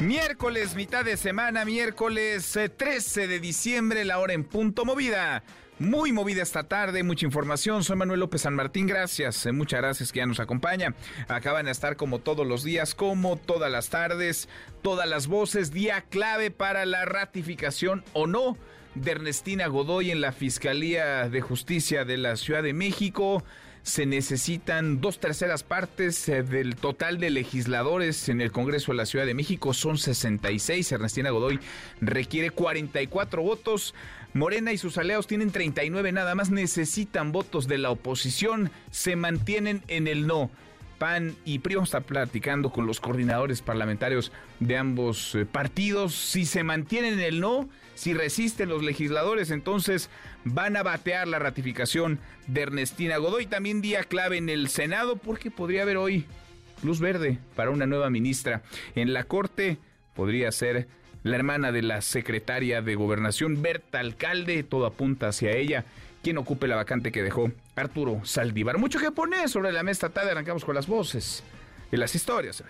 [0.00, 5.42] Miércoles, mitad de semana, miércoles 13 de diciembre, la hora en punto movida.
[5.80, 7.82] Muy movida esta tarde, mucha información.
[7.82, 9.44] Soy Manuel López San Martín, gracias.
[9.46, 10.94] eh, Muchas gracias que ya nos acompaña.
[11.26, 14.48] Acaban de estar como todos los días, como todas las tardes,
[14.82, 18.56] todas las voces, día clave para la ratificación o no
[18.94, 23.44] de Ernestina Godoy en la Fiscalía de Justicia de la Ciudad de México.
[23.88, 29.06] Se necesitan dos terceras partes eh, del total de legisladores en el Congreso de la
[29.06, 29.72] Ciudad de México.
[29.72, 30.92] Son 66.
[30.92, 31.58] Ernestina Godoy
[32.02, 33.94] requiere 44 votos.
[34.34, 36.50] Morena y sus aliados tienen 39 nada más.
[36.50, 38.70] Necesitan votos de la oposición.
[38.90, 40.50] Se mantienen en el no.
[40.98, 46.14] PAN y PRI vamos platicando con los coordinadores parlamentarios de ambos eh, partidos.
[46.14, 50.10] Si se mantienen en el no, si resisten los legisladores, entonces
[50.54, 53.46] van a batear la ratificación de Ernestina Godoy.
[53.46, 56.26] También día clave en el Senado porque podría haber hoy
[56.82, 58.62] luz verde para una nueva ministra.
[58.94, 59.78] En la Corte
[60.14, 60.88] podría ser
[61.22, 64.62] la hermana de la secretaria de Gobernación, Berta Alcalde.
[64.62, 65.84] Todo apunta hacia ella
[66.22, 68.78] quien ocupe la vacante que dejó Arturo Saldívar.
[68.78, 70.32] Mucho que poner sobre la mesa tarde.
[70.32, 71.42] Arrancamos con las voces
[71.92, 72.62] y las historias.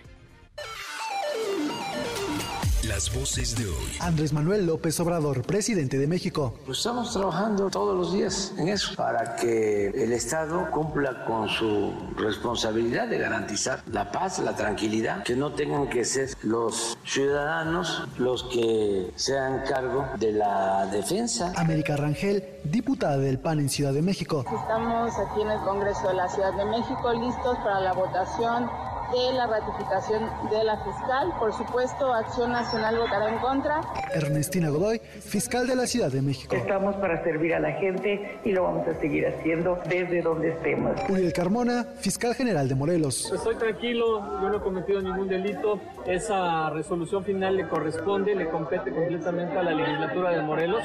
[2.98, 3.96] Las voces de hoy.
[4.00, 6.54] Andrés Manuel López Obrador, presidente de México.
[6.66, 11.92] Pues estamos trabajando todos los días en eso, para que el Estado cumpla con su
[12.16, 18.42] responsabilidad de garantizar la paz, la tranquilidad, que no tengan que ser los ciudadanos los
[18.42, 21.52] que sean cargo de la defensa.
[21.54, 24.44] América Rangel, diputada del PAN en Ciudad de México.
[24.52, 28.68] Estamos aquí en el Congreso de la Ciudad de México listos para la votación
[29.12, 31.32] de la ratificación de la fiscal.
[31.38, 33.80] Por supuesto, Acción Nacional votará en contra.
[34.12, 36.54] Ernestina Godoy, fiscal de la Ciudad de México.
[36.54, 40.92] Estamos para servir a la gente y lo vamos a seguir haciendo desde donde estemos.
[41.08, 43.32] Uriel Carmona, fiscal general de Morelos.
[43.32, 45.80] Estoy tranquilo, yo no he cometido ningún delito.
[46.06, 50.82] Esa resolución final le corresponde, le compete completamente a la legislatura de Morelos.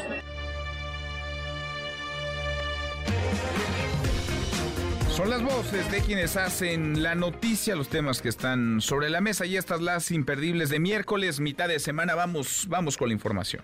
[5.16, 9.46] Son las voces de quienes hacen la noticia, los temas que están sobre la mesa
[9.46, 12.16] y estas las imperdibles de miércoles, mitad de semana.
[12.16, 13.63] Vamos, vamos con la información.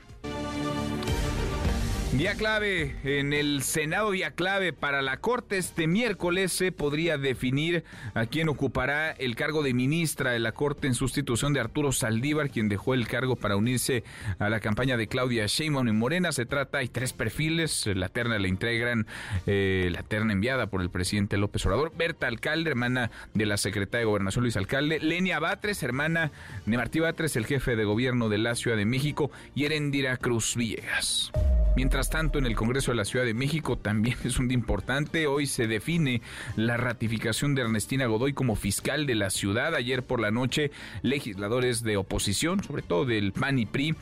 [2.14, 5.60] Día clave en el Senado, día clave para la Corte.
[5.60, 7.84] Este miércoles se podría definir
[8.16, 12.50] a quién ocupará el cargo de ministra de la Corte en sustitución de Arturo Saldívar,
[12.50, 14.04] quien dejó el cargo para unirse
[14.40, 16.32] a la campaña de Claudia Sheinbaum en Morena.
[16.32, 17.86] Se trata, hay tres perfiles.
[17.86, 19.06] La terna la integran,
[19.46, 21.94] eh, la terna enviada por el presidente López Obrador.
[21.96, 25.00] Berta Alcalde, hermana de la secretaria de Gobernación Luis Alcalde.
[25.00, 26.32] Lenia Batres, hermana
[26.66, 29.30] de Martí Batres, el jefe de gobierno de la Ciudad de México.
[29.54, 31.32] Y Erendira Cruz Villegas.
[31.80, 35.28] Mientras tanto, en el Congreso de la Ciudad de México también es un día importante.
[35.28, 36.22] Hoy se define
[36.58, 39.74] la ratificación de Ernestina Godoy como fiscal de la ciudad.
[39.76, 40.72] Ayer por la noche,
[41.04, 43.96] legisladores de oposición, sobre todo del PAN y PRI,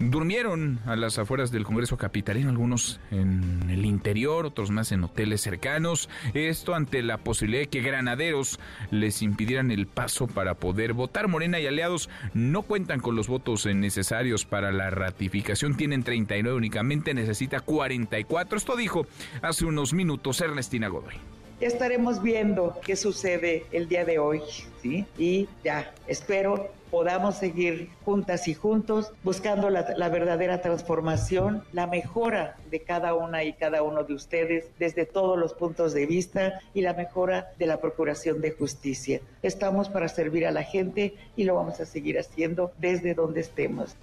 [0.00, 5.40] durmieron a las afueras del Congreso Capitalino, algunos en el interior, otros más en hoteles
[5.40, 6.08] cercanos.
[6.34, 8.58] Esto ante la posibilidad de que granaderos
[8.90, 11.28] les impidieran el paso para poder votar.
[11.28, 15.76] Morena y aliados no cuentan con los votos necesarios para la ratificación.
[15.76, 18.58] Tienen 39 únicamente, necesita 44.
[18.58, 19.06] Esto dijo
[19.42, 21.14] hace unos minutos Ernestina Godoy.
[21.60, 24.40] Estaremos viendo qué sucede el día de hoy,
[24.80, 25.04] ¿sí?
[25.18, 32.56] Y ya, espero podamos seguir juntas y juntos buscando la, la, verdadera transformación, la mejora
[32.70, 36.80] de cada una y cada uno de ustedes desde todos los puntos de vista y
[36.80, 39.20] la mejora de la Procuración de Justicia.
[39.42, 43.96] Estamos para servir a la gente y lo vamos a seguir haciendo desde donde estemos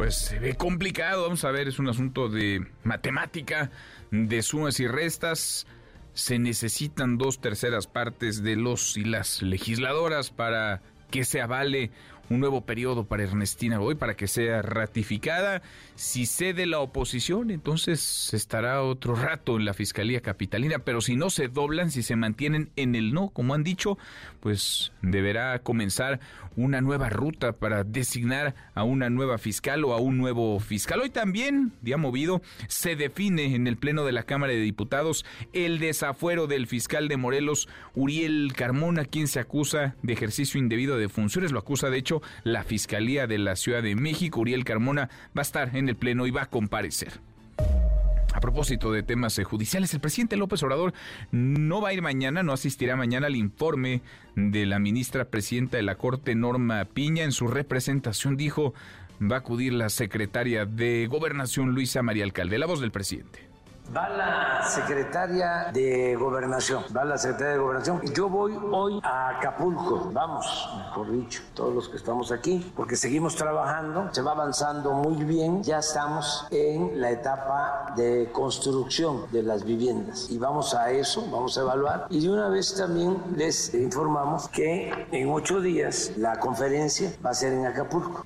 [0.00, 1.24] pues se ve complicado.
[1.24, 3.70] Vamos a ver, es un asunto de matemática,
[4.10, 5.66] de sumas y restas.
[6.14, 10.80] Se necesitan dos terceras partes de los y las legisladoras para
[11.10, 11.90] que se avale
[12.30, 15.62] un nuevo periodo para Ernestina Godoy para que sea ratificada.
[15.96, 21.28] Si cede la oposición, entonces estará otro rato en la Fiscalía Capitalina, pero si no
[21.28, 23.98] se doblan, si se mantienen en el no, como han dicho,
[24.38, 26.20] pues deberá comenzar
[26.56, 31.00] una nueva ruta para designar a una nueva fiscal o a un nuevo fiscal.
[31.00, 35.78] Hoy también, día movido, se define en el Pleno de la Cámara de Diputados el
[35.78, 41.52] desafuero del fiscal de Morelos, Uriel Carmona, quien se acusa de ejercicio indebido de funciones.
[41.52, 44.40] Lo acusa, de hecho, la Fiscalía de la Ciudad de México.
[44.40, 47.20] Uriel Carmona va a estar en el Pleno y va a comparecer.
[48.32, 50.94] A propósito de temas judiciales, el presidente López Obrador
[51.32, 54.02] no va a ir mañana, no asistirá mañana al informe
[54.36, 57.24] de la ministra presidenta de la Corte, Norma Piña.
[57.24, 58.72] En su representación dijo
[59.20, 62.58] va a acudir la secretaria de Gobernación, Luisa María Alcalde.
[62.58, 63.49] La voz del presidente.
[63.94, 68.00] Va la secretaria de Gobernación, va la secretaria de Gobernación.
[68.14, 70.46] Yo voy hoy a Acapulco, vamos,
[70.76, 75.64] mejor dicho, todos los que estamos aquí, porque seguimos trabajando, se va avanzando muy bien,
[75.64, 81.58] ya estamos en la etapa de construcción de las viviendas y vamos a eso, vamos
[81.58, 82.06] a evaluar.
[82.10, 87.34] Y de una vez también les informamos que en ocho días la conferencia va a
[87.34, 88.24] ser en Acapulco.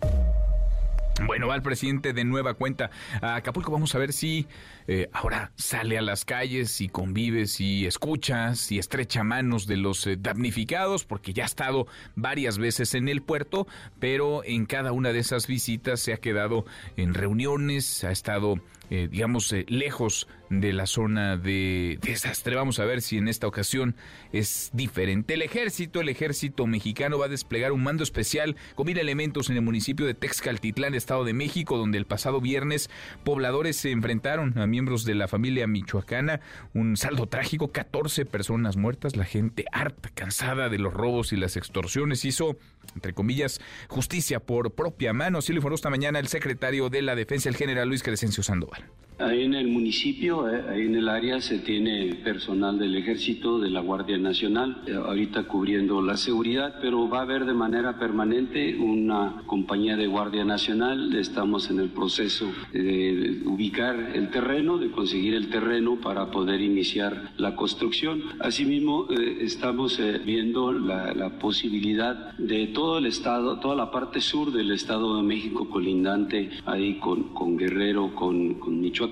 [1.23, 2.91] Bueno, va el presidente de nueva cuenta
[3.23, 3.71] a Acapulco.
[3.71, 4.47] Vamos a ver si
[4.89, 10.07] eh, ahora sale a las calles y convive, si escucha, si estrecha manos de los
[10.09, 13.69] eh, damnificados, porque ya ha estado varias veces en el puerto,
[14.01, 16.67] pero en cada una de esas visitas se ha quedado
[16.97, 18.57] en reuniones, ha estado
[18.95, 22.55] eh, digamos, eh, lejos de la zona de desastre.
[22.55, 23.97] Vamos a ver si en esta ocasión
[24.33, 25.35] es diferente.
[25.35, 29.57] El ejército, el ejército mexicano va a desplegar un mando especial con mil elementos en
[29.57, 32.89] el municipio de Texcaltitlán, Estado de México, donde el pasado viernes
[33.25, 36.41] pobladores se enfrentaron a miembros de la familia michoacana.
[36.73, 41.57] Un saldo trágico, 14 personas muertas, la gente harta, cansada de los robos y las
[41.57, 42.25] extorsiones.
[42.25, 42.57] Hizo,
[42.95, 45.39] entre comillas, justicia por propia mano.
[45.39, 48.84] Así lo informó esta mañana el secretario de la Defensa, el general Luis Crescencio Sandoval.
[49.17, 53.71] Ahí en el municipio, eh, ahí en el área, se tiene personal del Ejército, de
[53.71, 58.77] la Guardia Nacional, eh, ahorita cubriendo la seguridad, pero va a haber de manera permanente
[58.77, 61.15] una compañía de Guardia Nacional.
[61.15, 67.31] Estamos en el proceso de ubicar el terreno, de conseguir el terreno para poder iniciar
[67.37, 68.21] la construcción.
[68.41, 74.51] Asimismo, eh, estamos viendo la, la posibilidad de todo el estado, toda la parte sur
[74.51, 79.04] del Estado de México colindante ahí con, Guerrero, con Michoacán,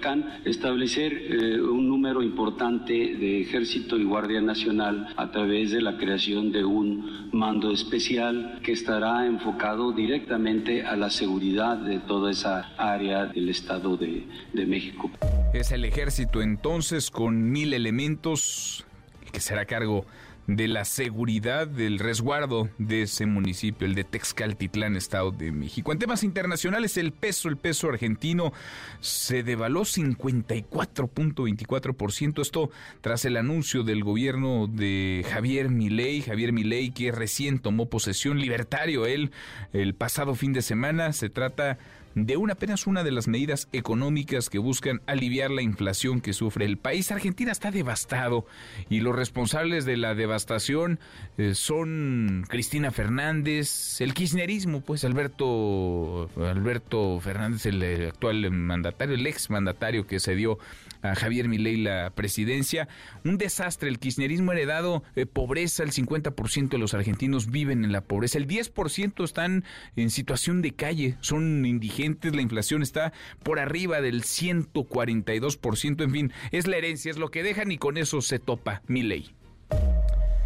[0.45, 6.53] establecer eh, un número importante de ejército y guardia nacional a través de la creación
[6.53, 13.27] de un mando especial que estará enfocado directamente a la seguridad de toda esa área
[13.27, 15.11] del Estado de, de México.
[15.53, 18.85] Es el ejército entonces con mil elementos
[19.33, 20.05] que será cargo
[20.47, 25.93] de la seguridad del resguardo de ese municipio, el de Texcaltitlán, Estado de México.
[25.93, 28.53] En temas internacionales, el peso, el peso argentino
[29.01, 32.43] se devaló 54.24%.
[32.43, 38.41] Esto tras el anuncio del gobierno de Javier Milei, Javier Milei que recién tomó posesión
[38.41, 39.31] libertario él
[39.73, 41.13] el pasado fin de semana.
[41.13, 41.79] Se trata
[42.15, 46.79] una apenas una de las medidas económicas que buscan aliviar la inflación que sufre el
[46.79, 47.11] país.
[47.11, 48.47] Argentina está devastado
[48.89, 51.01] y los responsables de la devastación
[51.39, 59.51] eh, son Cristina Fernández, el kirchnerismo, pues Alberto Alberto Fernández, el actual mandatario, el ex
[59.51, 60.59] mandatario que se dio
[61.03, 62.89] a Javier Milei la presidencia.
[63.25, 68.03] Un desastre, el kirchnerismo heredado eh, pobreza, el 50% de los argentinos viven en la
[68.03, 69.65] pobreza, el 10% están
[69.97, 73.13] en situación de calle, son indigentes, la inflación está
[73.43, 77.99] por arriba del 142%, en fin, es la herencia, es lo que dejan y con
[77.99, 79.35] eso se topa Milei.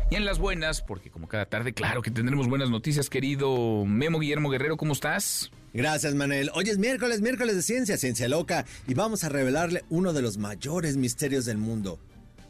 [0.09, 4.21] Y en las buenas, porque como cada tarde, claro que tendremos buenas noticias, querido Memo
[4.21, 5.51] Guillermo Guerrero, ¿cómo estás?
[5.77, 6.51] Gracias, Manuel.
[6.55, 10.39] Hoy es miércoles, miércoles de ciencia, ciencia loca, y vamos a revelarle uno de los
[10.39, 12.01] mayores misterios del mundo.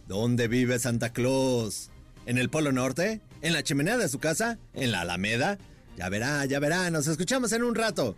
[0.07, 1.91] ¿Dónde vive Santa Claus?
[2.27, 3.21] ¿En el Polo Norte?
[3.43, 4.61] ¿En la chimenea de su casa?
[4.75, 5.59] ¿En la Alameda?
[5.97, 8.17] Ya verá, ya verá, nos escuchamos en un rato.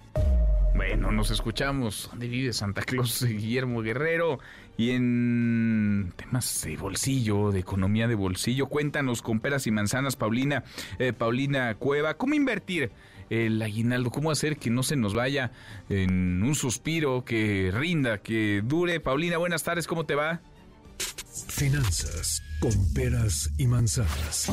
[0.77, 2.09] Bueno, nos escuchamos.
[2.11, 4.41] ¿Dónde vive Santa Claus Guillermo Guerrero?
[4.77, 10.65] Y en temas de bolsillo, de economía de bolsillo, cuéntanos con peras y manzanas, Paulina,
[10.99, 12.93] eh, Paulina Cueva, ¿cómo invertir?
[13.31, 15.53] El aguinaldo, cómo hacer que no se nos vaya
[15.89, 19.01] en un suspiro, que rinda, que dure.
[19.01, 20.41] Paulina, buenas tardes, ¿cómo te va?
[21.49, 24.51] Finanzas con peras y manzanas.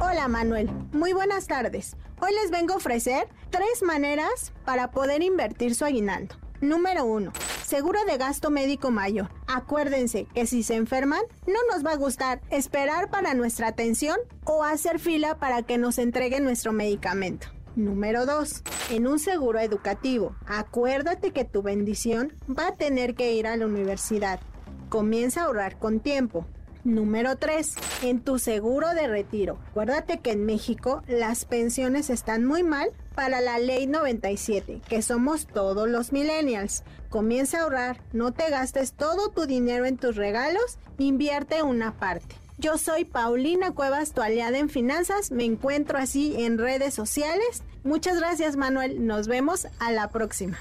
[0.00, 1.96] Hola Manuel, muy buenas tardes.
[2.20, 6.36] Hoy les vengo a ofrecer tres maneras para poder invertir su aguinaldo.
[6.60, 7.32] Número 1.
[7.68, 9.28] Seguro de gasto médico mayor.
[9.46, 14.64] Acuérdense que si se enferman, no nos va a gustar esperar para nuestra atención o
[14.64, 17.48] hacer fila para que nos entreguen nuestro medicamento.
[17.76, 18.62] Número 2.
[18.92, 20.34] En un seguro educativo.
[20.46, 24.40] Acuérdate que tu bendición va a tener que ir a la universidad.
[24.88, 26.46] Comienza a ahorrar con tiempo.
[26.88, 27.74] Número 3.
[28.02, 29.58] En tu seguro de retiro.
[29.70, 35.46] Acuérdate que en México las pensiones están muy mal para la ley 97, que somos
[35.46, 36.84] todos los millennials.
[37.10, 42.36] Comienza a ahorrar, no te gastes todo tu dinero en tus regalos, invierte una parte.
[42.56, 45.30] Yo soy Paulina Cuevas, tu aliada en finanzas.
[45.30, 47.62] Me encuentro así en redes sociales.
[47.84, 49.06] Muchas gracias, Manuel.
[49.06, 50.58] Nos vemos a la próxima.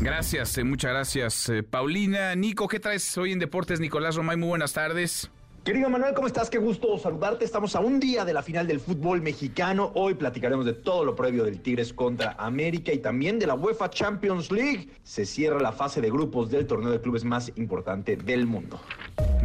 [0.00, 2.34] Gracias, eh, muchas gracias, eh, Paulina.
[2.34, 3.80] Nico, ¿qué traes hoy en Deportes?
[3.80, 5.30] Nicolás Romay, muy buenas tardes.
[5.66, 6.48] Querido Manuel, ¿cómo estás?
[6.48, 7.44] Qué gusto saludarte.
[7.44, 9.90] Estamos a un día de la final del fútbol mexicano.
[9.96, 13.90] Hoy platicaremos de todo lo previo del Tigres contra América y también de la UEFA
[13.90, 14.90] Champions League.
[15.02, 18.80] Se cierra la fase de grupos del torneo de clubes más importante del mundo.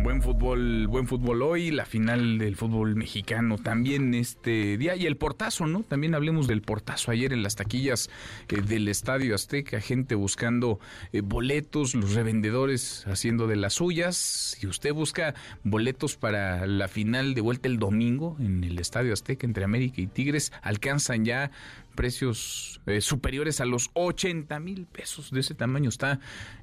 [0.03, 5.15] Buen fútbol, buen fútbol hoy, la final del fútbol mexicano también este día y el
[5.15, 5.83] portazo, ¿no?
[5.83, 8.09] También hablemos del portazo ayer en las taquillas
[8.49, 10.79] eh, del Estadio Azteca, gente buscando
[11.13, 14.15] eh, boletos, los revendedores haciendo de las suyas.
[14.15, 19.45] Si usted busca boletos para la final de vuelta el domingo en el Estadio Azteca
[19.45, 21.51] entre América y Tigres alcanzan ya
[21.91, 25.31] precios eh, superiores a los 80 mil pesos.
[25.31, 26.19] De ese tamaño está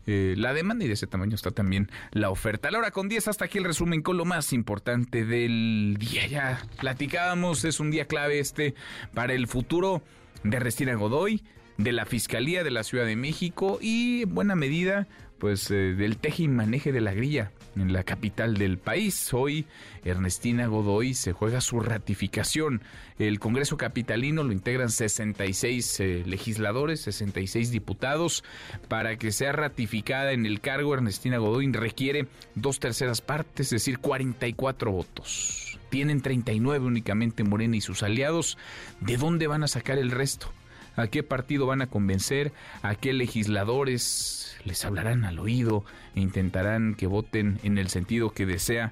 [0.06, 2.68] eh, la demanda y de ese tamaño está también la oferta.
[2.68, 6.26] A la hora con 10, hasta aquí el resumen con lo más importante del día.
[6.26, 8.75] Ya platicábamos, es un día clave este
[9.14, 10.02] para el futuro
[10.42, 11.42] de Ernestina Godoy,
[11.76, 15.06] de la Fiscalía de la Ciudad de México y en buena medida
[15.38, 19.32] pues eh, del teje y maneje de la grilla en la capital del país.
[19.32, 19.66] Hoy
[20.04, 22.82] Ernestina Godoy se juega su ratificación.
[23.18, 28.44] El Congreso Capitalino lo integran 66 eh, legisladores, 66 diputados.
[28.88, 33.99] Para que sea ratificada en el cargo, Ernestina Godoy requiere dos terceras partes, es decir,
[33.99, 35.78] 44 votos.
[35.90, 38.58] Tienen 39 únicamente Morena y sus aliados.
[39.00, 40.52] ¿De dónde van a sacar el resto?
[40.99, 42.52] ¿A qué partido van a convencer?
[42.83, 45.85] ¿A qué legisladores les hablarán al oído
[46.17, 48.90] e intentarán que voten en el sentido que desea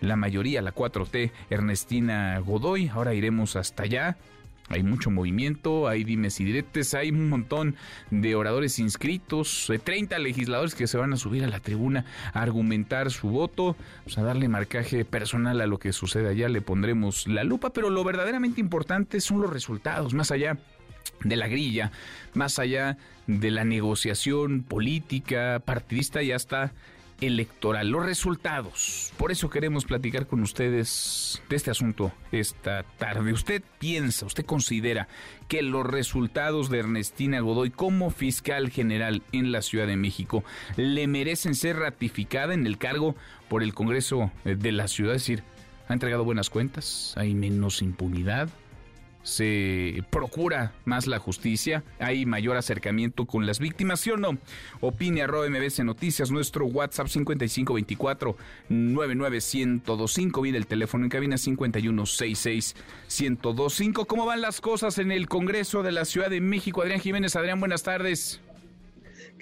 [0.00, 2.88] la mayoría, la 4T, Ernestina Godoy?
[2.88, 4.16] Ahora iremos hasta allá.
[4.68, 7.76] Hay mucho movimiento, hay dimes y diretes, hay un montón
[8.10, 13.12] de oradores inscritos, 30 legisladores que se van a subir a la tribuna a argumentar
[13.12, 13.76] su voto,
[14.16, 18.02] a darle marcaje personal a lo que sucede allá, le pondremos la lupa, pero lo
[18.04, 20.58] verdaderamente importante son los resultados, más allá
[21.22, 21.92] de la grilla,
[22.34, 26.72] más allá de la negociación política, partidista y hasta
[27.20, 29.12] electoral, los resultados.
[29.16, 33.32] Por eso queremos platicar con ustedes de este asunto esta tarde.
[33.32, 35.08] ¿Usted piensa, usted considera
[35.48, 40.44] que los resultados de Ernestina Godoy como fiscal general en la Ciudad de México
[40.76, 43.14] le merecen ser ratificada en el cargo
[43.48, 45.14] por el Congreso de la ciudad?
[45.14, 45.44] Es decir,
[45.88, 47.14] ¿ha entregado buenas cuentas?
[47.16, 48.48] ¿Hay menos impunidad?
[49.24, 54.38] Se procura más la justicia, hay mayor acercamiento con las víctimas, ¿sí o no?
[54.80, 58.36] Opine arroba MBC Noticias, nuestro WhatsApp 5524
[58.68, 62.76] 99125, viene el teléfono en cabina 5166
[63.18, 64.04] 1025.
[64.04, 66.82] ¿Cómo van las cosas en el Congreso de la Ciudad de México?
[66.82, 68.40] Adrián Jiménez, Adrián, buenas tardes.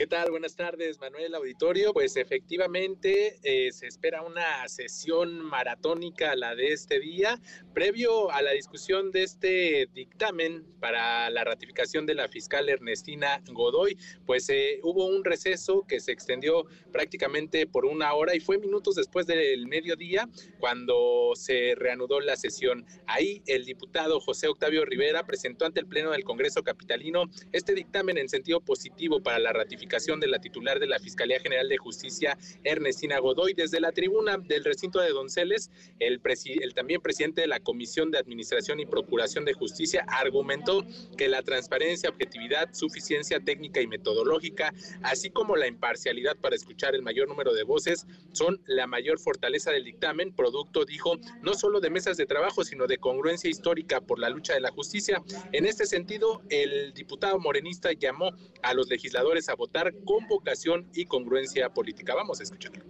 [0.02, 0.32] ¿Qué tal?
[0.32, 1.92] Buenas tardes, Manuel Auditorio.
[1.92, 7.40] Pues efectivamente eh, se espera una sesión maratónica la de este día,
[7.72, 13.96] previo a la discusión de este dictamen para la ratificación de la fiscal Ernestina Godoy.
[14.26, 18.96] Pues eh, hubo un receso que se extendió prácticamente por una hora y fue minutos
[18.96, 20.28] después del mediodía
[20.58, 22.84] cuando se reanudó la sesión.
[23.06, 28.18] Ahí el diputado José Octavio Rivera presentó ante el Pleno del Congreso Capitalino este dictamen
[28.18, 32.38] en sentido positivo para la ratificación de la titular de la Fiscalía General de Justicia,
[32.64, 33.52] Ernestina Godoy.
[33.52, 36.18] Desde la tribuna del recinto de Donceles, el,
[36.62, 40.82] el también presidente de la Comisión de Administración y Procuración de Justicia argumentó
[41.18, 44.72] que la transparencia, objetividad, suficiencia técnica y metodológica,
[45.02, 49.72] así como la imparcialidad para escuchar el mayor número de voces, son la mayor fortaleza
[49.72, 54.18] del dictamen, producto, dijo, no solo de mesas de trabajo, sino de congruencia histórica por
[54.18, 55.22] la lucha de la justicia.
[55.52, 58.30] En este sentido, el diputado morenista llamó
[58.62, 59.71] a los legisladores a votar
[60.04, 62.14] con vocación y congruencia política.
[62.14, 62.84] Vamos a escucharlo.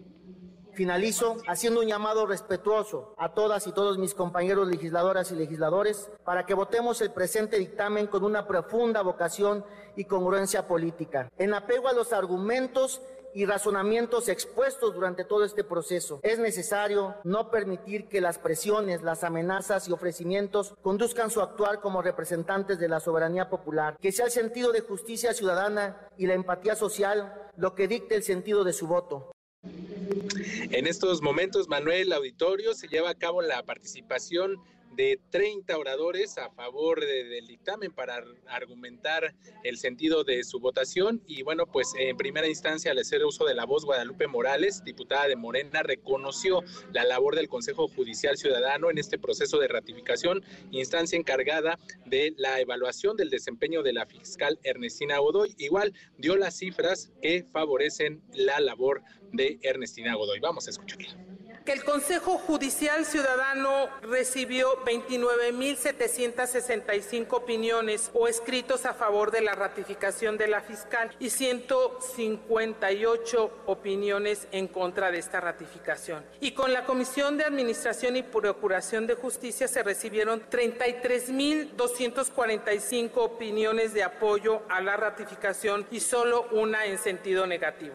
[0.75, 6.47] Finalizo haciendo un llamado respetuoso a todas y todos mis compañeros legisladoras y legisladores para
[6.47, 11.93] que votemos el presente dictamen con una profunda vocación y congruencia política, en apego a
[11.93, 13.03] los argumentos
[13.35, 16.21] y razonamientos expuestos durante todo este proceso.
[16.23, 22.03] Es necesario no permitir que las presiones, las amenazas y ofrecimientos conduzcan su actuar como
[22.03, 26.75] representantes de la soberanía popular, que sea el sentido de justicia ciudadana y la empatía
[26.75, 29.33] social lo que dicte el sentido de su voto.
[29.63, 34.57] En estos momentos, Manuel Auditorio, se lleva a cabo la participación
[34.97, 39.35] de 30 oradores a favor del dictamen para argumentar
[39.65, 41.23] el sentido de su votación.
[41.27, 45.29] Y bueno, pues en primera instancia, al hacer uso de la voz, Guadalupe Morales, diputada
[45.29, 51.19] de Morena, reconoció la labor del Consejo Judicial Ciudadano en este proceso de ratificación, instancia
[51.19, 55.55] encargada de la evaluación del desempeño de la fiscal Ernestina Godoy.
[55.59, 60.41] Igual dio las cifras que favorecen la labor de Ernestina Godoy.
[60.41, 61.32] Vamos a escucharla
[61.65, 70.39] que el Consejo Judicial Ciudadano recibió 29.765 opiniones o escritos a favor de la ratificación
[70.39, 76.25] de la fiscal y 158 opiniones en contra de esta ratificación.
[76.41, 84.03] Y con la Comisión de Administración y Procuración de Justicia se recibieron 33.245 opiniones de
[84.03, 87.95] apoyo a la ratificación y solo una en sentido negativo.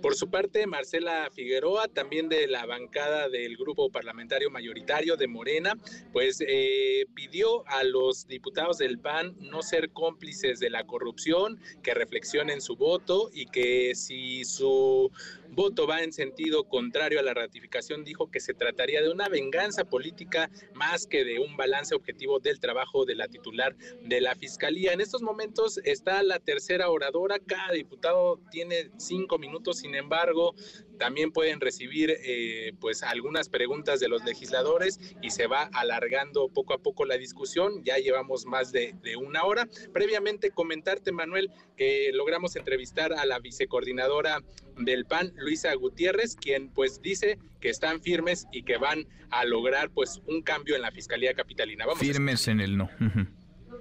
[0.00, 5.78] Por su parte, Marcela Figueroa, también de la bancada del grupo parlamentario mayoritario de Morena,
[6.12, 11.94] pues eh, pidió a los diputados del PAN no ser cómplices de la corrupción, que
[11.94, 15.10] reflexionen su voto y que si su
[15.54, 19.84] voto va en sentido contrario a la ratificación, dijo que se trataría de una venganza
[19.84, 24.92] política más que de un balance objetivo del trabajo de la titular de la Fiscalía.
[24.92, 30.54] En estos momentos está la tercera oradora, cada diputado tiene cinco minutos, sin embargo,
[30.98, 36.74] también pueden recibir eh, pues algunas preguntas de los legisladores y se va alargando poco
[36.74, 37.82] a poco la discusión.
[37.84, 39.68] Ya llevamos más de, de una hora.
[39.92, 44.42] Previamente comentarte, Manuel, que logramos entrevistar a la vicecoordinadora
[44.78, 49.90] del PAN, Luisa Gutiérrez, quien pues dice que están firmes y que van a lograr
[49.90, 51.86] pues un cambio en la Fiscalía Capitalina.
[51.86, 52.90] Vamos firmes en el no.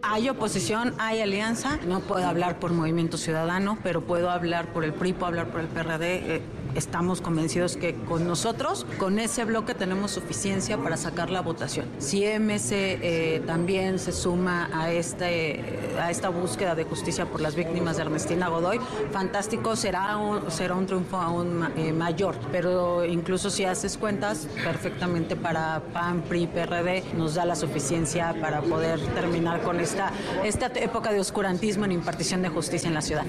[0.05, 1.79] Hay oposición, hay alianza.
[1.87, 5.61] No puedo hablar por Movimiento Ciudadano, pero puedo hablar por el PRI, puedo hablar por
[5.61, 6.35] el PRD.
[6.35, 6.41] Eh,
[6.75, 11.87] estamos convencidos que con nosotros, con ese bloque, tenemos suficiencia para sacar la votación.
[11.99, 15.63] Si MC eh, también se suma a, este,
[15.99, 18.79] a esta búsqueda de justicia por las víctimas de Ernestina Godoy,
[19.11, 22.35] fantástico, será un, será un triunfo aún eh, mayor.
[22.51, 28.61] Pero incluso si haces cuentas, perfectamente para PAN, PRI, PRD, nos da la suficiencia para
[28.61, 30.11] poder terminar con esta,
[30.43, 33.25] esta época de oscurantismo en impartición de justicia en la ciudad.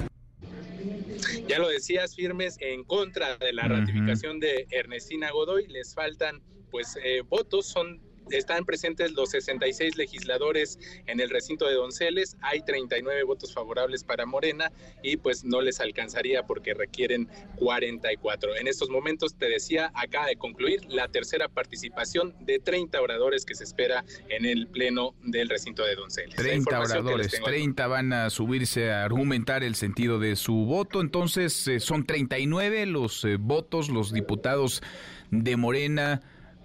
[1.47, 6.99] Ya lo decías, firmes en contra de la ratificación de Ernestina Godoy, les faltan pues
[7.05, 13.23] eh, votos, son están presentes los 66 legisladores en el recinto de Donceles, hay 39
[13.25, 18.57] votos favorables para Morena y pues no les alcanzaría porque requieren 44.
[18.57, 23.55] En estos momentos, te decía, acaba de concluir la tercera participación de 30 oradores que
[23.55, 26.37] se espera en el pleno del recinto de Donceles.
[26.37, 31.81] 30 oradores, 30 van a subirse a argumentar el sentido de su voto, entonces eh,
[31.81, 34.83] son 39 los eh, votos, los diputados
[35.31, 36.23] de Morena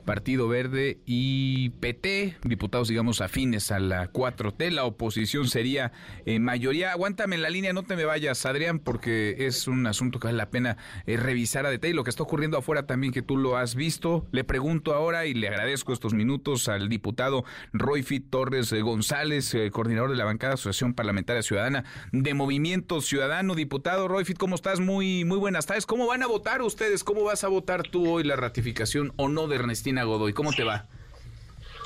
[0.10, 4.72] Partido Verde y PT, diputados, digamos, afines a la 4T.
[4.72, 5.92] La oposición sería
[6.26, 6.94] eh, mayoría.
[6.94, 10.40] Aguántame en la línea, no te me vayas, Adrián, porque es un asunto que vale
[10.40, 11.94] la pena eh, revisar a detalle.
[11.94, 14.26] Lo que está ocurriendo afuera también, que tú lo has visto.
[14.32, 20.10] Le pregunto ahora y le agradezco estos minutos al diputado Royfit Torres eh, González, coordinador
[20.10, 23.54] de la bancada Asociación Parlamentaria Ciudadana de Movimiento Ciudadano.
[23.54, 24.80] Diputado Royfit, ¿cómo estás?
[24.80, 25.86] Muy, muy buenas tardes.
[25.86, 27.04] ¿Cómo van a votar ustedes?
[27.04, 29.99] ¿Cómo vas a votar tú hoy la ratificación o no de Ernestina?
[30.04, 30.34] Godoy.
[30.34, 30.86] ¿Cómo te va?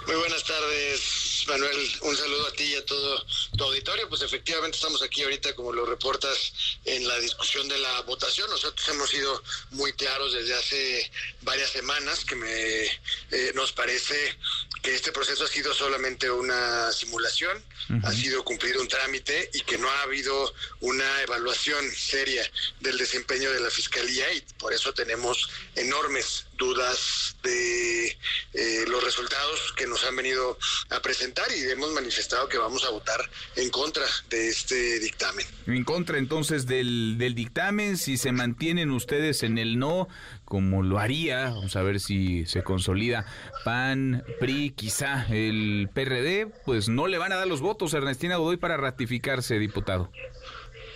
[0.07, 1.91] Muy buenas tardes, Manuel.
[2.01, 3.25] Un saludo a ti y a todo
[3.57, 4.07] tu auditorio.
[4.09, 6.53] Pues efectivamente estamos aquí ahorita, como lo reportas,
[6.85, 8.49] en la discusión de la votación.
[8.49, 14.37] Nosotros hemos sido muy claros desde hace varias semanas que me eh, nos parece
[14.83, 17.63] que este proceso ha sido solamente una simulación,
[18.03, 22.43] ha sido cumplido un trámite y que no ha habido una evaluación seria
[22.81, 28.17] del desempeño de la Fiscalía y por eso tenemos enormes dudas de
[28.53, 30.57] eh, los resultados que nos han venido
[30.89, 33.19] a presentar y hemos manifestado que vamos a votar
[33.55, 35.45] en contra de este dictamen.
[35.67, 40.07] En contra entonces del, del dictamen, si se mantienen ustedes en el no,
[40.45, 43.25] como lo haría, vamos a ver si se consolida
[43.63, 48.37] PAN, PRI, quizá el PRD, pues no le van a dar los votos a Ernestina
[48.37, 50.11] Godoy para ratificarse, diputado.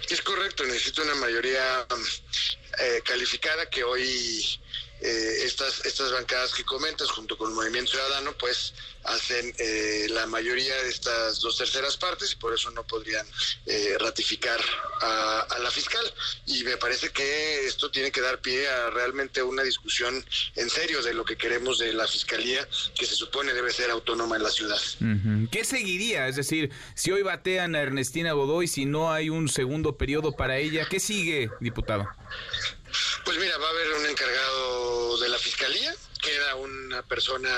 [0.10, 1.86] Es correcto, necesito una mayoría
[2.80, 4.60] eh, calificada que hoy
[5.02, 10.26] eh, estas, estas bancadas que comentas junto con el Movimiento Ciudadano pues hacen eh, la
[10.26, 13.26] mayoría de estas dos terceras partes y por eso no podrían
[13.66, 14.60] eh, ratificar
[15.02, 16.04] a, a, la fiscal
[16.46, 21.02] y me parece que esto tiene que dar pie a realmente una discusión en serio
[21.02, 24.50] de lo que queremos de la fiscalía que se supone debe ser autónoma en la
[24.50, 24.80] ciudad.
[25.52, 26.28] ¿Qué seguiría?
[26.28, 30.58] Es decir, si hoy batean a Ernestina Godoy, si no hay un segundo periodo para
[30.58, 32.08] ella, ¿qué sigue, diputado?
[33.24, 37.50] Pues mira, va a haber un encargado de la fiscalía, queda una persona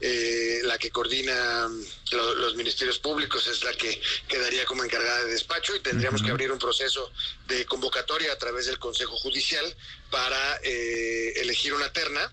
[0.00, 5.32] eh, la que coordina mm, los ministerios públicos es la que quedaría como encargada de
[5.32, 7.12] despacho y tendríamos que abrir un proceso
[7.46, 9.64] de convocatoria a través del Consejo Judicial
[10.10, 12.32] para eh, elegir una terna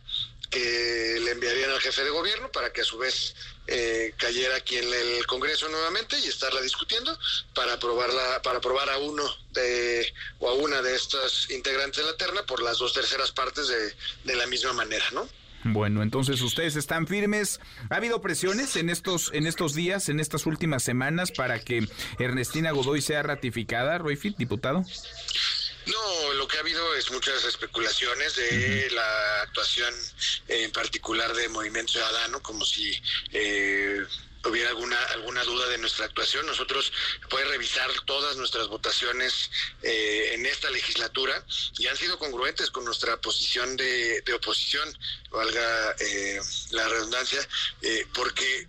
[0.49, 3.35] que le enviarían al jefe de gobierno para que a su vez
[3.67, 7.17] eh, cayera aquí en el Congreso nuevamente y estarla discutiendo
[7.53, 12.17] para aprobarla, para aprobar a uno de o a una de estas integrantes de la
[12.17, 15.27] terna por las dos terceras partes de, de la misma manera, ¿no?
[15.63, 17.59] Bueno, entonces ustedes están firmes.
[17.89, 21.87] ¿Ha habido presiones en estos en estos días, en estas últimas semanas para que
[22.19, 24.83] Ernestina Godoy sea ratificada, Royfit, diputado?
[25.87, 29.93] No, lo que ha habido es muchas especulaciones de la actuación
[30.47, 32.91] en particular de Movimiento Ciudadano, como si
[33.31, 34.05] eh,
[34.45, 36.45] hubiera alguna alguna duda de nuestra actuación.
[36.45, 36.91] Nosotros
[37.29, 39.49] puede revisar todas nuestras votaciones
[39.81, 41.45] eh, en esta legislatura
[41.77, 44.91] y han sido congruentes con nuestra posición de, de oposición,
[45.31, 46.39] valga eh,
[46.71, 47.47] la redundancia,
[47.81, 48.67] eh, porque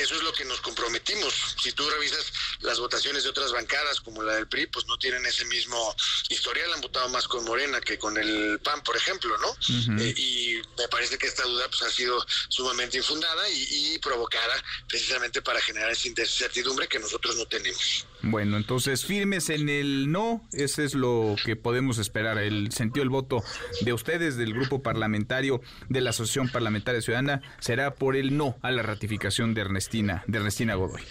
[0.00, 1.34] eso es lo que nos comprometimos.
[1.62, 5.24] Si tú revisas las votaciones de otras bancadas, como la del PRI, pues no tienen
[5.26, 5.94] ese mismo
[6.28, 9.56] historial, han votado más con Morena que con el PAN, por ejemplo, ¿no?
[10.00, 14.62] Eh, y me parece que esta duda pues ha sido sumamente infundada y, y provocada
[14.88, 18.06] precisamente para generar esa incertidumbre que nosotros no tenemos.
[18.22, 22.38] Bueno, entonces firmes en el no, ese es lo que podemos esperar.
[22.38, 23.42] El sentido del voto
[23.82, 28.70] de ustedes, del grupo parlamentario de la Asociación Parlamentaria Ciudadana, será por el no a
[28.70, 31.02] la ratificación de Ernestina, de Ernestina Godoy.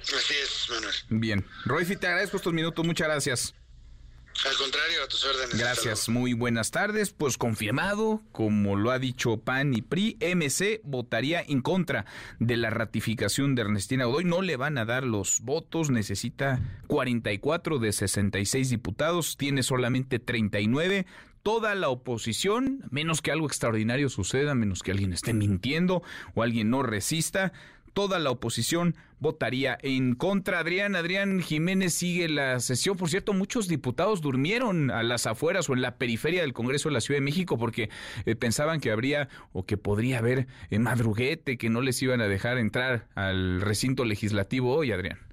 [0.00, 0.94] Así es, Manuel.
[1.08, 1.44] Bien.
[1.64, 3.54] Royfi, te agradezco estos minutos, muchas gracias.
[4.44, 5.58] Al contrario, a tus órdenes.
[5.58, 7.10] Gracias, muy buenas tardes.
[7.10, 12.04] Pues confirmado, como lo ha dicho PAN y PRI, MC votaría en contra
[12.38, 14.24] de la ratificación de Ernestina Godoy.
[14.24, 21.06] No le van a dar los votos, necesita 44 de 66 diputados, tiene solamente 39
[21.46, 26.02] toda la oposición, menos que algo extraordinario suceda, menos que alguien esté mintiendo
[26.34, 27.52] o alguien no resista,
[27.96, 30.58] toda la oposición votaría en contra.
[30.58, 32.98] Adrián, Adrián Jiménez sigue la sesión.
[32.98, 36.92] Por cierto, muchos diputados durmieron a las afueras o en la periferia del Congreso de
[36.92, 37.88] la Ciudad de México porque
[38.26, 42.28] eh, pensaban que habría o que podría haber en madruguete, que no les iban a
[42.28, 45.25] dejar entrar al recinto legislativo hoy, Adrián.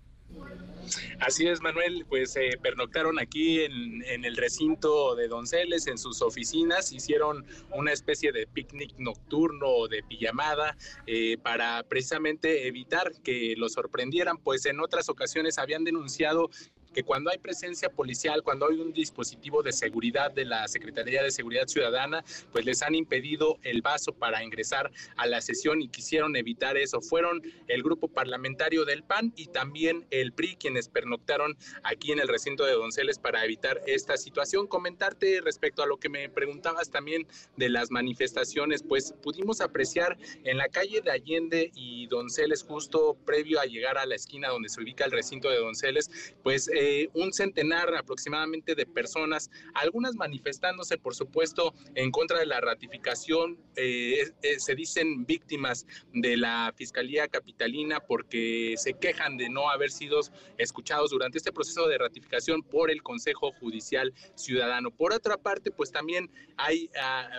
[1.19, 6.21] Así es, Manuel, pues eh, pernoctaron aquí en, en, el recinto de Donceles, en sus
[6.21, 13.73] oficinas, hicieron una especie de picnic nocturno de pijamada eh, para precisamente evitar que los
[13.73, 16.49] sorprendieran, pues en otras ocasiones habían denunciado
[16.93, 21.31] que cuando hay presencia policial, cuando hay un dispositivo de seguridad de la Secretaría de
[21.31, 26.35] Seguridad Ciudadana, pues les han impedido el vaso para ingresar a la sesión y quisieron
[26.35, 27.01] evitar eso.
[27.01, 32.27] Fueron el grupo parlamentario del PAN y también el PRI quienes pernoctaron aquí en el
[32.27, 34.67] recinto de Donceles para evitar esta situación.
[34.67, 37.27] Comentarte respecto a lo que me preguntabas también
[37.57, 43.59] de las manifestaciones, pues pudimos apreciar en la calle de Allende y Donceles, justo previo
[43.59, 47.09] a llegar a la esquina donde se ubica el recinto de Donceles, pues eh, eh,
[47.13, 53.57] un centenar aproximadamente de personas, algunas manifestándose, por supuesto, en contra de la ratificación.
[53.77, 59.91] Eh, eh, se dicen víctimas de la Fiscalía Capitalina porque se quejan de no haber
[59.91, 60.19] sido
[60.57, 64.91] escuchados durante este proceso de ratificación por el Consejo Judicial Ciudadano.
[64.91, 66.89] Por otra parte, pues también hay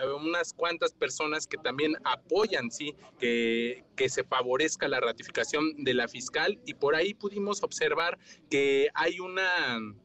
[0.03, 5.93] uh, unas cuantas personas que también apoyan, sí, que, que se favorezca la ratificación de
[5.93, 8.17] la fiscal y por ahí pudimos observar
[8.49, 10.04] que hay un una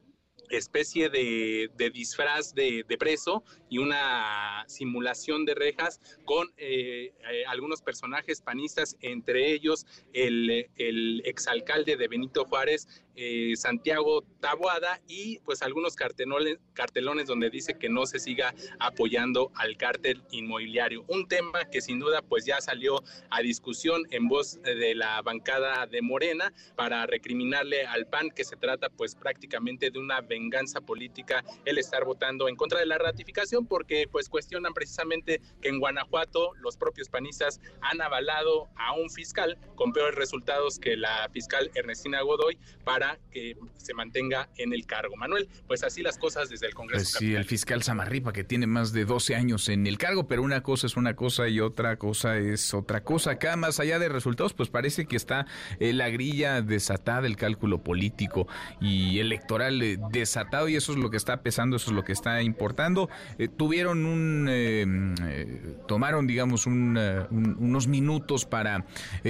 [0.50, 8.40] especie de, disfraz de, preso y una simulación de rejas con eh, eh, algunos personajes
[8.40, 12.88] panistas, entre ellos el, el exalcalde de Benito Juárez,
[13.22, 19.50] eh, Santiago Taboada, y pues algunos cartelones, cartelones donde dice que no se siga apoyando
[19.56, 21.04] al cártel inmobiliario.
[21.08, 25.86] Un tema que sin duda pues ya salió a discusión en voz de la bancada
[25.86, 30.39] de Morena para recriminarle al PAN que se trata pues prácticamente de una venganza
[30.87, 35.81] política el estar votando en contra de la ratificación porque pues cuestionan precisamente que en
[35.81, 41.70] Guanajuato los propios panistas han avalado a un fiscal con peores resultados que la fiscal
[41.74, 45.16] Ernestina Godoy para que se mantenga en el cargo.
[45.16, 47.18] Manuel, pues así las cosas desde el Congreso.
[47.18, 50.42] Pues sí, el fiscal Samarripa que tiene más de 12 años en el cargo, pero
[50.42, 53.33] una cosa es una cosa y otra cosa es otra cosa.
[53.33, 55.46] Acá más allá de resultados, pues parece que está
[55.79, 58.46] eh, la grilla desatada, el cálculo político
[58.81, 59.98] y electoral eh,
[60.31, 63.09] desatado y eso es lo que está pesando, eso es lo que está importando.
[63.38, 64.87] Eh, tuvieron un, eh,
[65.27, 66.97] eh, tomaron digamos un,
[67.31, 68.85] un, unos minutos para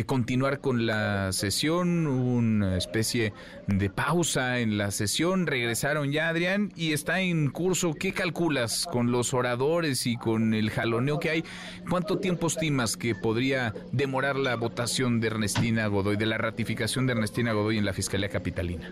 [0.07, 3.33] continuar con la sesión, una especie
[3.67, 9.11] de pausa en la sesión, regresaron ya Adrián y está en curso, ¿qué calculas con
[9.11, 11.45] los oradores y con el jaloneo que hay?
[11.89, 17.13] ¿Cuánto tiempo estimas que podría demorar la votación de Ernestina Godoy, de la ratificación de
[17.13, 18.91] Ernestina Godoy en la Fiscalía Capitalina?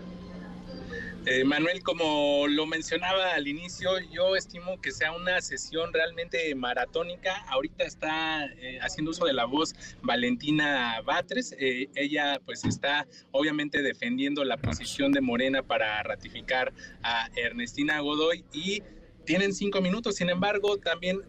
[1.31, 7.45] Eh, Manuel, como lo mencionaba al inicio, yo estimo que sea una sesión realmente maratónica.
[7.49, 11.55] Ahorita está eh, haciendo uso de la voz Valentina Batres.
[11.59, 18.43] Eh, ella pues está obviamente defendiendo la posición de Morena para ratificar a Ernestina Godoy
[18.51, 18.81] y
[19.23, 20.15] tienen cinco minutos.
[20.15, 21.21] Sin embargo, también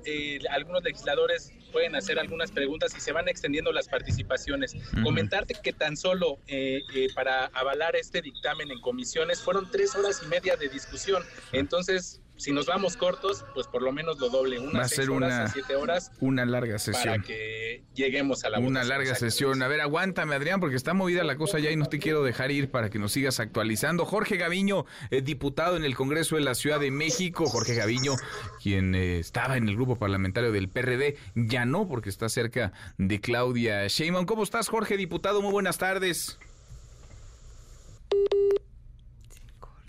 [0.48, 4.74] algunos legisladores pueden hacer algunas preguntas y se van extendiendo las participaciones.
[5.02, 10.22] Comentarte que tan solo eh, eh, para avalar este dictamen en comisiones fueron tres horas
[10.24, 11.22] y media de discusión.
[11.52, 15.10] Entonces, si nos vamos cortos, pues por lo menos lo doble, unas Va a ser
[15.10, 16.10] horas una, siete horas.
[16.20, 17.16] Una larga sesión.
[17.16, 19.62] Para que lleguemos a la Una larga sesión.
[19.62, 22.50] A ver, aguántame, Adrián, porque está movida la cosa ya y no te quiero dejar
[22.50, 24.06] ir para que nos sigas actualizando.
[24.06, 27.44] Jorge Gaviño, eh, diputado en el Congreso de la Ciudad de México.
[27.46, 28.14] Jorge Gaviño,
[28.62, 33.20] quien eh, estaba en el grupo parlamentario del PRD, ya no, porque está cerca de
[33.20, 34.24] Claudia Sheinbaum.
[34.24, 35.42] ¿Cómo estás, Jorge, diputado?
[35.42, 36.38] Muy buenas tardes.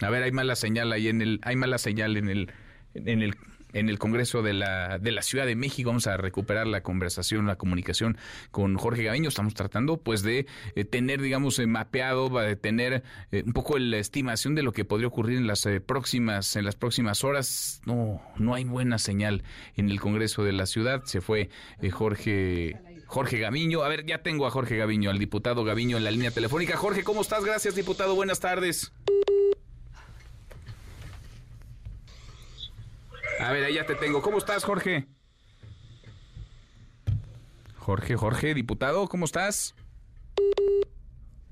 [0.02, 2.52] A ver, hay mala señal ahí en el, hay mala señal en el,
[2.96, 3.36] en el,
[3.74, 5.90] en el Congreso de la, de la Ciudad de México.
[5.90, 8.18] Vamos a recuperar la conversación, la comunicación
[8.52, 9.30] con Jorge Gaviño.
[9.30, 13.98] Estamos tratando, pues, de eh, tener, digamos, eh, mapeado, de tener eh, un poco la
[13.98, 17.82] estimación de lo que podría ocurrir en las próximas, en las próximas horas.
[17.86, 19.44] No, no hay buena señal
[19.76, 21.04] en el Congreso de la Ciudad.
[21.06, 21.50] Se fue
[21.92, 22.78] Jorge.
[23.06, 23.84] Jorge Gaviño.
[23.84, 26.78] A ver, ya tengo a Jorge Gaviño, al diputado Gaviño en la línea telefónica.
[26.78, 27.44] Jorge, ¿cómo estás?
[27.44, 28.16] Gracias, diputado.
[28.16, 28.94] Buenas tardes.
[33.42, 34.22] A ver, ahí ya te tengo.
[34.22, 35.08] ¿Cómo estás, Jorge?
[37.76, 39.74] Jorge, Jorge, diputado, ¿cómo estás?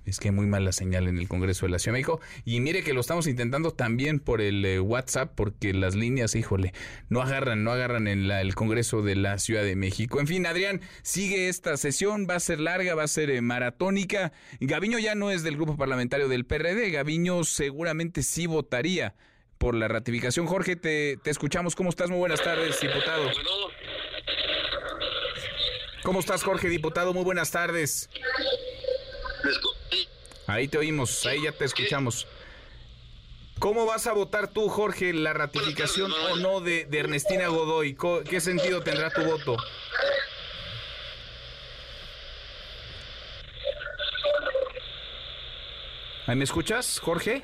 [0.06, 2.21] Es que muy mala señal en el Congreso de la Ciudad de México.
[2.45, 6.73] Y mire que lo estamos intentando también por el eh, WhatsApp, porque las líneas, híjole,
[7.10, 10.19] no agarran, no agarran en el Congreso de la Ciudad de México.
[10.19, 14.32] En fin, Adrián, sigue esta sesión, va a ser larga, va a ser eh, maratónica.
[14.60, 19.15] Gaviño ya no es del grupo parlamentario del PRD, Gaviño seguramente sí votaría
[19.59, 20.47] por la ratificación.
[20.47, 21.75] Jorge, te, te escuchamos.
[21.75, 22.09] ¿Cómo estás?
[22.09, 23.29] Muy buenas tardes, diputado.
[26.01, 27.13] ¿Cómo estás, Jorge, diputado?
[27.13, 28.09] Muy buenas tardes.
[30.47, 32.25] Ahí te oímos, ahí ya te escuchamos.
[33.59, 37.95] ¿Cómo vas a votar tú, Jorge, la ratificación o no de, de Ernestina Godoy?
[38.27, 39.57] ¿Qué sentido tendrá tu voto?
[46.25, 47.43] ¿Ahí me escuchas, Jorge?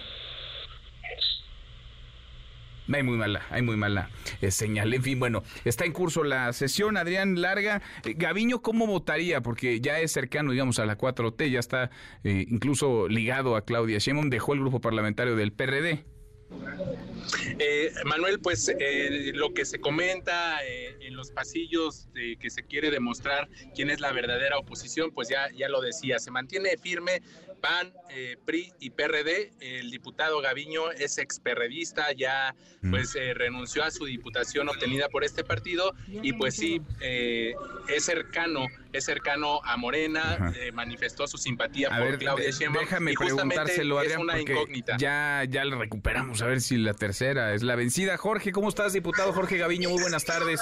[2.91, 4.09] Hay muy mala, hay muy mala
[4.41, 4.93] eh, señal.
[4.93, 6.97] En fin, bueno, está en curso la sesión.
[6.97, 9.41] Adrián Larga, eh, Gaviño, ¿cómo votaría?
[9.41, 11.89] Porque ya es cercano, digamos, a la 4T, ya está
[12.23, 16.05] eh, incluso ligado a Claudia Sheinbaum, dejó el grupo parlamentario del PRD.
[17.57, 22.91] Eh, Manuel, pues eh, lo que se comenta en los pasillos de que se quiere
[22.91, 27.23] demostrar quién es la verdadera oposición, pues ya, ya lo decía, se mantiene firme
[27.65, 27.93] PAN,
[28.45, 29.51] PRI y PRD.
[29.59, 32.91] El diputado Gaviño es experredista, ya mm.
[32.91, 39.05] pues renunció a su diputación obtenida por este partido y pues sí, es cercano es
[39.05, 42.85] cercano a Morena, manifestó su simpatía por Claudia Sheinbaum.
[42.85, 44.97] Déjame preguntárselo, Adrián, es una incógnita.
[44.97, 48.17] Ya, ya le recuperamos, a ver si la tercera es la vencida.
[48.17, 49.89] Jorge, ¿cómo estás, diputado Jorge Gaviño?
[49.89, 50.61] Muy buenas tardes.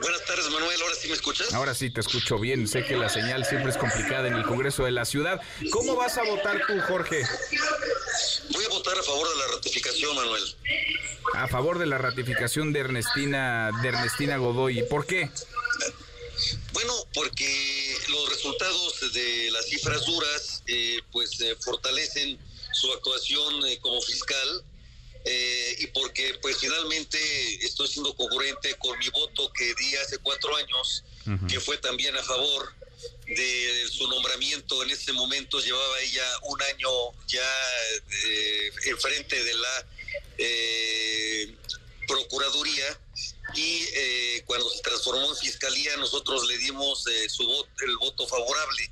[0.00, 0.80] Buenas tardes, Manuel.
[0.82, 1.52] ¿Ahora sí me escuchas?
[1.52, 2.66] Ahora sí te escucho bien.
[2.66, 5.40] Sé que la señal siempre es complicada en el Congreso de la Ciudad.
[5.70, 7.22] ¿Cómo vas a votar tú, Jorge?
[8.50, 10.42] Voy a votar a favor de la ratificación, Manuel.
[11.34, 14.82] A favor de la ratificación de Ernestina, de Ernestina Godoy.
[14.84, 15.30] ¿Por qué?
[16.72, 22.38] Bueno, porque los resultados de las cifras duras eh, pues eh, fortalecen
[22.72, 24.64] su actuación eh, como fiscal
[25.24, 27.18] eh, y porque pues finalmente
[27.64, 31.04] estoy siendo congruente con mi voto que di hace cuatro años,
[31.48, 32.74] que fue también a favor
[33.26, 34.82] de su nombramiento.
[34.82, 36.88] En ese momento llevaba ella un año
[37.26, 37.52] ya
[38.26, 39.86] eh, enfrente de la
[40.38, 41.56] eh,
[42.06, 43.00] Procuraduría
[43.54, 48.90] y eh, cuando se transformó en Fiscalía nosotros le dimos su voto, el voto favorable.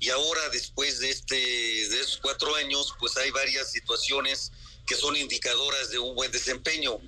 [0.00, 4.50] Y ahora, después de, este, de esos cuatro años, pues hay varias situaciones
[4.90, 6.98] que son indicadoras de un buen desempeño.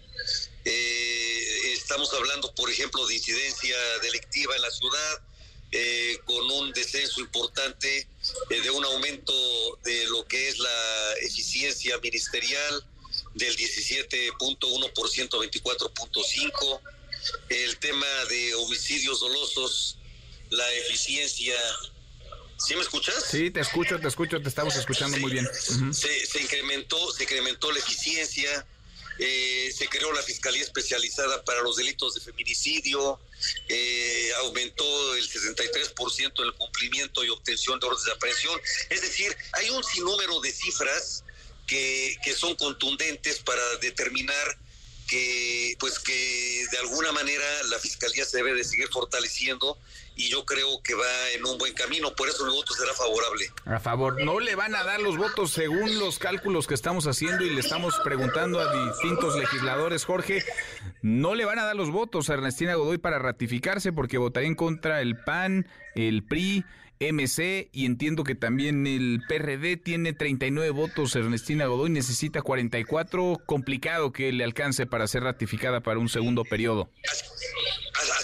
[0.64, 5.20] Eh, estamos hablando, por ejemplo, de incidencia delictiva en la ciudad,
[5.72, 8.06] eh, con un descenso importante
[8.50, 9.34] eh, de un aumento
[9.82, 12.86] de lo que es la eficiencia ministerial
[13.34, 16.80] del 17.1% a 24.5%,
[17.48, 19.98] el tema de homicidios dolosos,
[20.50, 21.56] la eficiencia
[22.64, 23.24] ¿Sí me escuchas?
[23.28, 25.48] Sí, te escucho, te escucho, te estamos escuchando muy bien.
[25.92, 28.64] se, incrementó, se incrementó la eficiencia,
[29.18, 33.18] eh, se creó la Fiscalía Especializada para los Delitos de Feminicidio,
[33.68, 38.60] eh, aumentó el 63% el cumplimiento y obtención de órdenes de aprehensión.
[38.90, 41.24] Es decir, hay un sinnúmero de cifras
[41.66, 44.58] que, que son contundentes para determinar
[45.08, 49.76] que pues que de alguna manera la fiscalía se debe de seguir fortaleciendo
[50.16, 53.46] y yo creo que va en un buen camino, por eso el voto será favorable.
[53.64, 57.44] A favor, no le van a dar los votos según los cálculos que estamos haciendo
[57.44, 60.44] y le estamos preguntando a distintos legisladores, Jorge,
[61.02, 64.54] no le van a dar los votos a Ernestina Godoy para ratificarse porque votaría en
[64.54, 66.64] contra el PAN, el PRI,
[67.10, 74.12] MC y entiendo que también el PRD tiene 39 votos, Ernestina Godoy necesita 44, complicado
[74.12, 76.90] que le alcance para ser ratificada para un segundo periodo.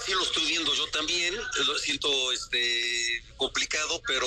[0.08, 1.34] Así, lo estoy viendo yo también,
[1.66, 4.26] lo siento este complicado, pero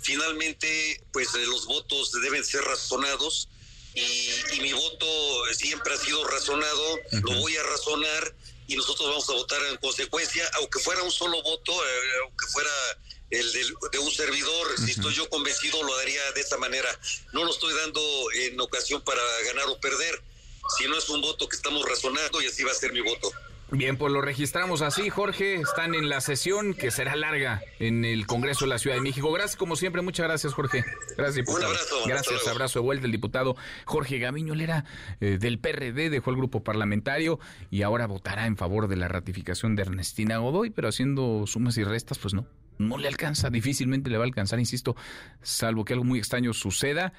[0.00, 3.48] finalmente pues eh, los votos deben ser razonados
[3.92, 5.06] y, mi voto
[5.52, 8.36] siempre ha sido razonado, lo voy a razonar
[8.68, 12.70] y nosotros vamos a votar en consecuencia, aunque fuera un solo voto, eh, aunque fuera
[13.30, 17.00] el de, un servidor, si estoy yo convencido lo daría de esta manera.
[17.32, 18.00] No lo estoy dando
[18.32, 20.22] en ocasión para ganar o perder,
[20.78, 23.32] sino es un voto que estamos razonando y así va a ser mi voto.
[23.72, 25.56] Bien, pues lo registramos así, Jorge.
[25.56, 29.32] Están en la sesión que será larga en el Congreso de la Ciudad de México.
[29.32, 30.02] Gracias, como siempre.
[30.02, 30.84] Muchas gracias, Jorge.
[31.16, 31.70] Gracias, diputado.
[31.70, 31.96] Un abrazo.
[32.06, 33.06] Gracias, abrazo de vuelta.
[33.06, 34.84] El diputado Jorge Gamiño, él era
[35.20, 39.74] eh, del PRD, dejó el grupo parlamentario y ahora votará en favor de la ratificación
[39.74, 42.46] de Ernestina Godoy, pero haciendo sumas y restas, pues no.
[42.78, 44.94] No le alcanza, difícilmente le va a alcanzar, insisto,
[45.42, 47.14] salvo que algo muy extraño suceda.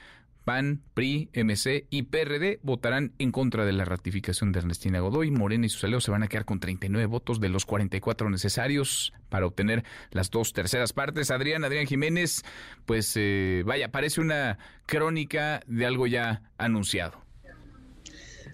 [0.48, 5.30] PAN, PRI, MC y PRD votarán en contra de la ratificación de Ernestina Godoy.
[5.30, 9.12] Morena y sus aliados se van a quedar con 39 votos de los 44 necesarios
[9.28, 11.32] para obtener las dos terceras partes.
[11.32, 12.46] Adrián, Adrián Jiménez,
[12.86, 17.28] pues eh, vaya, parece una crónica de algo ya anunciado.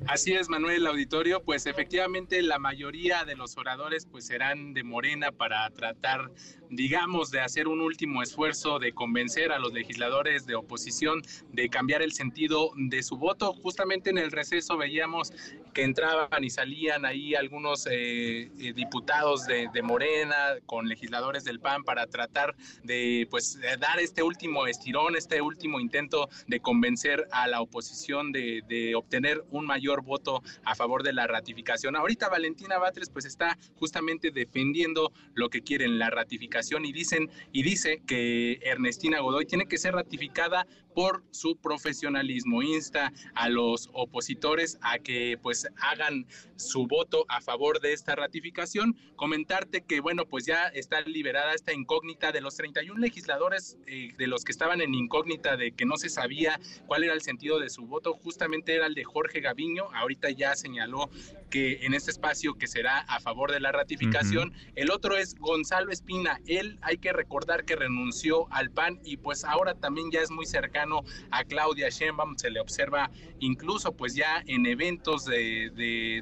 [0.08, 5.32] Así es, Manuel Auditorio, pues efectivamente la mayoría de los oradores pues serán de Morena
[5.32, 6.32] para tratar
[6.76, 12.02] digamos, de hacer un último esfuerzo de convencer a los legisladores de oposición de cambiar
[12.02, 13.54] el sentido de su voto.
[13.54, 15.32] Justamente en el receso veíamos
[15.74, 21.84] que entraban y salían ahí algunos eh, eh, diputados de, Morena con legisladores del PAN
[21.84, 27.60] para tratar de pues dar este último estirón, este último intento de convencer a la
[27.60, 31.98] oposición de, de obtener un mayor voto a favor de la ratificación.
[31.98, 37.64] Ahorita Valentina Batres pues está justamente defendiendo lo que quieren, la ratificación y dicen y
[37.64, 42.62] dice que Ernestina Godoy tiene que ser ratificada por su profesionalismo.
[42.62, 46.26] Insta a los opositores a que pues hagan
[46.56, 48.96] su voto a favor de esta ratificación.
[49.16, 54.28] Comentarte que bueno, pues ya está liberada esta incógnita de los 31 legisladores eh, de
[54.28, 57.70] los que estaban en incógnita de que no se sabía cuál era el sentido de
[57.70, 59.86] su voto, justamente era el de Jorge Gaviño.
[59.94, 61.10] Ahorita ya señaló
[61.50, 64.54] que en este espacio que será a favor de la ratificación.
[64.76, 66.40] El otro es Gonzalo Espina.
[66.48, 70.46] Él hay que recordar que renunció al PAN y pues ahora también ya es muy
[70.46, 70.83] cercano
[71.32, 72.36] a Claudia Sheinbaum.
[72.38, 75.72] Se le observa incluso pues ya en eventos de,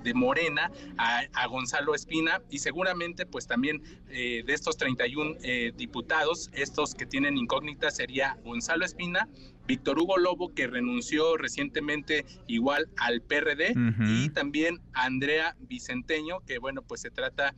[0.04, 6.50] de, Morena a, Gonzalo Espina y seguramente pues también eh, de estos 31 eh, diputados,
[6.54, 9.28] estos que tienen incógnita sería Gonzalo Espina,
[9.68, 13.74] Víctor Hugo Lobo, que renunció recientemente igual al PRD,
[14.06, 17.54] y también Andrea Vicenteño, que bueno, pues se trata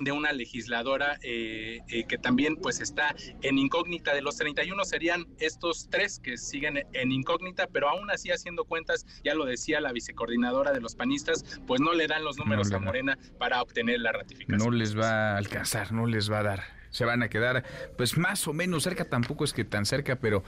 [0.00, 4.14] de una legisladora eh, eh, que también pues está en incógnita.
[4.14, 9.06] De los 31 serían estos tres que siguen en incógnita, pero aún así haciendo cuentas,
[9.24, 12.78] ya lo decía la vicecoordinadora de los panistas, pues no le dan los números a
[12.78, 14.58] Morena para obtener la ratificación.
[14.58, 17.64] No les va a alcanzar, no les va a dar se van a quedar
[17.98, 20.42] pues más o menos cerca, tampoco es que tan cerca, pero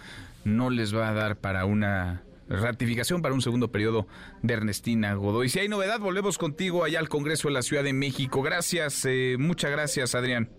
[0.44, 4.06] no les va a dar para una ratificación para un segundo periodo
[4.42, 5.48] de Ernestina Godoy.
[5.48, 8.42] Si hay novedad, volvemos contigo allá al Congreso de la Ciudad de México.
[8.42, 10.50] Gracias, eh, muchas gracias, Adrián.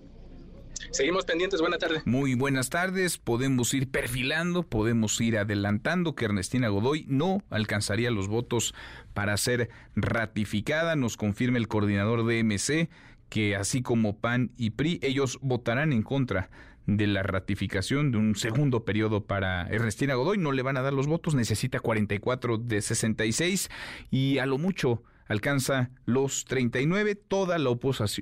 [0.90, 2.02] Seguimos pendientes, buena tarde.
[2.06, 8.28] Muy buenas tardes, podemos ir perfilando, podemos ir adelantando que Ernestina Godoy no alcanzaría los
[8.28, 8.74] votos
[9.14, 12.90] para ser ratificada, nos confirma el coordinador de MC
[13.32, 16.50] que así como PAN y PRI, ellos votarán en contra
[16.86, 20.38] de la ratificación de un segundo periodo para Ernestina Godoy.
[20.38, 23.70] No le van a dar los votos, necesita 44 de 66
[24.10, 27.16] y a lo mucho alcanza los 39.
[27.16, 27.76] Toda la,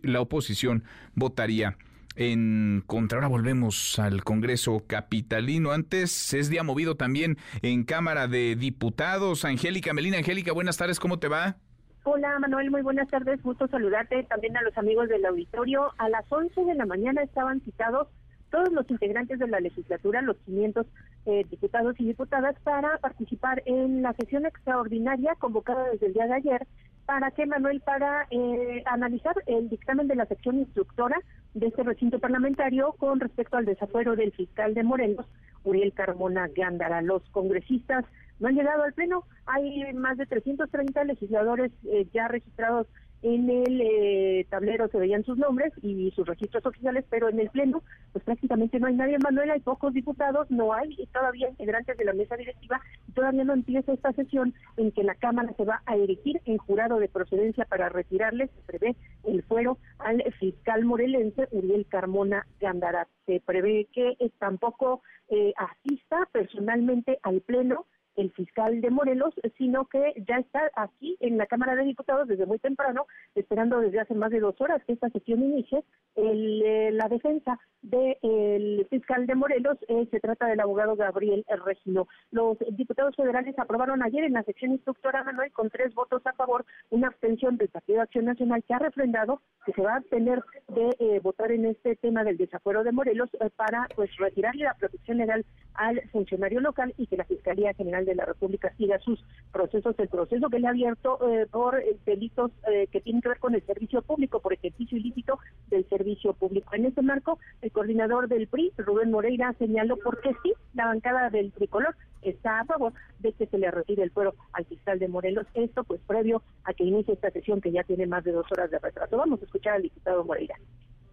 [0.03, 0.83] la oposición
[1.15, 1.77] votaría
[2.15, 3.17] en contra.
[3.17, 5.71] Ahora volvemos al Congreso Capitalino.
[5.71, 9.45] Antes es día movido también en Cámara de Diputados.
[9.45, 11.57] Angélica Melina, Angélica, buenas tardes, ¿cómo te va?
[12.03, 15.91] Hola Manuel, muy buenas tardes, gusto saludarte también a los amigos del auditorio.
[15.97, 18.07] A las 11 de la mañana estaban citados
[18.49, 20.85] todos los integrantes de la legislatura, los 500
[21.25, 26.33] eh, diputados y diputadas, para participar en la sesión extraordinaria convocada desde el día de
[26.33, 26.67] ayer
[27.09, 31.19] para que Manuel para eh, analizar el dictamen de la sección instructora
[31.55, 35.25] de este recinto parlamentario con respecto al desafuero del fiscal de Morelos,
[35.63, 37.01] Uriel Carmona Gándara.
[37.01, 38.05] Los congresistas
[38.39, 39.23] no han llegado al Pleno.
[39.47, 42.85] Hay más de 330 legisladores eh, ya registrados
[43.21, 47.49] en el eh, tablero se veían sus nombres y sus registros oficiales, pero en el
[47.49, 52.05] Pleno, pues prácticamente no hay nadie, Manuel, hay pocos diputados, no hay todavía integrantes de
[52.05, 55.81] la mesa directiva, y todavía no empieza esta sesión en que la Cámara se va
[55.85, 61.47] a erigir en jurado de procedencia para retirarle, se prevé el fuero al fiscal morelense
[61.51, 63.07] Uriel Carmona Gandarat.
[63.25, 67.85] Se prevé que tampoco eh, asista personalmente al Pleno
[68.19, 72.45] el fiscal de Morelos, sino que ya está aquí en la Cámara de Diputados desde
[72.45, 75.83] muy temprano, esperando desde hace más de dos horas que esta sesión inicie.
[76.15, 82.09] Eh, la defensa del fiscal de Morelos eh, se trata del abogado Gabriel Regino.
[82.31, 86.65] Los diputados federales aprobaron ayer en la sección instructora Manuel con tres votos a favor
[86.89, 90.43] una abstención del Partido de Acción Nacional que ha refrendado que se va a tener
[90.67, 95.17] de eh, votar en este tema del desafuero de Morelos para pues retirarle la protección
[95.17, 95.45] legal
[95.75, 100.07] al funcionario local y que la Fiscalía General de la República siga sus procesos, el
[100.07, 103.55] proceso que le ha abierto eh, por eh, delitos eh, que tienen que ver con
[103.55, 106.73] el servicio público, por ejercicio ilícito del servicio público.
[106.75, 111.29] En este marco, el coordinador del PRI, Rubén Moreira, señaló por qué sí, la bancada
[111.29, 115.07] del tricolor está a favor de que se le retire el fuero al fiscal de
[115.07, 115.47] Morelos.
[115.53, 118.71] Esto pues previo a que inicie esta sesión que ya tiene más de dos horas
[118.71, 119.17] de retraso.
[119.17, 120.55] Vamos a escuchar al diputado Moreira.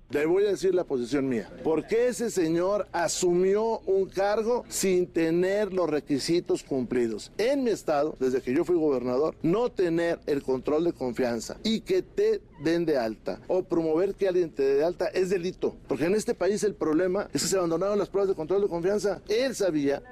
[0.09, 1.51] Le voy a decir la posición mía.
[1.65, 7.33] ¿Por qué ese señor asumió un cargo sin tener los requisitos cumplidos?
[7.39, 11.81] En mi estado, desde que yo fui gobernador, no tener el control de confianza y
[11.81, 15.75] que te den de alta o promover que alguien te dé de alta es delito.
[15.89, 18.69] Porque en este país el problema es que se abandonaron las pruebas de control de
[18.69, 19.21] confianza.
[19.29, 20.03] Él sabía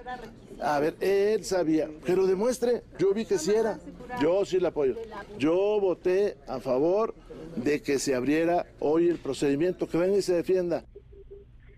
[0.60, 2.82] a ver, él sabía, que lo demuestre.
[2.98, 3.78] Yo vi que sí era.
[4.20, 4.94] Yo sí le apoyo.
[5.38, 7.14] Yo voté a favor
[7.56, 10.84] de que se abriera hoy el procedimiento, que venga y se defienda.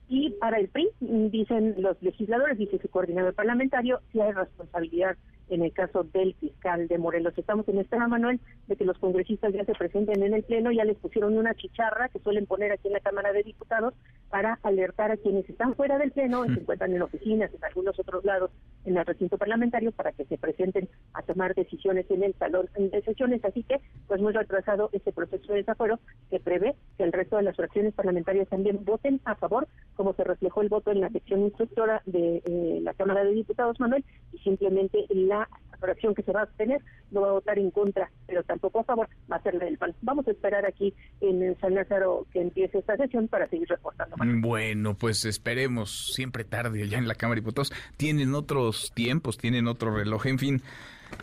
[0.08, 5.16] Y para el PRI, dicen los legisladores, dice su coordinador parlamentario, si hay responsabilidad
[5.48, 7.36] en el caso del fiscal de Morelos.
[7.36, 10.84] Estamos en espera, Manuel, de que los congresistas ya se presenten en el Pleno, ya
[10.84, 13.94] les pusieron una chicharra que suelen poner aquí en la Cámara de Diputados
[14.36, 18.22] para alertar a quienes están fuera del Pleno, se encuentran en oficinas, en algunos otros
[18.22, 18.50] lados,
[18.84, 23.00] en el recinto parlamentario, para que se presenten a tomar decisiones en el salón de
[23.00, 23.42] sesiones.
[23.46, 27.44] Así que, pues muy retrasado este proceso de desafuero que prevé que el resto de
[27.44, 31.40] las fracciones parlamentarias también voten a favor, como se reflejó el voto en la sección
[31.40, 36.42] instructora de eh, la Cámara de Diputados, Manuel, y simplemente la fracción que se va
[36.42, 39.54] a tener no va a votar en contra, pero tampoco a favor, va a ser
[39.54, 39.94] la del PAN.
[40.02, 44.16] Vamos a esperar aquí en San Lázaro que empiece esta sesión para seguir reportando.
[44.18, 47.72] Bueno, pues esperemos, siempre tarde allá en la Cámara de Diputados.
[47.96, 50.62] Tienen otros tiempos, tienen otro reloj, en fin.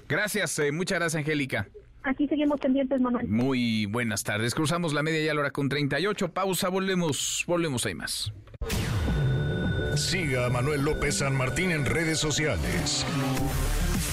[0.07, 1.67] Gracias, eh, muchas gracias, Angélica.
[2.03, 3.27] Aquí seguimos pendientes, Manuel.
[3.27, 4.53] Muy buenas tardes.
[4.53, 6.33] Cruzamos la media ya a la hora con 38.
[6.33, 8.33] Pausa, volvemos, volvemos, hay más.
[9.95, 13.05] Siga a Manuel López San Martín en redes sociales.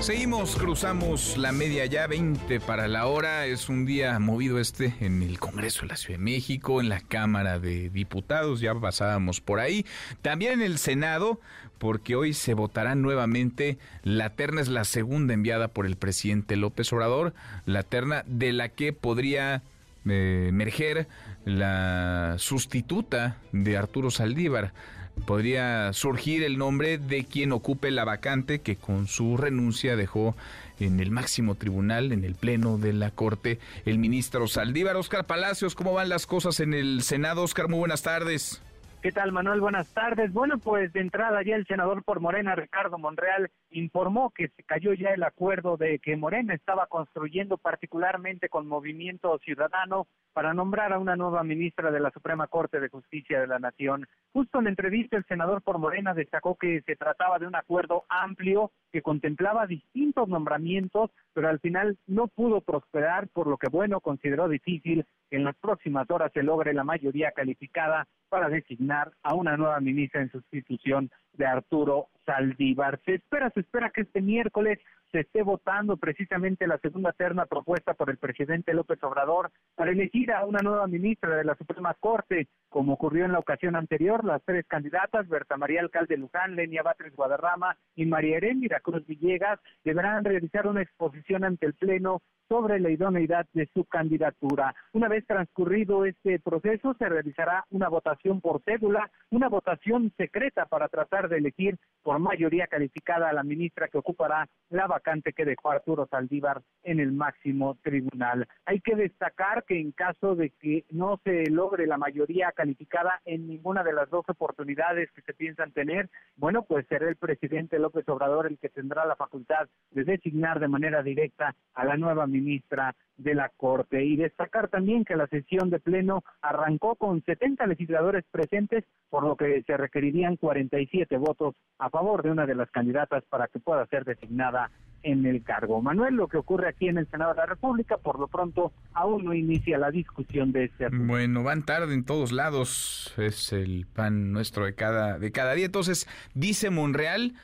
[0.00, 3.44] Seguimos, cruzamos la media ya, 20 para la hora.
[3.44, 7.00] Es un día movido este en el Congreso de la Ciudad de México, en la
[7.00, 9.84] Cámara de Diputados, ya pasábamos por ahí.
[10.22, 11.38] También en el Senado,
[11.76, 13.76] porque hoy se votará nuevamente.
[14.02, 17.34] La terna es la segunda enviada por el presidente López Obrador,
[17.66, 19.62] la terna de la que podría
[20.08, 21.08] eh, emerger
[21.44, 24.72] la sustituta de Arturo Saldívar
[25.20, 30.36] podría surgir el nombre de quien ocupe la vacante que con su renuncia dejó
[30.78, 34.96] en el máximo tribunal, en el pleno de la Corte, el ministro Saldívar.
[34.96, 37.42] Oscar Palacios, ¿cómo van las cosas en el Senado?
[37.42, 38.62] Oscar, muy buenas tardes.
[39.02, 39.62] ¿Qué tal, Manuel?
[39.62, 40.30] Buenas tardes.
[40.30, 44.92] Bueno, pues de entrada ya el senador por Morena, Ricardo Monreal, informó que se cayó
[44.92, 50.98] ya el acuerdo de que Morena estaba construyendo particularmente con Movimiento Ciudadano para nombrar a
[50.98, 54.06] una nueva ministra de la Suprema Corte de Justicia de la Nación.
[54.34, 58.04] Justo en la entrevista el senador por Morena destacó que se trataba de un acuerdo
[58.10, 64.00] amplio que contemplaba distintos nombramientos, pero al final no pudo prosperar, por lo que bueno
[64.00, 69.56] consideró difícil en las próximas horas se logre la mayoría calificada para designar a una
[69.56, 71.10] nueva ministra en sustitución
[71.40, 73.00] de Arturo Saldívar.
[73.06, 74.78] Se espera, se espera que este miércoles
[75.10, 80.30] se esté votando precisamente la segunda terna propuesta por el presidente López Obrador para elegir
[80.32, 84.24] a una nueva ministra de la Suprema Corte, como ocurrió en la ocasión anterior.
[84.24, 89.58] Las tres candidatas, Berta María Alcalde Luján, Lenia Batres Guadarrama y María Heréndira Cruz Villegas,
[89.82, 92.20] deberán realizar una exposición ante el Pleno
[92.50, 94.74] sobre la idoneidad de su candidatura.
[94.92, 100.88] Una vez transcurrido este proceso, se realizará una votación por cédula, una votación secreta para
[100.88, 105.70] tratar de elegir por mayoría calificada a la ministra que ocupará la vacante que dejó
[105.70, 108.46] Arturo Saldívar en el máximo tribunal.
[108.64, 113.48] Hay que destacar que en caso de que no se logre la mayoría calificada en
[113.48, 118.08] ninguna de las dos oportunidades que se piensan tener, bueno, pues será el presidente López
[118.08, 122.94] Obrador el que tendrá la facultad de designar de manera directa a la nueva ministra
[123.16, 124.04] de la Corte.
[124.04, 129.36] Y destacar también que la sesión de pleno arrancó con 70 legisladores presentes, por lo
[129.36, 133.86] que se requerirían 47 votos a favor de una de las candidatas para que pueda
[133.86, 134.70] ser designada
[135.02, 135.80] en el cargo.
[135.80, 139.24] Manuel, lo que ocurre aquí en el Senado de la República, por lo pronto aún
[139.24, 141.06] no inicia la discusión de este asunto.
[141.06, 145.66] Bueno, van tarde en todos lados, es el pan nuestro de cada, de cada día.
[145.66, 147.34] Entonces, dice Monreal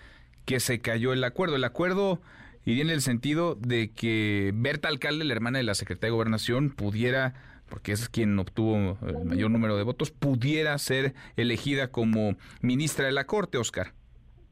[0.45, 1.57] que se cayó el acuerdo.
[1.57, 2.21] El acuerdo
[2.65, 6.71] iría en el sentido de que Berta Alcalde, la hermana de la secretaria de Gobernación,
[6.71, 7.35] pudiera
[7.69, 13.13] porque es quien obtuvo el mayor número de votos, pudiera ser elegida como ministra de
[13.13, 13.93] la Corte, Oscar.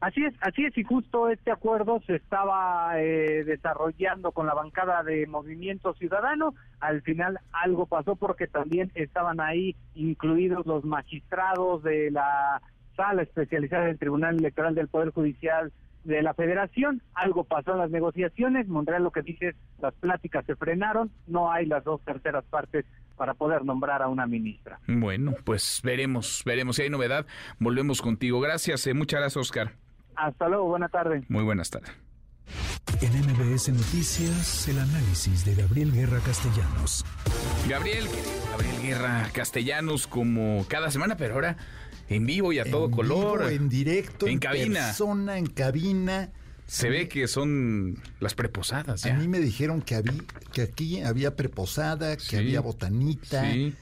[0.04, 5.02] Así es, así es, y justo este acuerdo se estaba eh, desarrollando con la bancada
[5.02, 6.54] de Movimiento Ciudadano.
[6.78, 12.60] Al final algo pasó porque también estaban ahí incluidos los magistrados de la
[12.96, 15.72] sala especializada del Tribunal Electoral del Poder Judicial
[16.04, 17.00] de la Federación.
[17.14, 18.68] Algo pasó en las negociaciones.
[18.68, 22.84] Monreal lo que dice es las pláticas se frenaron, no hay las dos terceras partes
[23.16, 24.80] para poder nombrar a una ministra.
[24.86, 27.26] Bueno, pues veremos, veremos si hay novedad.
[27.58, 28.40] Volvemos contigo.
[28.40, 29.72] Gracias, eh, muchas gracias, Oscar.
[30.16, 31.24] Hasta luego, buena tarde.
[31.28, 31.90] Muy buenas tardes.
[33.00, 37.04] En MBS Noticias, el análisis de Gabriel Guerra Castellanos.
[37.68, 38.04] Gabriel,
[38.50, 41.56] Gabriel Guerra Castellanos, como cada semana, pero ahora
[42.08, 43.50] en vivo y a todo color.
[43.50, 44.80] en directo, en, cabina.
[44.86, 46.30] persona, en cabina.
[46.66, 49.04] Se ve que son las preposadas.
[49.06, 50.14] A mí me dijeron que, había,
[50.52, 53.52] que aquí había preposada, que había botanita.
[53.52, 53.74] Sí.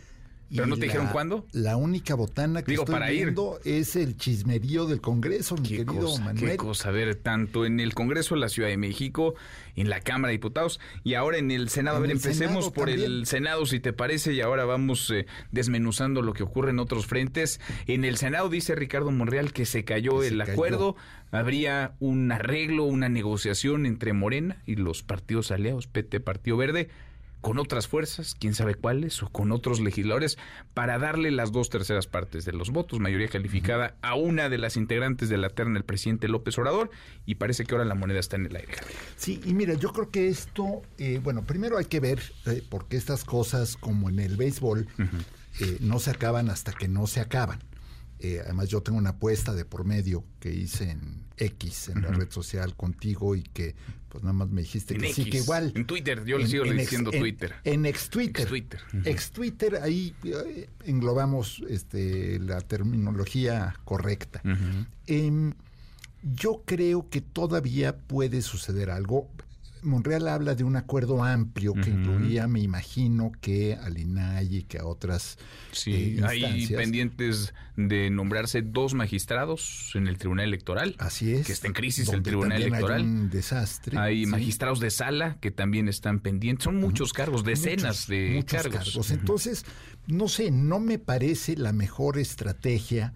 [0.55, 1.47] ¿Pero no te dijeron cuándo?
[1.53, 6.51] La única botana que estoy viendo es el chismerío del Congreso, mi querido Manuel.
[6.51, 9.35] Qué cosa, a ver, tanto en el Congreso de la Ciudad de México,
[9.77, 11.97] en la Cámara de Diputados y ahora en el Senado.
[11.97, 16.33] a ver, empecemos por el Senado, si te parece, y ahora vamos eh, desmenuzando lo
[16.35, 17.61] que ocurre en otros frentes.
[17.87, 20.97] En el Senado dice Ricardo Monreal que se cayó el acuerdo,
[21.31, 26.89] habría un arreglo, una negociación entre Morena y los partidos aliados, PT, Partido Verde
[27.43, 30.39] con otras fuerzas, quién sabe cuáles, o con otros legisladores,
[30.75, 34.77] para darle las dos terceras partes de los votos, mayoría calificada, a una de las
[34.77, 36.91] integrantes de la terna, el presidente López Obrador,
[37.27, 38.75] y parece que ahora la moneda está en el aire.
[39.17, 42.97] Sí, y mira, yo creo que esto, eh, bueno, primero hay que ver, eh, porque
[42.97, 44.87] estas cosas, como en el béisbol,
[45.61, 47.59] eh, no se acaban hasta que no se acaban.
[48.45, 52.31] además, yo tengo una apuesta de por medio que hice en X, en la red
[52.31, 53.75] social contigo, y que
[54.09, 55.73] pues nada más me dijiste que sí, que igual.
[55.75, 57.55] En Twitter, yo le sigo diciendo Twitter.
[57.65, 58.47] En, ex Twitter.
[59.05, 59.77] Ex Twitter.
[59.83, 64.43] ahí eh, englobamos este, la terminología correcta.
[65.07, 65.55] Em,
[66.23, 69.31] yo creo que todavía puede suceder algo.
[69.83, 74.79] Monreal habla de un acuerdo amplio que incluía, me imagino, que al INAI y que
[74.79, 75.39] a otras
[75.73, 80.95] sí, eh, hay pendientes de nombrarse dos magistrados en el Tribunal Electoral.
[80.99, 81.47] Así es.
[81.47, 83.01] Que está en crisis el Tribunal Electoral.
[83.01, 83.99] Hay un desastre.
[83.99, 86.65] Hay magistrados de sala que también están pendientes.
[86.65, 89.11] Son muchos cargos, decenas de cargos.
[89.11, 89.65] Entonces,
[90.07, 93.15] no sé, no me parece la mejor estrategia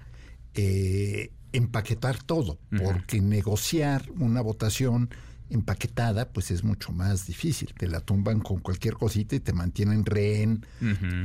[0.54, 5.10] eh, empaquetar todo, porque negociar una votación
[5.50, 7.72] empaquetada, pues es mucho más difícil.
[7.76, 10.66] Te la tumban con cualquier cosita y te mantienen rehén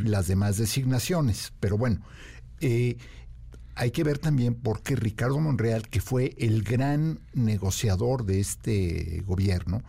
[0.04, 1.54] las demás designaciones.
[1.60, 2.02] Pero bueno,
[2.60, 2.98] eh,
[3.76, 9.24] hay que ver también por qué Ricardo Monreal, que fue el gran negociador de este
[9.26, 9.84] gobierno,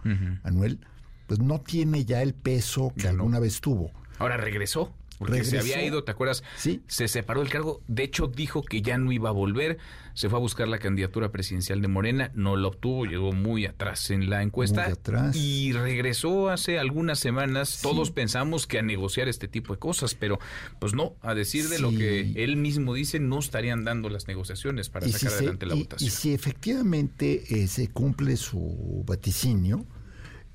[0.45, 0.81] Manuel,
[1.27, 3.91] pues no tiene ya el peso que alguna vez tuvo.
[4.19, 4.95] Ahora regresó.
[5.27, 6.43] Porque se había ido, ¿te acuerdas?
[6.57, 6.83] Sí.
[6.87, 7.83] Se separó del cargo.
[7.89, 9.79] De hecho, dijo que ya no iba a volver.
[10.15, 12.31] Se fue a buscar la candidatura presidencial de Morena.
[12.35, 13.07] No la obtuvo.
[13.07, 14.85] Llegó muy atrás en la encuesta.
[14.85, 15.37] Muy atrás.
[15.37, 17.81] Y regresó hace algunas semanas.
[17.83, 20.15] Todos pensamos que a negociar este tipo de cosas.
[20.15, 20.39] Pero,
[20.79, 21.15] pues no.
[21.23, 25.35] A decir de lo que él mismo dice, no estarían dando las negociaciones para sacar
[25.35, 26.07] adelante la votación.
[26.07, 29.87] Y si efectivamente eh, se cumple su vaticinio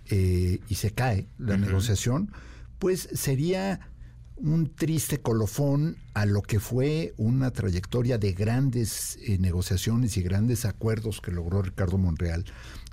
[0.10, 2.32] eh, y se cae la negociación,
[2.80, 3.80] pues sería
[4.40, 10.66] un triste colofón a lo que fue una trayectoria de grandes eh, negociaciones y grandes
[10.66, 12.46] acuerdos que logró Ricardo Monreal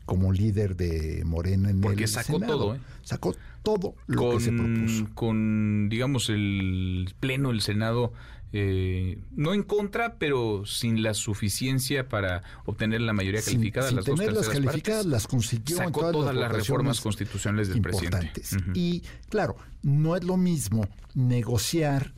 [0.06, 2.80] como líder de Morena en Porque sacó todo, ¿eh?
[3.02, 5.08] Sacó todo lo que se propuso.
[5.14, 8.12] Con, digamos, el pleno del Senado
[8.56, 13.88] eh, no en contra, pero sin la suficiencia para obtener la mayoría calificada.
[13.88, 18.42] Sin, las tener las calificadas, las consiguió Sacó todas, las, reformas constitucionales del presidente.
[18.72, 22.14] Y claro, no es lo mismo negociar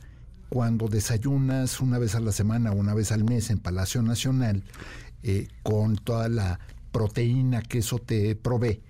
[0.49, 4.63] cuando desayunas una vez a la semana una vez al mes en Palacio Nacional,
[5.23, 6.59] eh, con toda la
[6.91, 8.83] proteína que eso te provee,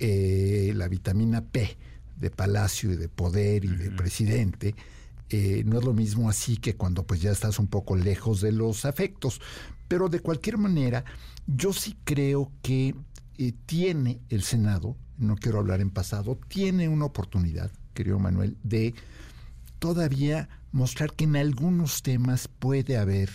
[0.00, 1.76] eh, la vitamina P
[2.16, 4.74] de Palacio y de Poder y de Presidente,
[5.30, 8.52] eh, no es lo mismo así que cuando pues ya estás un poco lejos de
[8.52, 9.40] los afectos.
[9.88, 11.04] Pero de cualquier manera,
[11.46, 12.94] yo sí creo que
[13.66, 18.94] tiene el Senado, no quiero hablar en pasado, tiene una oportunidad, querido Manuel, de
[19.78, 23.30] todavía mostrar que en algunos temas puede haber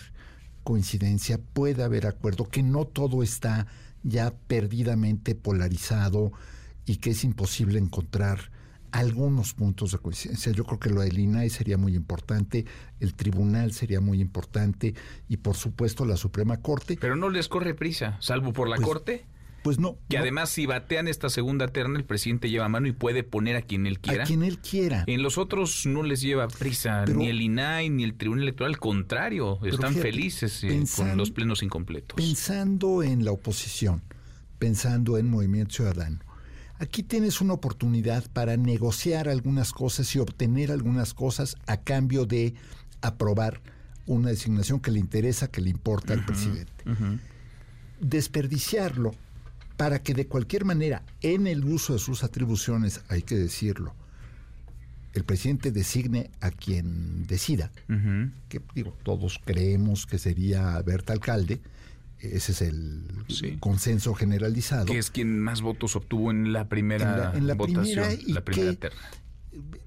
[0.62, 3.66] coincidencia, puede haber acuerdo, que no todo está
[4.02, 6.32] ya perdidamente polarizado
[6.86, 8.50] y que es imposible encontrar
[8.98, 10.52] algunos puntos de coincidencia.
[10.52, 12.64] Yo creo que lo del INAI sería muy importante,
[13.00, 14.94] el tribunal sería muy importante
[15.28, 16.96] y por supuesto la Suprema Corte.
[17.00, 19.26] Pero no les corre prisa, salvo por la Pues, Corte.
[19.62, 19.96] Pues no.
[20.08, 23.56] Que no, además si batean esta segunda terna, el presidente lleva mano y puede poner
[23.56, 24.22] a quien él quiera.
[24.22, 25.02] a quien él quiera.
[25.08, 28.74] En los otros no les lleva prisa Pero- ni el INAI ni el Tribunal Electoral,
[28.74, 32.14] al contrario, están fíjate, felices eh, pensan- con los plenos incompletos.
[32.14, 34.02] Pensando en la oposición,
[34.60, 36.20] pensando en Movimiento Ciudadano,
[36.78, 42.54] aquí tienes una oportunidad para negociar algunas cosas y obtener algunas cosas a cambio de
[43.02, 43.60] aprobar
[44.06, 46.72] una designación que le interesa, que le importa al presidente.
[48.00, 49.14] Desperdiciarlo
[49.76, 53.94] para que de cualquier manera, en el uso de sus atribuciones, hay que decirlo,
[55.12, 57.70] el presidente designe a quien decida,
[58.48, 61.60] que digo, todos creemos que sería Berta Alcalde,
[62.18, 64.86] ese es el consenso generalizado.
[64.86, 68.08] Que es quien más votos obtuvo en la primera En la- en la votación, primera
[68.34, 69.00] la primera que- terna.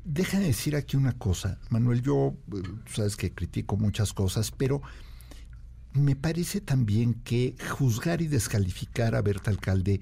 [0.04, 4.82] Déjame decir aquí una cosa, Manuel, yo eh, sabes que critico muchas cosas, pero
[5.94, 10.02] me parece también que juzgar y descalificar a Berta Alcalde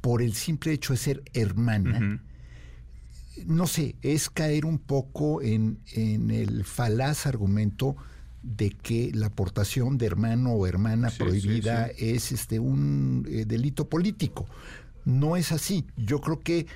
[0.00, 2.22] por el simple hecho de ser hermana,
[3.46, 7.96] no sé, es caer un poco en, en el falaz argumento
[8.56, 13.44] de que la aportación de hermano o hermana Sí, prohibida sí, es este un eh,
[13.44, 14.46] delito político.
[15.04, 15.86] No es así.
[15.96, 16.66] Yo creo que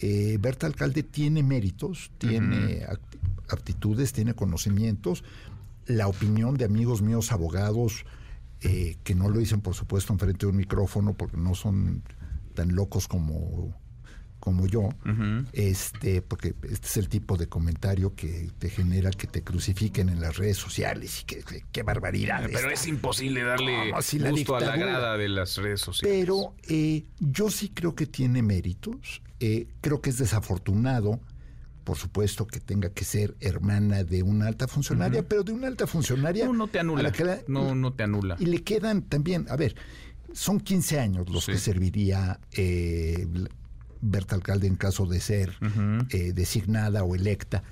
[0.00, 2.86] eh, Berta Alcalde tiene méritos, tiene
[3.48, 5.22] aptitudes, tiene conocimientos.
[5.86, 8.04] La opinión de amigos míos abogados,
[8.62, 12.02] eh, que no lo dicen por supuesto enfrente de un micrófono porque no son
[12.54, 13.74] tan locos como,
[14.48, 14.88] como yo,
[15.52, 20.20] este, porque este es el tipo de comentario que te genera que te crucifiquen en
[20.20, 21.24] las redes sociales y
[21.70, 22.42] que, barbaridad.
[22.46, 22.72] Pero esta.
[22.72, 26.16] es imposible darle No, sí, la gusto a la grada de las redes sociales.
[26.18, 29.20] Pero eh, yo sí creo que tiene méritos.
[29.40, 31.20] Eh, creo que es desafortunado,
[31.84, 35.86] por supuesto, que tenga que ser hermana de una alta funcionaria, pero de una alta
[35.86, 36.46] funcionaria.
[36.46, 37.02] No, no te anula.
[37.18, 38.36] la- no, no te anula.
[38.40, 39.74] y le quedan también, a ver,
[40.32, 41.52] son 15 años los Sí.
[41.52, 43.26] que serviría eh,
[44.00, 45.56] Berta Alcalde en caso de ser
[46.10, 47.62] eh, designada o electa.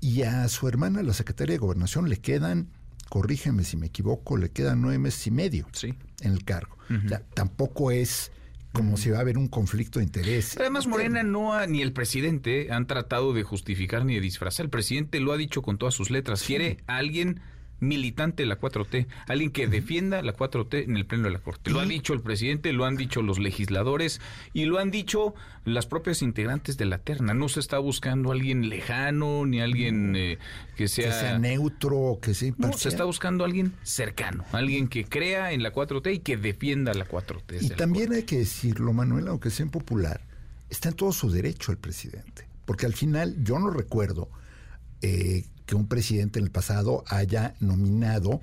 [0.00, 2.68] Y a su hermana, la secretaria de Gobernación, le quedan,
[3.08, 6.76] corrígeme si me equivoco, le quedan nueve meses y medio en el cargo.
[7.04, 8.30] O sea, tampoco es
[8.72, 10.52] como si va a haber un conflicto de interés.
[10.52, 14.64] Pero Además, Morena no ha, ni el presidente han tratado de justificar ni de disfrazar.
[14.64, 16.42] El presidente lo ha dicho con todas sus letras.
[16.42, 17.40] Quiere a alguien
[17.80, 21.70] militante de la 4T, alguien que defienda la 4T en el pleno de la Corte.
[21.70, 24.20] Lo ha dicho el presidente, lo han dicho los legisladores
[24.52, 27.34] y lo han dicho las propias integrantes de la terna.
[27.34, 30.38] No se está buscando alguien lejano ni alguien eh,
[30.76, 31.06] que sea...
[31.06, 35.62] que sea neutro, que sea No, se está buscando alguien cercano, alguien que crea en
[35.62, 37.62] la 4T y que defienda la 4T.
[37.62, 40.20] Y también hay que decirlo, Manuel, aunque sea impopular,
[40.70, 42.46] está en todo su derecho el presidente.
[42.64, 44.28] Porque al final yo no recuerdo
[45.02, 48.40] eh, que un presidente en el pasado haya nominado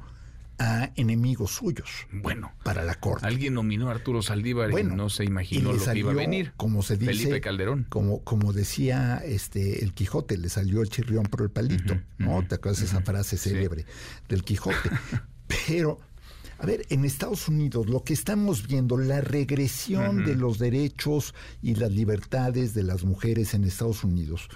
[0.59, 3.26] a enemigos suyos Bueno, para la corte.
[3.26, 6.11] Alguien nominó a Arturo Saldívar Bueno, y no se y imaginó le lo que iba
[6.11, 6.53] a salió, venir.
[6.57, 7.86] Como se dice, Felipe Calderón.
[7.89, 12.45] Como, como decía este el Quijote, le salió el chirrión por el palito, ¿no?
[12.47, 13.86] ¿Te acuerdas de esa frase célebre
[14.30, 14.89] del Quijote?
[15.67, 15.99] Pero,
[16.59, 21.76] a ver, en Estados Unidos lo que estamos viendo, la regresión de los derechos y
[21.76, 24.49] las libertades de las mujeres en Estados Unidos,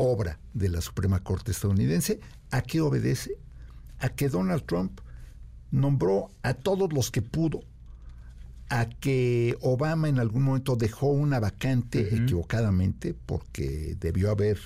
[0.00, 2.20] obra de la Suprema Corte estadounidense,
[2.50, 3.36] ¿a qué obedece?
[3.98, 5.00] A que Donald Trump
[5.70, 7.60] nombró a todos los que pudo,
[8.70, 14.58] a que Obama en algún momento dejó una vacante equivocadamente porque debió haber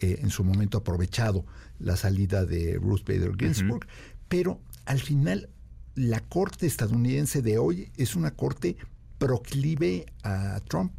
[0.00, 1.46] eh, en su momento aprovechado
[1.78, 3.86] la salida de Ruth Bader Ginsburg,
[4.28, 5.50] pero al final
[5.94, 8.76] la corte estadounidense de hoy es una corte
[9.24, 10.92] proclive a Trump.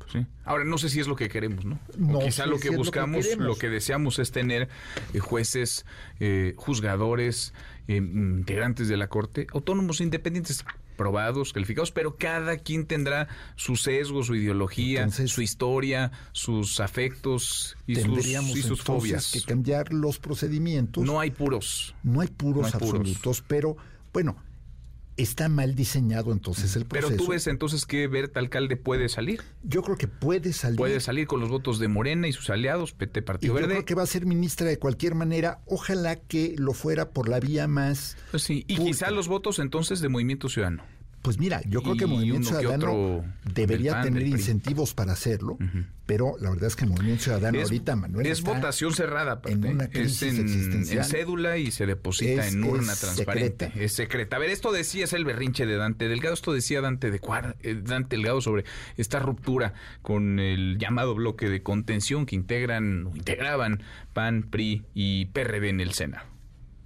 [0.45, 1.80] Ahora, no sé si es lo que queremos, ¿no?
[1.97, 4.67] No quizá lo si que es lo que buscamos, lo que, deseamos es tener
[5.13, 5.86] eh, jueces,
[6.19, 7.53] eh, juzgadores,
[7.88, 10.65] eh, integrantes de la Corte, autónomos independientes.
[10.95, 17.95] probados, calificados, pero cada quien tendrá su sesgo, su ideología, su historia, sus afectos y
[17.95, 19.34] sus, y sus fobias.
[19.34, 21.03] que cambiar los procedimientos.
[21.03, 21.93] No hay puros.
[22.01, 23.76] No hay puros absolutos, pero
[24.13, 24.38] bueno,
[25.18, 27.09] está mal diseñado entonces el proceso.
[27.09, 29.41] Pero tú ves entonces que Berta Alcalde puede salir.
[29.63, 30.78] Yo creo que puede salir.
[30.78, 33.68] Puede salir con los votos de Morena y sus aliados, PT Partido y Verde.
[33.68, 35.61] Yo creo que va a ser ministra de cualquier manera.
[35.66, 38.18] Ojalá que lo fuera por la vía más.
[38.32, 40.84] Pues sí, y quizá los votos entonces de Movimiento Ciudadano.
[41.26, 45.57] Pues mira, yo creo que Movimiento Ciudadano debería tener incentivos para hacerlo,
[46.05, 48.28] pero la verdad es que Movimiento Ciudadano ahorita, Manuel.
[48.28, 53.71] Es votación cerrada, en una crisis es en, cédula y se deposita en urna transparente.
[53.76, 54.36] Es secreta.
[54.36, 57.19] A ver, esto decía, es el berrinche de Dante Delgado, esto decía Dante, de
[57.63, 58.63] eh, Dante Delgado sobre
[58.95, 59.73] esta ruptura
[60.03, 63.82] con el llamado bloque de contención que integran, integraban
[64.13, 66.34] PAN, PRI y PRD en el Senado.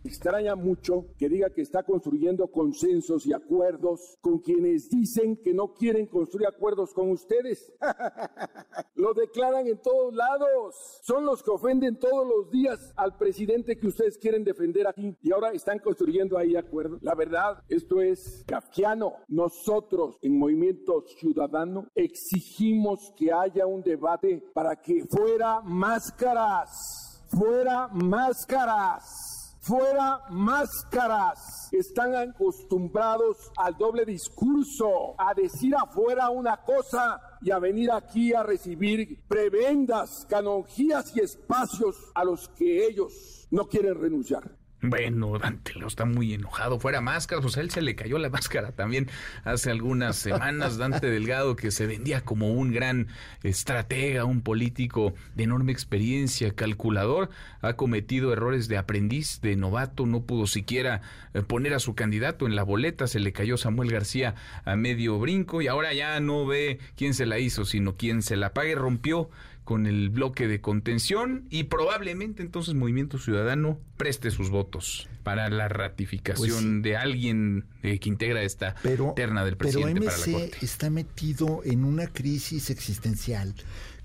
[0.03, 5.73] Extraña mucho que diga que está construyendo consensos y acuerdos con quienes dicen que no
[5.73, 7.73] quieren construir acuerdos con ustedes.
[8.95, 10.99] Lo declaran en todos lados.
[11.03, 15.31] Son los que ofenden todos los días al presidente que ustedes quieren defender aquí y
[15.33, 17.01] ahora están construyendo ahí acuerdos.
[17.03, 19.13] La verdad, esto es kafkiano.
[19.27, 29.28] Nosotros en Movimiento Ciudadano exigimos que haya un debate para que fuera máscaras, fuera máscaras
[29.69, 31.69] fuera máscaras.
[31.71, 38.41] Están acostumbrados al doble discurso, a decir afuera una cosa y a venir aquí a
[38.41, 44.58] recibir prebendas, canonjías y espacios a los que ellos no quieren renunciar.
[44.81, 46.79] Bueno, Dante lo está muy enojado.
[46.79, 49.09] Fuera máscara, pues a él se le cayó la máscara también
[49.43, 50.77] hace algunas semanas.
[50.77, 53.07] Dante Delgado, que se vendía como un gran
[53.43, 57.29] estratega, un político de enorme experiencia, calculador,
[57.61, 61.01] ha cometido errores de aprendiz, de novato, no pudo siquiera
[61.33, 65.19] eh, poner a su candidato en la boleta, se le cayó Samuel García a medio
[65.19, 68.75] brinco y ahora ya no ve quién se la hizo, sino quién se la pague,
[68.75, 69.29] rompió
[69.69, 75.67] con el bloque de contención y probablemente entonces Movimiento Ciudadano preste sus votos para la
[75.67, 78.73] ratificación pues de alguien eh, que integra esta
[79.15, 80.65] terna del presidente pero para la Corte.
[80.65, 83.53] está metido en una crisis existencial,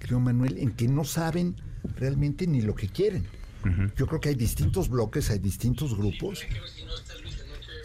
[0.00, 1.56] creo Manuel, en que no saben
[1.96, 3.24] realmente ni lo que quieren.
[3.96, 6.44] Yo creo que hay distintos bloques, hay distintos grupos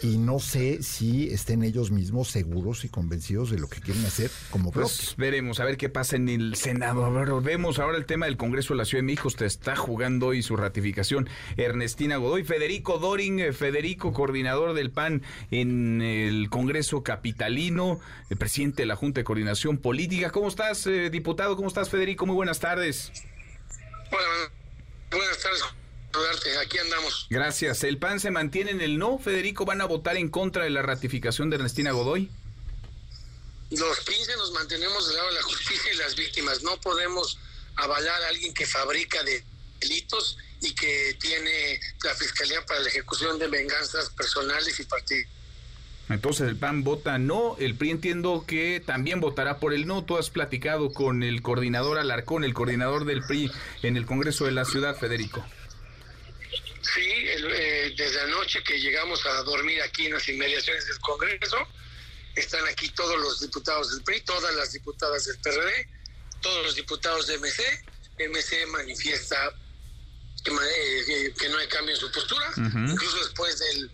[0.02, 4.30] y no sé si estén ellos mismos seguros y convencidos de lo que quieren hacer
[4.50, 7.04] como pues veremos a ver qué pasa en el Senado.
[7.04, 9.28] A ver, vemos ahora el tema del Congreso de la Ciudad de México.
[9.28, 11.28] Usted está jugando hoy su ratificación.
[11.56, 18.82] Ernestina Godoy, Federico Doring, eh, Federico, coordinador del PAN en el Congreso Capitalino, el presidente
[18.82, 20.30] de la Junta de Coordinación Política.
[20.30, 21.56] ¿Cómo estás, eh, diputado?
[21.56, 22.26] ¿Cómo estás, Federico?
[22.26, 23.12] Muy buenas tardes.
[24.10, 24.26] Bueno,
[25.10, 25.62] buenas tardes
[26.60, 27.26] aquí andamos.
[27.30, 27.84] Gracias.
[27.84, 29.64] ¿El PAN se mantiene en el no, Federico?
[29.64, 32.30] ¿Van a votar en contra de la ratificación de Ernestina Godoy?
[33.70, 36.62] Los 15 nos mantenemos del lado de la justicia y las víctimas.
[36.62, 37.38] No podemos
[37.76, 39.18] avalar a alguien que fabrica
[39.80, 45.28] delitos y que tiene la Fiscalía para la ejecución de venganzas personales y partidos.
[46.08, 50.04] Entonces el PAN vota no, el PRI entiendo que también votará por el no.
[50.04, 53.52] Tú has platicado con el coordinador Alarcón, el coordinador del PRI
[53.84, 55.46] en el Congreso de la Ciudad, Federico.
[56.82, 61.56] Sí, eh, desde anoche que llegamos a dormir aquí en las inmediaciones del Congreso,
[62.34, 65.88] están aquí todos los diputados del PRI, todas las diputadas del PRD,
[66.40, 67.62] todos los diputados de MC.
[68.18, 69.54] MC manifiesta
[70.44, 73.90] que, eh, no hay cambio en su postura, incluso después del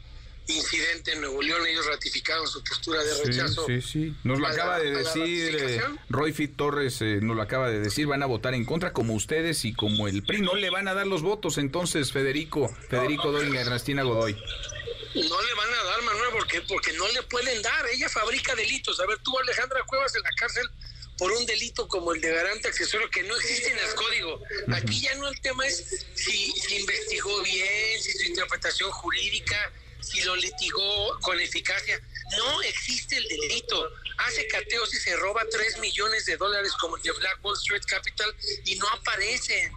[0.49, 3.67] incidente en Nuevo León, ellos ratificaron su postura de rechazo.
[3.67, 7.69] Sí, sí, Nos lo acaba de decir eh, Roy Fit Torres, eh, nos lo acaba
[7.71, 10.43] de decir, van a votar en contra como ustedes y como el PRI.
[10.43, 14.35] No le van a dar los votos entonces, Federico, Federico Doña Ernestina Godoy.
[14.35, 17.87] No le van a dar, Manuel, porque, porque no le pueden dar.
[17.87, 19.01] Ella fabrica delitos.
[19.01, 20.69] A ver, tuvo Alejandra Cuevas en la cárcel
[21.17, 24.41] por un delito como el de garante accesorio que no existe en el código.
[24.73, 29.73] Aquí ya no el tema es si, si investigó bien, si su interpretación jurídica
[30.07, 32.01] si lo litigó con eficacia.
[32.39, 33.91] No existe el delito.
[34.19, 37.83] Hace cateos y se roba 3 millones de dólares como el de Black Wall Street
[37.87, 38.35] Capital
[38.65, 39.73] y no aparecen.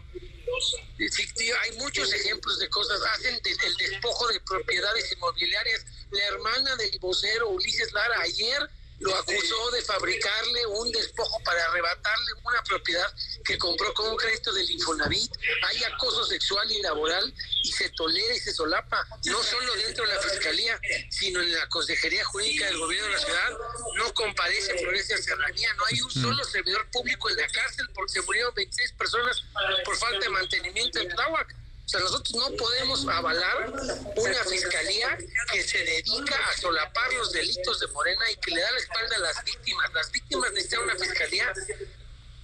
[1.62, 3.02] Hay muchos ejemplos de cosas.
[3.14, 5.86] Hacen el despojo de propiedades inmobiliarias.
[6.12, 8.70] La hermana del vocero Ulises Lara ayer
[9.00, 13.14] lo acusó de fabricarle un despojo para arrebatarle una propiedad
[13.46, 15.32] que compró con un crédito del Infonavit.
[15.68, 17.34] Hay acoso sexual y laboral
[17.64, 20.80] y se tolera y se solapa, no solo dentro de la Fiscalía,
[21.10, 23.58] sino en la Consejería Jurídica del Gobierno de la Ciudad.
[23.96, 28.22] No comparece Florencia Serranía, no hay un solo servidor público en la cárcel porque se
[28.22, 29.44] murieron 26 personas
[29.86, 31.59] por falta de mantenimiento en Tláhuac
[31.90, 33.74] O sea, nosotros no podemos avalar
[34.16, 35.18] una fiscalía
[35.52, 39.16] que se dedica a solapar los delitos de Morena y que le da la espalda
[39.16, 39.92] a las víctimas.
[39.96, 41.52] Las víctimas necesitan una fiscalía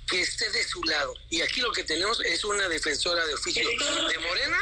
[0.07, 1.13] que esté de su lado.
[1.29, 4.57] Y aquí lo que tenemos es una defensora de oficio de Morena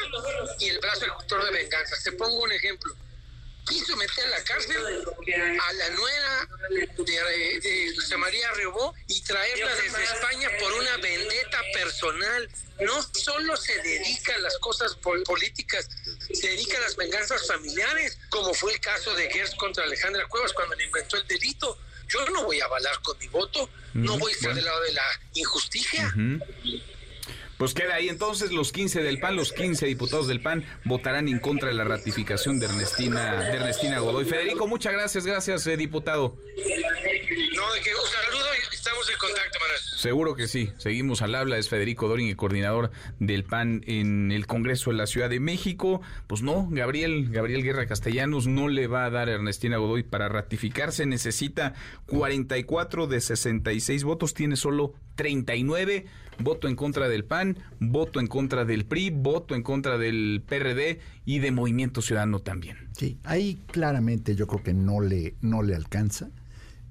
[0.59, 1.95] y el brazo ejecutor de venganza.
[2.03, 2.93] Te pongo un ejemplo
[3.65, 9.73] quiso meter a la cárcel a la nuera de, de José María Riobó y traerla
[9.75, 12.49] desde España por una vendetta personal.
[12.81, 15.89] No solo se dedica a las cosas políticas,
[16.33, 20.53] se dedica a las venganzas familiares, como fue el caso de Gers contra Alejandra Cuevas
[20.53, 21.77] cuando le inventó el delito.
[22.07, 24.93] Yo no voy a avalar con mi voto, no voy a estar del lado de
[24.93, 26.13] la injusticia.
[27.57, 31.39] Pues queda ahí entonces los 15 del PAN, los 15 diputados del PAN votarán en
[31.39, 34.25] contra de la ratificación de Ernestina, de Ernestina Godoy.
[34.25, 36.35] Federico, muchas gracias, gracias, eh, diputado.
[37.55, 38.45] No, de que saludo
[38.83, 39.79] estamos en contacto, Manuel.
[39.95, 40.69] Seguro que sí.
[40.77, 41.57] Seguimos al habla.
[41.57, 46.01] Es Federico Dorin, el coordinador del PAN en el Congreso de la Ciudad de México.
[46.27, 50.27] Pues no, Gabriel, Gabriel Guerra Castellanos no le va a dar a Ernestina Godoy para
[50.27, 51.05] ratificarse.
[51.05, 51.75] Necesita
[52.07, 54.33] 44 de 66 votos.
[54.33, 56.05] Tiene solo 39
[56.39, 60.99] voto en contra del PAN, voto en contra del PRI, voto en contra del PRD
[61.23, 62.89] y de Movimiento Ciudadano también.
[62.97, 66.31] Sí, ahí claramente yo creo que no le, no le alcanza,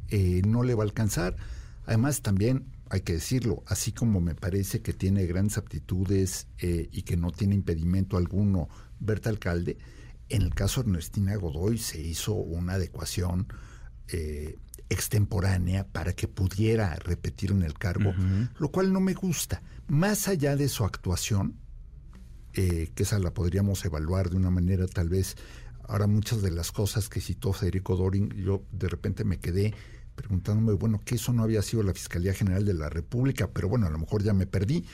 [0.08, 1.36] eh, no le va a alcanzar.
[1.84, 7.02] Además también hay que decirlo, así como me parece que tiene grandes aptitudes eh, y
[7.02, 8.68] que no tiene impedimento alguno
[9.00, 9.78] Berta Alcalde,
[10.28, 13.48] en el caso de Ernestina Godoy se hizo una adecuación
[14.08, 14.58] eh,
[14.88, 18.14] extemporánea para que pudiera repetir en el cargo,
[18.58, 19.62] lo cual no me gusta.
[19.88, 21.56] Más allá de su actuación,
[22.52, 25.36] eh, que esa la podríamos evaluar de una manera tal vez,
[25.88, 29.72] ahora muchas de las cosas que citó Federico Doring, yo de repente me quedé
[30.22, 33.86] preguntándome, bueno, que eso no había sido la Fiscalía General de la República, pero bueno,
[33.86, 34.84] a lo mejor ya me perdí.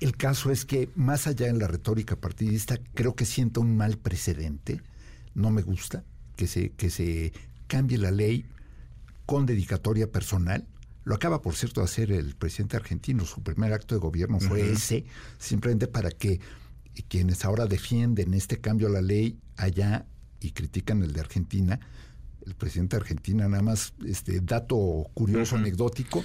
[0.00, 3.98] El caso es que más allá de la retórica partidista, creo que siento un mal
[3.98, 4.80] precedente,
[5.34, 6.04] no me gusta
[6.36, 7.32] que se, que se
[7.66, 8.46] cambie la ley
[9.26, 10.66] con dedicatoria personal.
[11.04, 13.24] Lo acaba, por cierto, de hacer el presidente argentino.
[13.24, 15.04] Su primer acto de gobierno fue ese,
[15.38, 16.40] simplemente para que
[17.08, 20.06] quienes ahora defienden este cambio a la ley allá
[20.40, 21.80] y critican el de Argentina,
[22.46, 26.24] el presidente de Argentina, nada más, este dato curioso, anecdótico,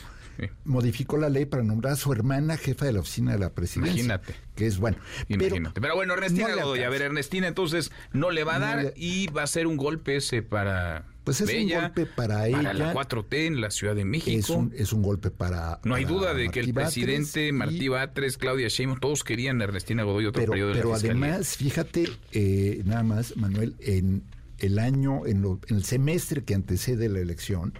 [0.65, 3.93] modificó la ley para nombrar a su hermana jefa de la oficina de la presidencia.
[3.93, 4.36] Imagínate.
[4.55, 4.97] Que es bueno.
[5.28, 5.80] Imagínate.
[5.82, 9.47] Pero, bueno, Ernestina a ver, Ernestina entonces no le va a dar y va a
[9.47, 12.57] ser un golpe ese para pues es un golpe para ella.
[12.57, 14.39] Para la 4T en la Ciudad de México.
[14.39, 15.82] Es un, es un golpe para.
[15.84, 20.03] No hay duda de que el presidente Martí Batres, Claudia Sheinbaum, todos querían a Ernestina
[20.03, 24.24] Godoy otro pero, periodo de Pero además, fíjate, eh, nada más, Manuel, en
[24.60, 27.74] el año, en, en el semestre que antecede la elección,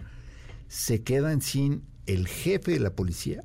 [0.68, 3.44] se quedan sin el jefe de la policía,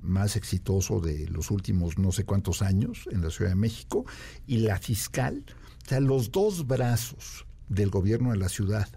[0.00, 4.04] más exitoso de los últimos no sé cuántos años en la Ciudad de México,
[4.46, 5.44] y la fiscal.
[5.84, 8.88] O sea, los dos brazos del gobierno de la ciudad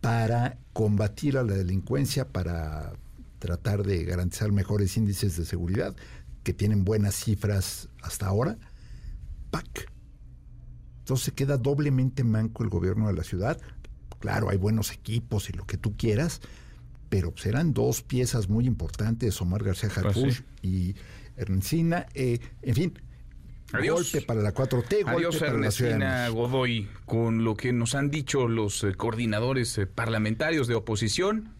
[0.00, 2.92] para combatir a la delincuencia, para
[3.38, 5.94] tratar de garantizar mejores índices de seguridad,
[6.42, 8.58] que tienen buenas cifras hasta ahora,
[9.50, 9.90] PAC.
[11.06, 13.60] Entonces queda doblemente manco el gobierno de la ciudad.
[14.18, 16.40] Claro, hay buenos equipos y lo que tú quieras,
[17.08, 20.96] pero serán dos piezas muy importantes, Omar García pues Harfuch y
[21.36, 22.06] Ernestina.
[22.12, 22.98] Eh, en fin,
[23.70, 28.82] Golpe para la 4T, Adiós, golpe Ernestina Godoy, con lo que nos han dicho los
[28.82, 31.54] eh, coordinadores eh, parlamentarios de oposición,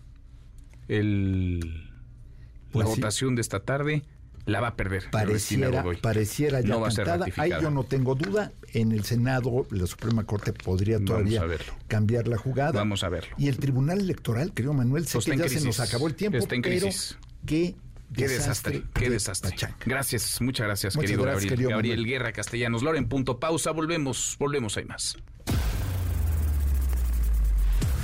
[0.89, 4.03] el, la pues votación de esta tarde
[4.47, 5.11] la va a perder.
[5.11, 8.53] Pareciera, pareciera ya no va a ser Ahí yo no tengo duda.
[8.73, 11.43] En el Senado, la Suprema Corte podría todavía
[11.89, 12.73] cambiar la jugada.
[12.73, 13.35] Vamos a verlo.
[13.39, 16.55] Y el Tribunal Electoral, querido Manuel, sé que ya se nos acabó el tiempo, Está
[16.55, 17.19] en crisis.
[17.45, 17.75] que
[18.15, 19.57] Qué desastre, qué desastre.
[19.85, 21.69] Gracias, muchas gracias, querido Gabriel.
[21.69, 22.83] Gabriel Guerra Castellanos.
[22.83, 25.17] Loren, punto pausa, volvemos, volvemos, hay más.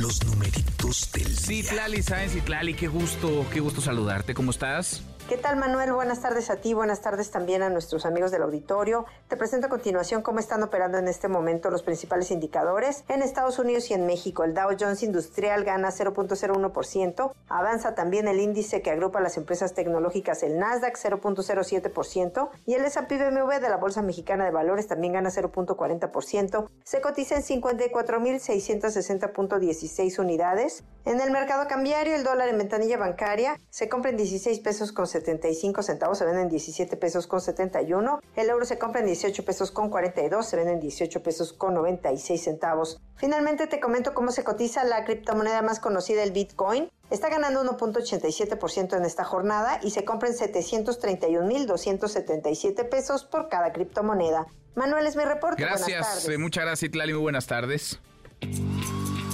[0.00, 1.36] Los numeritos del día.
[1.36, 4.32] Citlali Sáenz, Citlali, qué gusto, qué gusto saludarte.
[4.32, 5.02] ¿Cómo estás?
[5.30, 5.92] ¿Qué tal Manuel?
[5.92, 9.06] Buenas tardes a ti, buenas tardes también a nuestros amigos del auditorio.
[9.28, 13.60] Te presento a continuación cómo están operando en este momento los principales indicadores en Estados
[13.60, 14.42] Unidos y en México.
[14.42, 20.42] El Dow Jones Industrial gana 0.01%, avanza también el índice que agrupa las empresas tecnológicas,
[20.42, 25.30] el Nasdaq 0.07% y el S&P BMW de la Bolsa Mexicana de Valores también gana
[25.30, 26.68] 0.40%.
[26.82, 30.82] Se cotiza en 54.660.16 unidades.
[31.04, 35.06] En el mercado cambiario, el dólar en ventanilla bancaria se compra en 16 pesos con
[35.20, 38.20] 75 centavos, se venden en 17 pesos con 71.
[38.36, 41.74] El euro se compra en 18 pesos con 42, se venden en 18 pesos con
[41.74, 42.98] 96 centavos.
[43.16, 46.88] Finalmente te comento cómo se cotiza la criptomoneda más conocida, el Bitcoin.
[47.10, 54.46] Está ganando 1.87% en esta jornada y se compra en 731.277 pesos por cada criptomoneda.
[54.74, 55.62] Manuel es mi reporte.
[55.62, 58.00] Gracias, eh, muchas gracias Itlali, muy buenas tardes.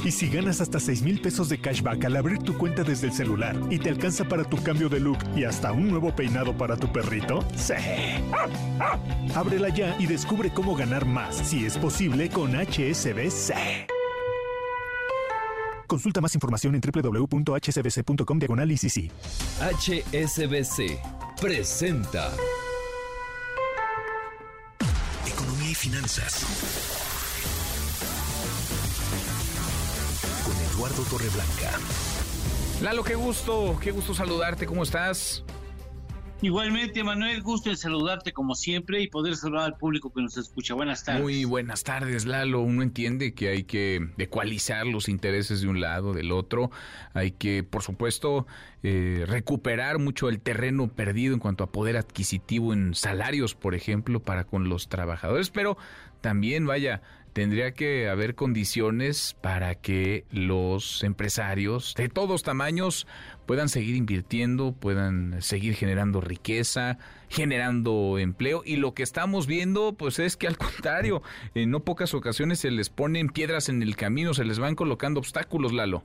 [0.07, 3.13] ¿Y si ganas hasta 6 mil pesos de cashback al abrir tu cuenta desde el
[3.13, 6.77] celular y te alcanza para tu cambio de look y hasta un nuevo peinado para
[6.77, 7.45] tu perrito?
[7.57, 7.75] ¡Sí!
[9.35, 13.53] Ábrela ya y descubre cómo ganar más, si es posible, con HSBC.
[15.89, 19.11] Consulta más información en www.hsbc.com diagonal HSBC
[21.41, 22.31] presenta
[25.27, 26.86] Economía y finanzas
[30.77, 31.79] Eduardo Torreblanca.
[32.83, 35.43] Lalo, qué gusto, qué gusto saludarte, ¿cómo estás?
[36.43, 40.75] Igualmente, Manuel, gusto en saludarte como siempre y poder saludar al público que nos escucha.
[40.75, 41.23] Buenas tardes.
[41.23, 42.61] Muy buenas tardes, Lalo.
[42.61, 46.71] Uno entiende que hay que ecualizar los intereses de un lado, del otro.
[47.15, 48.47] Hay que, por supuesto,
[48.83, 54.21] eh, recuperar mucho el terreno perdido en cuanto a poder adquisitivo en salarios, por ejemplo,
[54.21, 55.49] para con los trabajadores.
[55.49, 55.79] Pero
[56.21, 57.01] también, vaya,
[57.37, 63.07] tendría que haber condiciones para que los empresarios de todos tamaños
[63.45, 66.97] puedan seguir invirtiendo, puedan seguir generando riqueza,
[67.29, 71.21] generando empleo y lo que estamos viendo pues es que al contrario,
[71.55, 75.21] en no pocas ocasiones se les ponen piedras en el camino, se les van colocando
[75.21, 76.05] obstáculos, Lalo.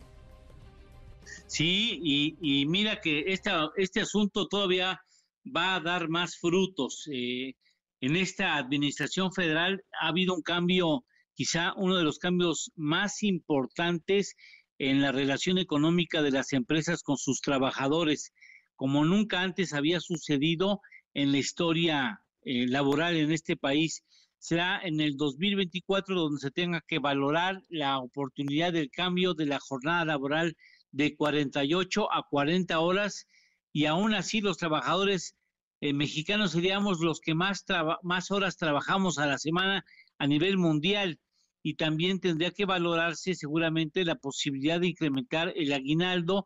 [1.48, 1.98] Sí,
[2.42, 5.00] y, mira que esta, este asunto todavía
[5.46, 7.08] va a dar más frutos.
[7.10, 7.54] Eh,
[8.02, 11.06] en esta administración federal ha habido un cambio
[11.42, 14.36] quizá uno de los cambios más importantes
[14.78, 18.32] en la relación económica de las empresas con sus trabajadores,
[18.76, 20.82] como nunca antes había sucedido
[21.16, 24.04] en la historia eh, laboral en este país.
[24.38, 29.58] Será en el 2024 donde se tenga que valorar la oportunidad del cambio de la
[29.60, 30.56] jornada laboral
[30.92, 33.26] de 48 a 40 horas
[33.74, 35.36] y aún así los trabajadores
[35.80, 37.66] eh, mexicanos seríamos los que más,
[38.04, 39.84] más horas trabajamos a la semana
[40.20, 41.18] a nivel mundial
[41.64, 46.46] y también tendría que valorarse seguramente la posibilidad de incrementar el aguinaldo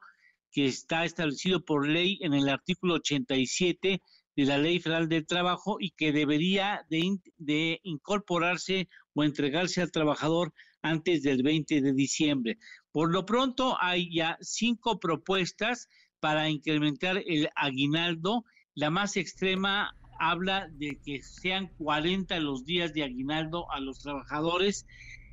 [0.52, 4.02] que está establecido por ley en el artículo 87
[4.36, 9.92] de la Ley Federal del Trabajo y que debería de, de, incorporarse o entregarse al
[9.92, 12.58] trabajador antes del 20 de diciembre.
[12.92, 15.88] Por lo pronto hay ya cinco propuestas
[16.20, 18.46] para incrementar el aguinaldo.
[18.74, 24.86] La más extrema habla de que sean 40 los días de aguinaldo a los trabajadores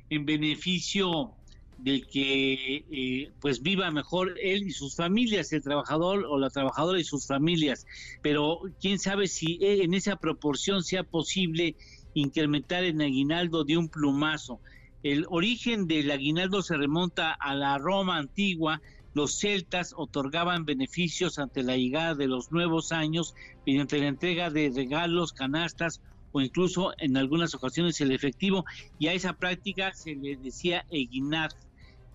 [0.09, 1.33] en beneficio
[1.77, 6.99] de que eh, pues viva mejor él y sus familias, el trabajador o la trabajadora
[6.99, 7.85] y sus familias.
[8.21, 11.75] Pero quién sabe si eh, en esa proporción sea posible
[12.13, 14.59] incrementar el aguinaldo de un plumazo.
[15.03, 18.81] El origen del aguinaldo se remonta a la Roma antigua,
[19.13, 23.35] los celtas otorgaban beneficios ante la llegada de los nuevos años
[23.65, 26.01] mediante la entrega de regalos, canastas
[26.31, 28.65] o incluso en algunas ocasiones el efectivo
[28.99, 31.51] y a esa práctica se le decía eguinad.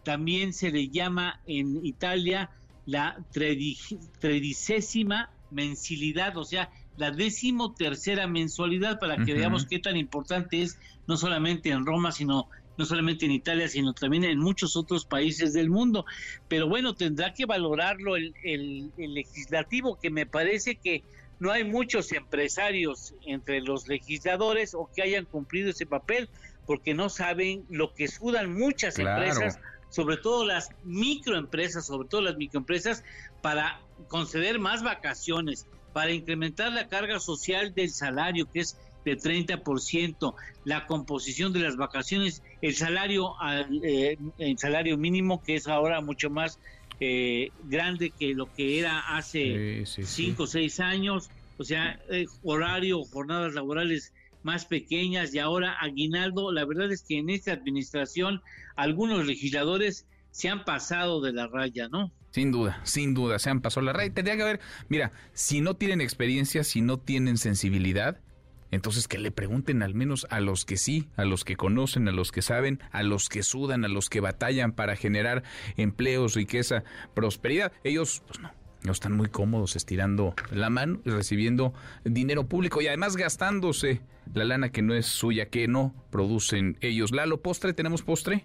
[0.05, 2.51] También se le llama en Italia
[2.84, 10.62] la tredicésima mensilidad, o sea, la décimo tercera mensualidad para que veamos qué tan importante
[10.62, 12.49] es no solamente en Roma, sino
[12.79, 16.07] no solamente en Italia, sino también en muchos otros países del mundo.
[16.47, 21.03] Pero bueno, tendrá que valorarlo el, el, legislativo, que me parece que
[21.41, 26.29] no hay muchos empresarios entre los legisladores o que hayan cumplido ese papel,
[26.66, 29.59] porque no saben lo que sudan muchas empresas,
[29.91, 33.03] sobre todo las microempresas, sobre todo las microempresas,
[33.43, 40.34] para conceder más vacaciones, para incrementar la carga social del salario, que es de 30%,
[40.64, 43.34] la composición de las vacaciones, el salario,
[43.82, 46.59] eh, el salario mínimo que es ahora mucho más
[47.01, 53.05] eh, grande que lo que era hace cinco o seis años, o sea, eh, horario,
[53.05, 58.40] jornadas laborales más pequeñas y ahora aguinaldo, la verdad es que en esta administración
[58.76, 62.12] algunos legisladores se han pasado de la raya, ¿no?
[62.30, 64.12] Sin duda, sin duda, se han pasado la red.
[64.12, 68.20] Tendría que haber, mira, si no tienen experiencia, si no tienen sensibilidad,
[68.71, 72.12] entonces que le pregunten al menos a los que sí, a los que conocen, a
[72.12, 75.43] los que saben, a los que sudan, a los que batallan para generar
[75.77, 77.73] empleos, riqueza, prosperidad.
[77.85, 78.53] Ellos, pues no,
[78.83, 81.73] no están muy cómodos estirando la mano y recibiendo
[82.05, 84.01] dinero público y además gastándose
[84.35, 87.12] la lana que no es suya, que no producen ellos.
[87.12, 88.45] Lalo, postre, ¿tenemos postre?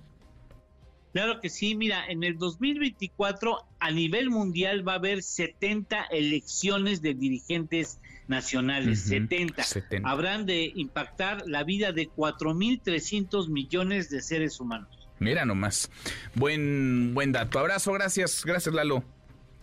[1.13, 7.03] Claro que sí, mira, en el 2024 a nivel mundial va a haber 70 elecciones
[7.03, 9.63] de dirigentes nacionales, 70.
[10.03, 14.89] Habrán de impactar la vida de 4.300 millones de seres humanos.
[15.19, 15.91] Mira nomás.
[16.33, 17.59] Buen, buen dato.
[17.59, 19.03] Abrazo, gracias, gracias Lalo.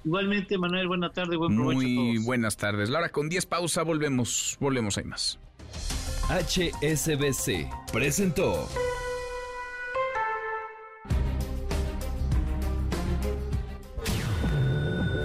[0.04, 2.88] Igualmente, Manuel, buena tarde, buen provecho Muy buenas tardes.
[2.88, 5.38] Laura, con 10 pausa volvemos, volvemos, hay más.
[6.28, 8.68] HSBC presentó.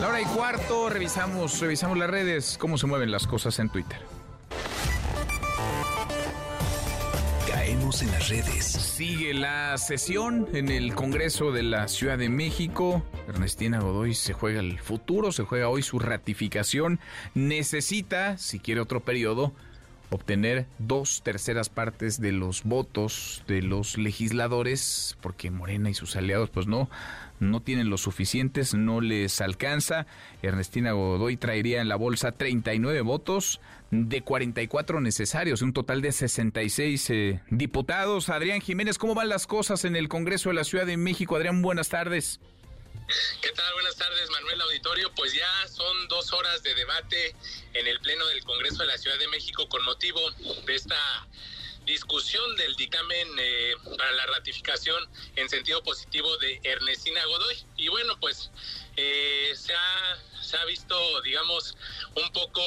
[0.00, 3.98] La hora y cuarto, revisamos, revisamos las redes, cómo se mueven las cosas en Twitter.
[7.50, 8.64] Caemos en las redes.
[8.64, 13.02] Sigue la sesión en el Congreso de la Ciudad de México.
[13.26, 17.00] Ernestina Godoy se juega el futuro, se juega hoy su ratificación.
[17.34, 19.52] Necesita, si quiere otro periodo,
[20.10, 26.50] obtener dos terceras partes de los votos de los legisladores, porque Morena y sus aliados
[26.50, 26.88] pues no
[27.40, 30.06] no tienen los suficientes, no les alcanza.
[30.42, 37.10] Ernestina Godoy traería en la bolsa 39 votos de 44 necesarios, un total de 66
[37.10, 38.28] eh, diputados.
[38.28, 41.36] Adrián Jiménez, ¿cómo van las cosas en el Congreso de la Ciudad de México?
[41.36, 42.40] Adrián, buenas tardes.
[43.40, 43.72] ¿Qué tal?
[43.72, 45.10] Buenas tardes, Manuel Auditorio.
[45.14, 47.34] Pues ya son dos horas de debate
[47.72, 50.20] en el Pleno del Congreso de la Ciudad de México con motivo
[50.66, 51.26] de esta
[51.86, 57.64] discusión del dictamen eh, para la ratificación en sentido positivo de Ernestina Godoy.
[57.78, 58.50] Y bueno, pues
[58.96, 60.18] eh, se ha
[60.48, 61.76] se ha visto, digamos,
[62.14, 62.62] un poco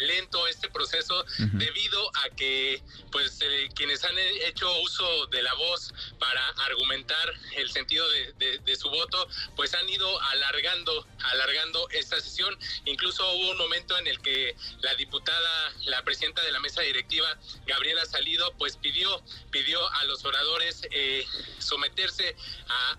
[0.00, 5.92] lento este proceso debido a que, pues, eh, quienes han hecho uso de la voz
[6.18, 12.58] para argumentar el sentido de, su voto, pues han ido alargando, alargando esta sesión.
[12.86, 17.38] Incluso hubo un momento en el que la diputada, la presidenta de la mesa directiva,
[17.66, 21.26] Gabriela Salido, pues pidió, pidió a los oradores eh,
[21.58, 22.34] someterse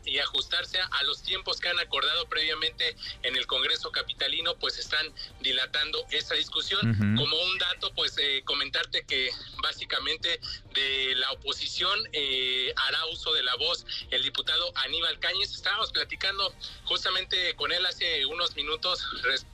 [0.06, 5.06] y ajustarse a los tiempos que han acordado previamente en el Congreso capitalino pues están
[5.40, 6.82] dilatando esta discusión.
[7.16, 9.30] Como un dato, pues eh, comentarte que
[9.62, 10.40] básicamente
[10.74, 15.54] de la oposición eh, hará uso de la voz el diputado Aníbal Cáñez.
[15.54, 16.54] Estábamos platicando
[16.86, 19.53] justamente con él hace unos minutos respecto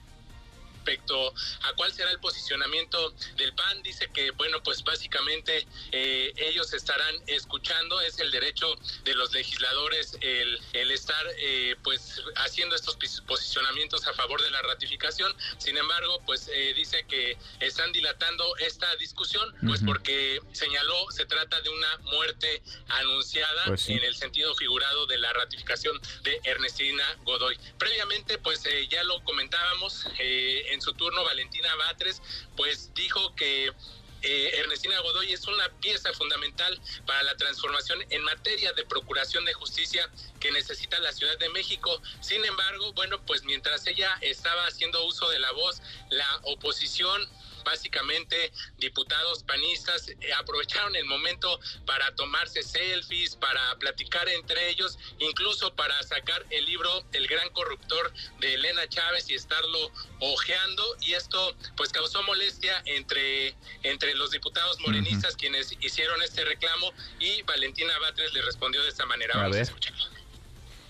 [1.63, 3.81] a cuál será el posicionamiento del PAN.
[3.83, 8.67] Dice que, bueno, pues básicamente eh, ellos estarán escuchando, es el derecho
[9.03, 14.61] de los legisladores el, el estar eh, pues haciendo estos posicionamientos a favor de la
[14.61, 15.33] ratificación.
[15.57, 21.61] Sin embargo, pues eh, dice que están dilatando esta discusión, pues porque señaló se trata
[21.61, 27.57] de una muerte anunciada pues en el sentido figurado de la ratificación de Ernestina Godoy.
[27.77, 32.21] Previamente, pues ya lo comentábamos, en en su turno Valentina Batres,
[32.55, 33.73] pues dijo que
[34.21, 39.53] eh, Ernestina Godoy es una pieza fundamental para la transformación en materia de procuración de
[39.53, 40.09] justicia
[40.41, 42.01] que necesita la Ciudad de México.
[42.19, 47.29] Sin embargo, bueno, pues mientras ella estaba haciendo uso de la voz, la oposición
[47.69, 55.75] básicamente diputados panistas eh, aprovecharon el momento para tomarse selfies, para platicar entre ellos, incluso
[55.75, 61.55] para sacar el libro El gran corruptor de Elena Chávez y estarlo ojeando y esto
[61.77, 68.33] pues causó molestia entre, entre los diputados morenistas quienes hicieron este reclamo y Valentina Batres
[68.33, 69.35] le respondió de esta manera.
[69.37, 70.18] Vamos a escucharlo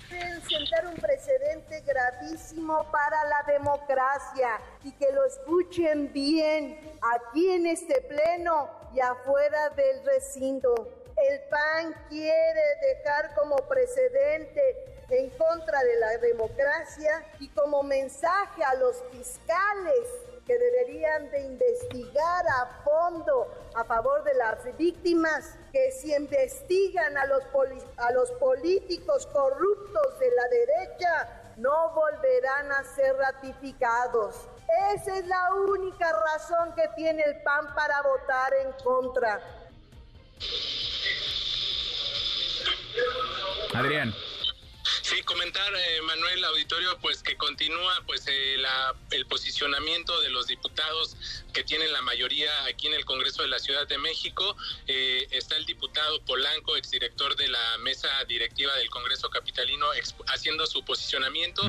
[0.10, 6.80] sentar un precedente gravísimo para la democracia y que lo escuchen bien
[7.15, 10.73] aquí en este pleno y afuera del recinto.
[11.15, 14.61] El PAN quiere dejar como precedente
[15.10, 20.07] en contra de la democracia y como mensaje a los fiscales
[20.45, 27.25] que deberían de investigar a fondo a favor de las víctimas, que si investigan a
[27.25, 27.43] los,
[27.97, 34.35] a los políticos corruptos de la derecha, no volverán a ser ratificados.
[34.93, 39.41] Esa es la única razón que tiene el PAN para votar en contra.
[43.73, 44.13] Adrián.
[45.01, 48.57] Sí, comentar, eh, Manuel Auditorio, pues que continúa pues eh,
[49.11, 51.17] el posicionamiento de los diputados
[51.53, 54.55] que tienen la mayoría aquí en el Congreso de la Ciudad de México.
[54.88, 59.88] Eh, está el diputado Polanco, exdirector de la mesa directiva del Congreso Capitalino,
[60.27, 61.63] haciendo su posicionamiento.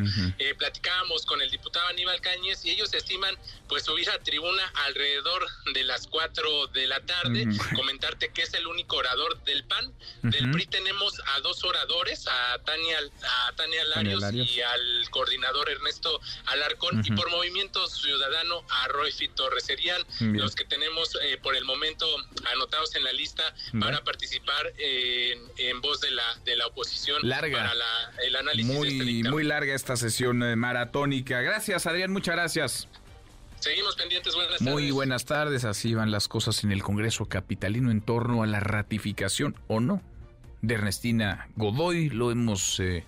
[0.59, 3.37] platicábamos con el diputado Aníbal Cáñez y ellos estiman
[3.69, 7.47] pues subir a tribuna alrededor de las 4 de la tarde.
[7.75, 9.93] Comentarte que es el único orador del PAN.
[10.23, 12.99] Del PRI tenemos a dos oradores, a Tania
[13.49, 19.70] a Tania Larios, y al coordinador Ernesto Alarcón y por Movimiento Ciudadano a Roy Torres.
[19.71, 20.03] Serían
[20.37, 22.07] los que tenemos eh, por el momento
[22.53, 23.43] anotados en la lista
[23.79, 27.59] para participar en, voz de la de la oposición larga.
[27.59, 27.73] para
[28.25, 28.75] el análisis.
[28.75, 31.41] Muy, este muy larga esta sesión eh, maratónica.
[31.41, 32.89] Gracias, Adrián, muchas gracias.
[33.61, 34.73] Seguimos pendientes, buenas tardes.
[34.73, 38.59] Muy buenas tardes, así van las cosas en el Congreso Capitalino en torno a la
[38.59, 40.03] ratificación o no
[40.63, 43.05] de Ernestina Godoy, lo hemos eh,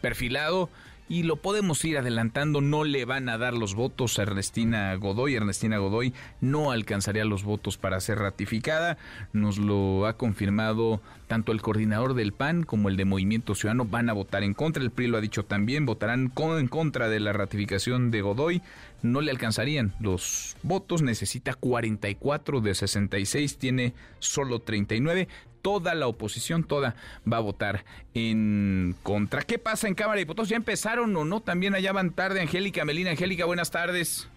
[0.00, 0.70] perfilado
[1.08, 5.34] y lo podemos ir adelantando, no le van a dar los votos a Ernestina Godoy,
[5.34, 8.98] Ernestina Godoy no alcanzaría los votos para ser ratificada,
[9.32, 14.10] nos lo ha confirmado tanto el coordinador del PAN como el de Movimiento Ciudadano, van
[14.10, 17.32] a votar en contra, el PRI lo ha dicho también, votarán en contra de la
[17.32, 18.62] ratificación de Godoy,
[19.02, 25.28] no le alcanzarían los votos, necesita 44 de 66, tiene solo 39,
[25.62, 26.94] toda la oposición, toda
[27.30, 29.42] va a votar en contra.
[29.42, 30.48] ¿Qué pasa en Cámara de Diputados?
[30.48, 31.40] ¿Ya empezaron o no?
[31.40, 32.40] También allá van tarde.
[32.40, 33.10] Angélica Melina.
[33.10, 34.28] Angélica, buenas tardes.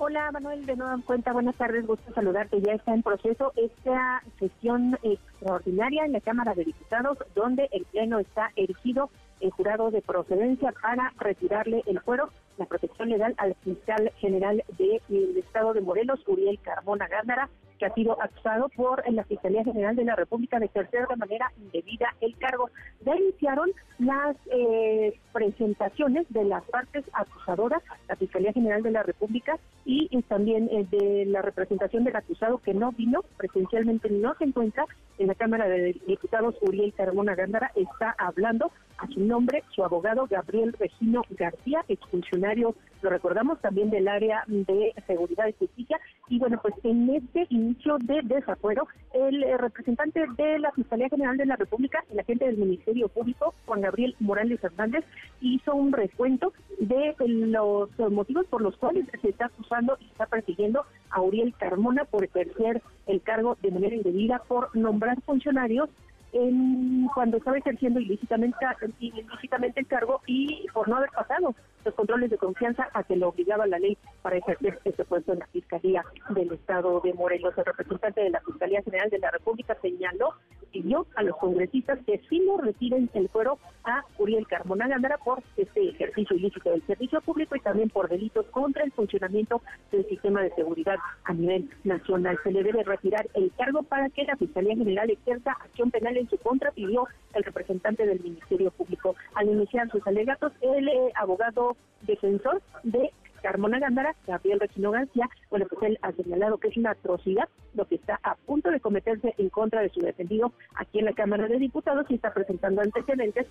[0.00, 2.60] Hola Manuel, de nuevo en cuenta, buenas tardes, gusto saludarte.
[2.62, 8.20] Ya está en proceso esta sesión extraordinaria en la Cámara de Diputados, donde el Pleno
[8.20, 14.12] está erigido en jurado de procedencia para retirarle el fuero, la protección legal al fiscal
[14.18, 19.64] general del Estado de Morelos, Uriel Carmona Gándara, que ha sido acusado por la Fiscalía
[19.64, 22.70] General de la República de ejercer de manera indebida el cargo.
[23.04, 29.58] Ya iniciaron las eh, presentaciones de las partes acusadoras, la Fiscalía General de la República
[29.84, 34.84] y, también eh, de la representación del acusado que no vino presencialmente, no se encuentra
[35.18, 40.26] en la Cámara de Diputados, Uriel Carmona Gándara, está hablando a su nombre su abogado
[40.26, 46.00] Gabriel Regino García, exfuncionario, lo recordamos también del área de seguridad y justicia.
[46.28, 51.36] Y bueno, pues en este inicio de desafuero, el eh, representante de la Fiscalía General
[51.36, 55.04] de la República, el agente del Ministerio Público, Juan Gabriel Morales Hernández,
[55.40, 60.84] hizo un recuento de los motivos por los cuales se está acusando y está persiguiendo
[61.10, 65.88] a Uriel Carmona por ejercer el cargo de manera indebida, por nombrar funcionarios
[66.32, 68.56] en, cuando estaba ejerciendo ilícitamente,
[69.00, 73.28] ilícitamente el cargo y por no haber pasado los controles de confianza a que lo
[73.28, 77.56] obligaba la ley para ejercer ese puesto en la Fiscalía del Estado de Morelos.
[77.56, 80.34] El representante de la Fiscalía General de la República señaló,
[80.72, 85.42] pidió a los congresistas que sí lo retiren el fuero a Uriel Carmona Gándara por
[85.56, 90.42] este ejercicio ilícito del servicio público y también por delitos contra el funcionamiento del sistema
[90.42, 92.38] de seguridad a nivel nacional.
[92.42, 96.28] Se le debe retirar el cargo para que la Fiscalía General ejerza acción penal en
[96.28, 99.16] su contra, pidió el representante del Ministerio Público.
[99.34, 103.10] Al iniciar sus alegatos, el eh, abogado defensor de
[103.42, 107.86] Carmona Gándara, Gabriel Regino García, bueno, pues él ha señalado que es una atrocidad lo
[107.86, 111.46] que está a punto de cometerse en contra de su defendido aquí en la Cámara
[111.46, 113.46] de Diputados y está presentando antecedentes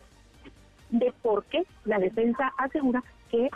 [0.90, 3.50] de por qué la defensa asegura que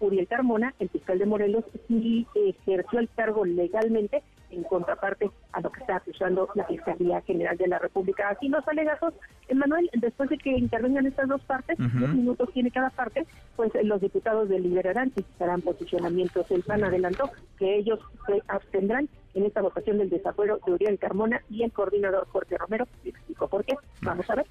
[0.00, 4.22] Uriel Carmona, el fiscal de Morelos, sí ejerció el cargo legalmente
[4.54, 8.28] en contraparte a lo que está acusando la Fiscalía General de la República.
[8.30, 9.14] Aquí los alegatos,
[9.54, 13.26] Manuel, después de que intervengan estas dos partes, dos minutos tiene cada parte,
[13.56, 16.50] pues los diputados deliberarán y estarán posicionamientos.
[16.50, 21.42] El plan adelantó que ellos se abstendrán en esta votación del desafuero de Uriel Carmona
[21.50, 23.74] y el coordinador Jorge Romero explicó por qué.
[24.02, 24.46] Vamos a ver.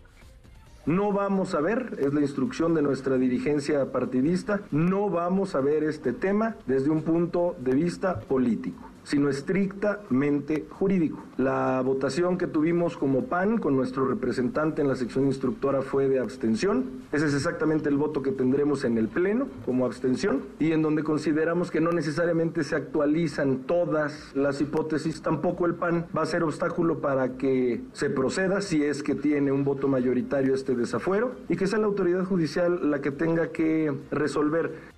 [0.85, 5.85] No vamos a ver, es la instrucción de nuestra dirigencia partidista, no vamos a ver
[5.85, 11.23] este tema desde un punto de vista político sino estrictamente jurídico.
[11.37, 16.19] La votación que tuvimos como PAN con nuestro representante en la sección instructora fue de
[16.19, 17.03] abstención.
[17.11, 21.03] Ese es exactamente el voto que tendremos en el Pleno como abstención y en donde
[21.03, 25.21] consideramos que no necesariamente se actualizan todas las hipótesis.
[25.21, 29.51] Tampoco el PAN va a ser obstáculo para que se proceda si es que tiene
[29.51, 33.93] un voto mayoritario este desafuero y que sea la autoridad judicial la que tenga que
[34.11, 34.93] resolver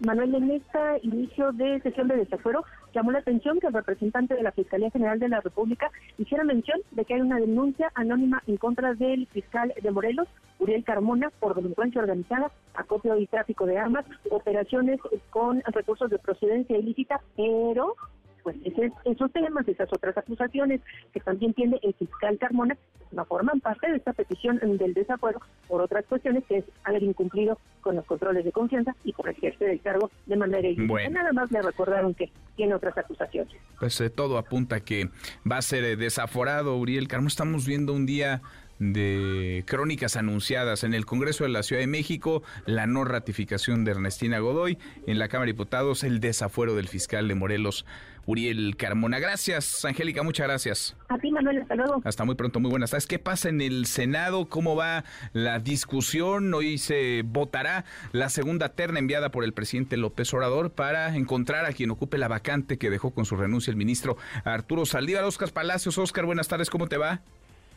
[0.00, 2.64] Manuel, en este inicio de sesión de desafuero,
[2.94, 6.80] Llamó la atención que el representante de la Fiscalía General de la República hiciera mención
[6.92, 10.28] de que hay una denuncia anónima en contra del fiscal de Morelos,
[10.60, 15.00] Uriel Carmona, por delincuencia organizada, acopio y tráfico de armas, operaciones
[15.30, 17.96] con recursos de procedencia ilícita, pero
[18.44, 18.56] pues
[19.04, 20.80] esos temas, esas otras acusaciones
[21.12, 22.76] que también tiene el fiscal Carmona,
[23.10, 27.58] no forman parte de esta petición del desafuero por otras cuestiones que es haber incumplido
[27.80, 31.08] con los controles de confianza y por ejercer el cargo de manera ilícita.
[31.08, 33.54] Nada más le recordaron que tiene otras acusaciones.
[33.80, 35.08] Pues eh, todo apunta que
[35.50, 37.28] va a ser eh, desaforado Uriel Carmona.
[37.28, 38.42] Estamos viendo un día
[38.78, 43.92] de crónicas anunciadas en el Congreso de la Ciudad de México, la no ratificación de
[43.92, 47.86] Ernestina Godoy, en la Cámara de Diputados el desafuero del fiscal de Morelos,
[48.26, 49.18] Uriel Carmona.
[49.18, 50.96] Gracias, Angélica, muchas gracias.
[51.08, 52.00] A ti, Manuel, hasta luego.
[52.04, 53.06] Hasta muy pronto, muy buenas tardes.
[53.06, 54.48] ¿Qué pasa en el Senado?
[54.48, 56.52] ¿Cómo va la discusión?
[56.54, 61.72] Hoy se votará la segunda terna enviada por el presidente López Obrador para encontrar a
[61.72, 65.24] quien ocupe la vacante que dejó con su renuncia el ministro Arturo Saldívar.
[65.24, 67.20] Oscar Palacios, Oscar, buenas tardes, ¿cómo te va?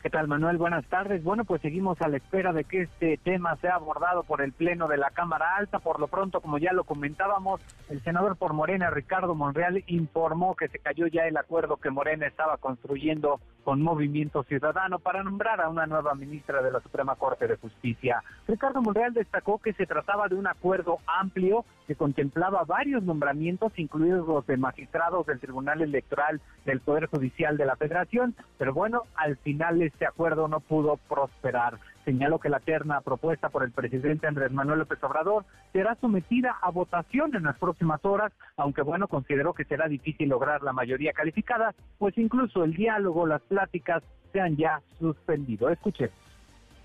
[0.00, 0.58] ¿Qué tal, Manuel?
[0.58, 1.24] Buenas tardes.
[1.24, 4.86] Bueno, pues seguimos a la espera de que este tema sea abordado por el Pleno
[4.86, 5.80] de la Cámara Alta.
[5.80, 7.60] Por lo pronto, como ya lo comentábamos,
[7.90, 12.28] el senador por Morena, Ricardo Monreal, informó que se cayó ya el acuerdo que Morena
[12.28, 17.48] estaba construyendo con Movimiento Ciudadano para nombrar a una nueva ministra de la Suprema Corte
[17.48, 18.22] de Justicia.
[18.46, 24.26] Ricardo Monreal destacó que se trataba de un acuerdo amplio que contemplaba varios nombramientos, incluidos
[24.28, 29.36] los de magistrados del Tribunal Electoral del Poder Judicial de la Federación, pero bueno, al
[29.38, 31.78] final este acuerdo no pudo prosperar.
[32.04, 36.70] Señaló que la terna propuesta por el presidente Andrés Manuel López Obrador será sometida a
[36.70, 41.74] votación en las próximas horas, aunque bueno, consideró que será difícil lograr la mayoría calificada,
[41.98, 44.02] pues incluso el diálogo, las pláticas
[44.32, 45.68] se han ya suspendido.
[45.68, 46.10] Escuche.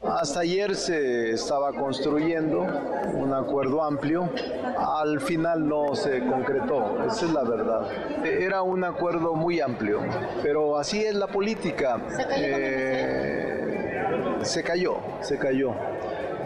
[0.03, 2.67] Hasta ayer se estaba construyendo
[3.13, 4.29] un acuerdo amplio,
[4.77, 7.87] al final no se concretó, esa es la verdad.
[8.25, 10.01] Era un acuerdo muy amplio,
[10.41, 12.01] pero así es la política.
[12.35, 15.73] Eh, se cayó, se cayó,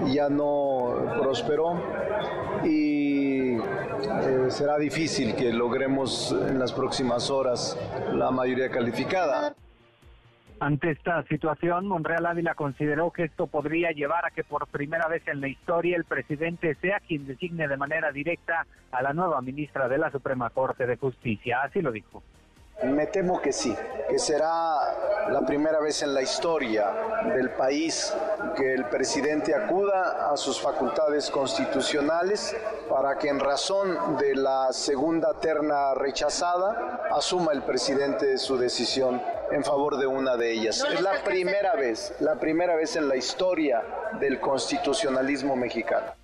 [0.05, 1.81] ya no prosperó
[2.63, 3.59] y eh,
[4.49, 7.75] será difícil que logremos en las próximas horas
[8.13, 9.55] la mayoría calificada.
[10.59, 15.21] Ante esta situación, Monreal Ávila consideró que esto podría llevar a que por primera vez
[15.27, 19.87] en la historia el presidente sea quien designe de manera directa a la nueva ministra
[19.87, 21.61] de la Suprema Corte de Justicia.
[21.61, 22.23] Así lo dijo.
[22.83, 23.75] Me temo que sí,
[24.07, 26.93] que será la primera vez en la historia
[27.33, 28.13] del país
[28.55, 32.55] que el presidente acuda a sus facultades constitucionales
[32.87, 39.21] para que en razón de la segunda terna rechazada asuma el presidente su decisión
[39.51, 40.85] en favor de una de ellas.
[40.93, 43.83] Es la primera vez, la primera vez en la historia
[44.19, 46.16] del constitucionalismo mexicano.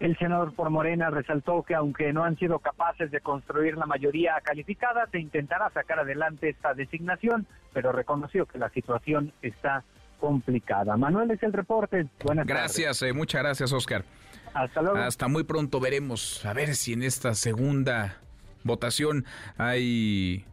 [0.00, 4.40] El senador por Morena resaltó que aunque no han sido capaces de construir la mayoría
[4.42, 9.82] calificada, se intentará sacar adelante esta designación, pero reconoció que la situación está
[10.20, 10.96] complicada.
[10.96, 12.06] Manuel es el reporte.
[12.24, 14.04] Buenas gracias, eh, muchas gracias, Oscar.
[14.54, 14.98] Hasta luego.
[14.98, 18.18] Hasta muy pronto veremos a ver si en esta segunda
[18.64, 19.24] votación
[19.56, 20.44] hay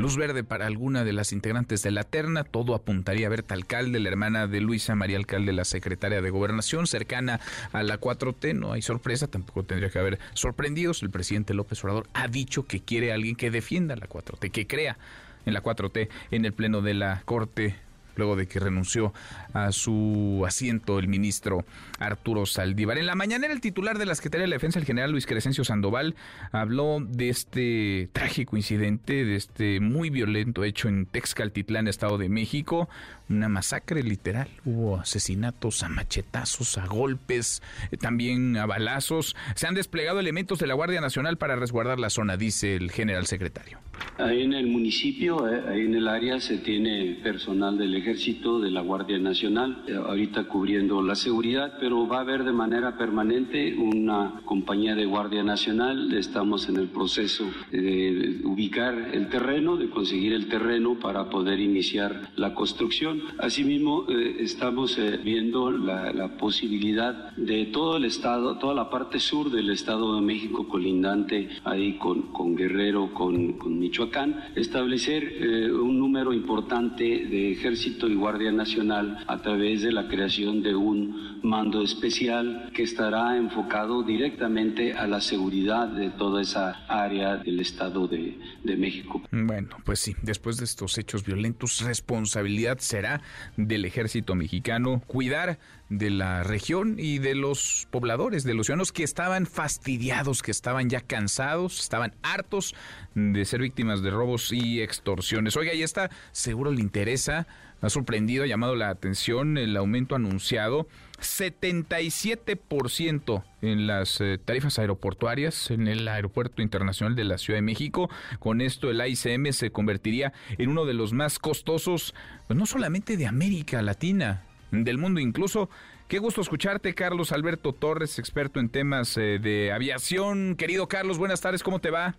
[0.00, 4.00] Luz verde para alguna de las integrantes de la terna, todo apuntaría a Berta Alcalde,
[4.00, 7.38] la hermana de Luisa María Alcalde, la secretaria de Gobernación, cercana
[7.72, 11.02] a la 4T, no hay sorpresa, tampoco tendría que haber sorprendidos.
[11.02, 14.66] El presidente López Obrador ha dicho que quiere a alguien que defienda la 4T, que
[14.66, 14.96] crea
[15.44, 17.76] en la 4T en el pleno de la Corte
[18.20, 19.12] luego de que renunció
[19.54, 21.64] a su asiento el ministro
[21.98, 22.98] Arturo Saldívar.
[22.98, 25.64] En la mañana el titular de la Secretaría de la Defensa, el general Luis Crescencio
[25.64, 26.14] Sandoval,
[26.52, 32.88] habló de este trágico incidente, de este muy violento hecho en Texcaltitlán, Estado de México,
[33.30, 34.48] una masacre literal.
[34.64, 39.36] Hubo asesinatos a machetazos, a golpes, eh, también a balazos.
[39.54, 43.26] Se han desplegado elementos de la Guardia Nacional para resguardar la zona, dice el general
[43.26, 43.78] secretario.
[44.18, 48.70] Ahí en el municipio, eh, ahí en el área, se tiene personal del ejército, de
[48.70, 53.74] la Guardia Nacional, eh, ahorita cubriendo la seguridad, pero va a haber de manera permanente
[53.76, 56.12] una compañía de Guardia Nacional.
[56.14, 62.30] Estamos en el proceso de ubicar el terreno, de conseguir el terreno para poder iniciar
[62.36, 63.19] la construcción.
[63.38, 69.50] Asimismo, eh, estamos viendo la, la posibilidad de todo el estado, toda la parte sur
[69.50, 75.98] del Estado de México colindante ahí con, con Guerrero, con, con Michoacán, establecer eh, un
[75.98, 81.82] número importante de ejército y guardia nacional a través de la creación de un mando
[81.82, 88.38] especial que estará enfocado directamente a la seguridad de toda esa área del Estado de,
[88.62, 89.22] de México.
[89.30, 93.09] Bueno, pues sí, después de estos hechos violentos, responsabilidad será
[93.56, 95.58] del ejército mexicano cuidar
[95.88, 100.88] de la región y de los pobladores, de los ciudadanos que estaban fastidiados, que estaban
[100.88, 102.74] ya cansados, estaban hartos
[103.14, 105.56] de ser víctimas de robos y extorsiones.
[105.56, 107.46] Oiga, y está, seguro le interesa,
[107.82, 110.86] ha sorprendido, ha llamado la atención el aumento anunciado
[111.20, 118.10] 77% en las eh, tarifas aeroportuarias en el Aeropuerto Internacional de la Ciudad de México.
[118.38, 122.14] Con esto el AICM se convertiría en uno de los más costosos,
[122.46, 125.70] pues no solamente de América Latina, del mundo incluso.
[126.08, 130.56] Qué gusto escucharte, Carlos Alberto Torres, experto en temas eh, de aviación.
[130.56, 132.16] Querido Carlos, buenas tardes, ¿cómo te va?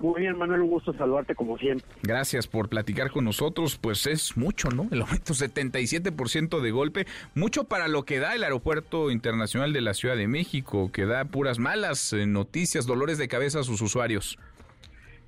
[0.00, 1.86] Muy bien, Manuel, un gusto saludarte como siempre.
[2.02, 3.78] Gracias por platicar con nosotros.
[3.78, 4.88] Pues es mucho, ¿no?
[4.90, 9.92] El aumento 77% de golpe, mucho para lo que da el Aeropuerto Internacional de la
[9.92, 14.38] Ciudad de México, que da puras malas eh, noticias, dolores de cabeza a sus usuarios.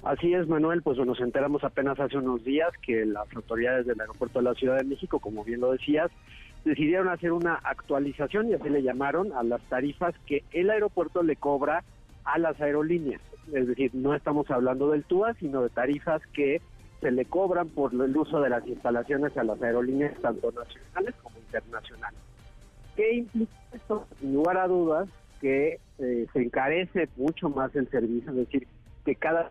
[0.04, 4.38] Así es, Manuel, pues nos enteramos apenas hace unos días que las autoridades del Aeropuerto
[4.38, 6.10] de la Ciudad de México, como bien lo decías,
[6.64, 11.36] decidieron hacer una actualización y así le llamaron a las tarifas que el aeropuerto le
[11.36, 11.84] cobra
[12.24, 13.20] a las aerolíneas
[13.52, 16.60] es decir, no estamos hablando del TUA, sino de tarifas que
[17.00, 21.38] se le cobran por el uso de las instalaciones a las aerolíneas tanto nacionales como
[21.38, 22.20] internacionales.
[22.94, 24.06] ¿Qué implica esto?
[24.20, 25.08] Sin lugar a dudas,
[25.40, 28.68] que eh, se encarece mucho más el servicio, es decir,
[29.04, 29.50] que cada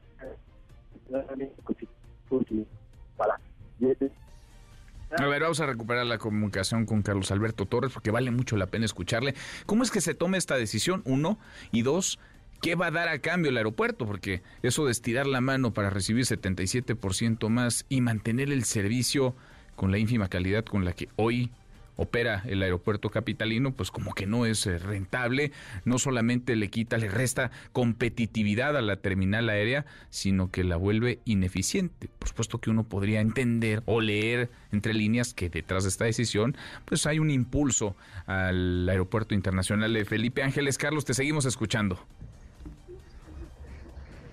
[5.18, 8.68] a ver, vamos a recuperar la comunicación con Carlos Alberto Torres porque vale mucho la
[8.68, 9.35] pena escucharle.
[9.65, 11.02] ¿Cómo es que se toma esta decisión?
[11.06, 11.38] Uno.
[11.72, 12.18] Y dos,
[12.62, 14.06] ¿Qué va a dar a cambio el aeropuerto?
[14.06, 19.36] Porque eso de estirar la mano para recibir 77% más y mantener el servicio
[19.76, 21.50] con la ínfima calidad con la que hoy
[21.96, 25.52] opera el aeropuerto capitalino, pues como que no es eh, rentable,
[25.86, 31.20] no solamente le quita, le resta competitividad a la terminal aérea, sino que la vuelve
[31.26, 32.10] ineficiente.
[32.20, 36.56] Por supuesto que uno podría entender o leer entre líneas que detrás de esta decisión,
[36.86, 37.96] pues hay un impulso
[38.28, 40.78] al aeropuerto internacional de Felipe Ángeles.
[40.78, 42.00] Carlos, te seguimos escuchando.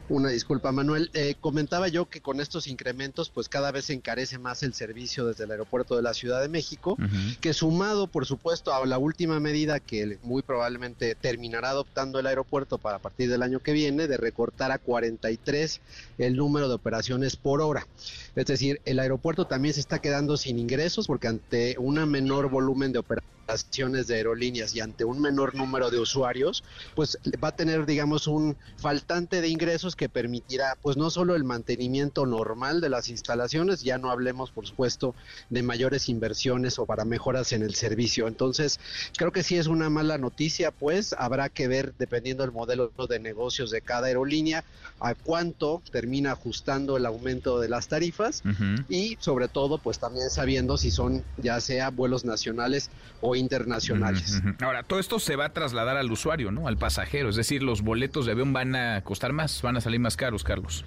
[0.09, 1.11] Una disculpa, Manuel.
[1.13, 5.27] Eh, comentaba yo que con estos incrementos, pues cada vez se encarece más el servicio
[5.27, 6.97] desde el aeropuerto de la Ciudad de México,
[7.43, 12.79] que sumado, por supuesto, a la última medida que muy probablemente terminará adoptando el aeropuerto
[12.79, 15.81] para a partir del año que viene, de recortar a 43
[16.17, 17.87] el número de operaciones por hora.
[18.35, 22.93] Es decir, el aeropuerto también se está quedando sin ingresos porque ante un menor volumen
[22.93, 26.63] de operaciones de aerolíneas y ante un menor número de usuarios,
[26.95, 31.45] pues va a tener, digamos, un faltante de ingresos que permitirá, pues no solo el
[31.45, 35.15] mantenimiento normal de las instalaciones, ya no hablemos, por supuesto,
[35.49, 38.29] de mayores inversiones o para mejoras en el servicio.
[38.29, 38.81] Entonces,
[39.17, 43.19] creo que sí es una mala noticia, pues habrá que ver, dependiendo del modelo de
[43.19, 44.63] negocios de cada aerolínea,
[45.01, 48.43] a cuánto termina ajustando el aumento de las tarifas
[48.91, 52.91] y sobre todo, pues también sabiendo si son ya sea vuelos nacionales
[53.23, 54.43] o internacionales.
[54.61, 56.69] Ahora, todo esto se va a trasladar al usuario, ¿no?
[56.69, 60.01] Al pasajero, es decir, los boletos de avión van a costar más, van a salir
[60.01, 60.85] más caros, Carlos.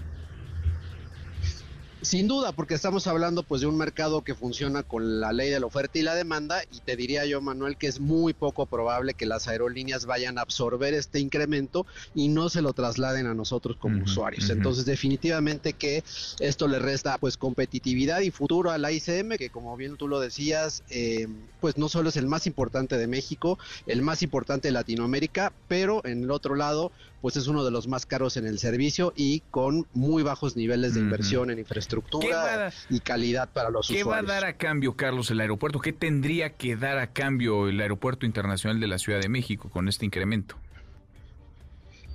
[2.02, 5.60] Sin duda, porque estamos hablando pues de un mercado que funciona con la ley de
[5.60, 9.14] la oferta y la demanda y te diría yo, Manuel, que es muy poco probable
[9.14, 13.78] que las aerolíneas vayan a absorber este incremento y no se lo trasladen a nosotros
[13.78, 14.49] como usuarios.
[14.49, 16.03] Entonces, definitivamente que
[16.40, 20.19] esto le resta pues competitividad y futuro a la ICM, que como bien tú lo
[20.19, 21.28] decías, eh,
[21.60, 26.03] pues no solo es el más importante de México, el más importante de Latinoamérica, pero
[26.03, 26.91] en el otro lado,
[27.22, 30.95] pues es uno de los más caros en el servicio y con muy bajos niveles
[30.95, 34.07] de inversión en infraestructura y calidad para los usuarios.
[34.07, 35.80] ¿Qué va a dar a cambio, Carlos, el aeropuerto?
[35.80, 39.88] ¿Qué tendría que dar a cambio el Aeropuerto Internacional de la Ciudad de México con
[39.88, 40.57] este incremento?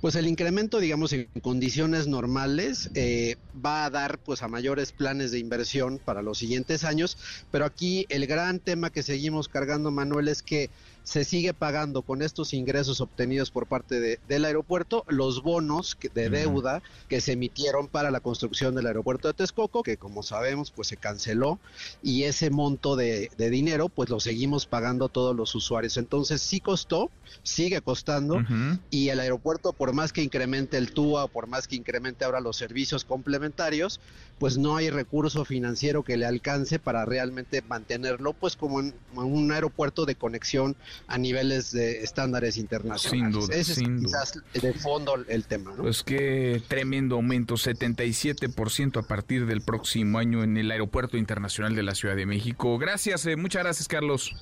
[0.01, 3.35] Pues el incremento, digamos, en condiciones normales eh,
[3.65, 7.17] va a dar pues a mayores planes de inversión para los siguientes años,
[7.49, 10.69] pero aquí el gran tema que seguimos cargando, Manuel, es que
[11.07, 16.29] se sigue pagando con estos ingresos obtenidos por parte de, del aeropuerto los bonos de
[16.29, 20.89] deuda que se emitieron para la construcción del aeropuerto de Texcoco, que como sabemos pues
[20.89, 21.59] se canceló
[22.03, 25.95] y ese monto de, dinero pues lo seguimos pagando todos los usuarios.
[25.95, 27.09] Entonces sí costó,
[27.41, 28.41] sigue costando
[28.89, 32.57] y el aeropuerto por más que incremente el TUA, por más que incremente ahora los
[32.57, 34.01] servicios complementarios,
[34.39, 39.53] pues no hay recurso financiero que le alcance para realmente mantenerlo pues como en un
[39.53, 40.75] aeropuerto de conexión
[41.07, 43.31] a niveles de estándares internacionales.
[43.31, 45.73] Sin duda, Ese es quizás de fondo el tema.
[45.75, 45.83] ¿no?
[45.83, 51.83] Pues qué tremendo aumento, 77% a partir del próximo año en el Aeropuerto Internacional de
[51.83, 52.77] la Ciudad de México.
[52.77, 54.35] Gracias, eh, muchas gracias Carlos.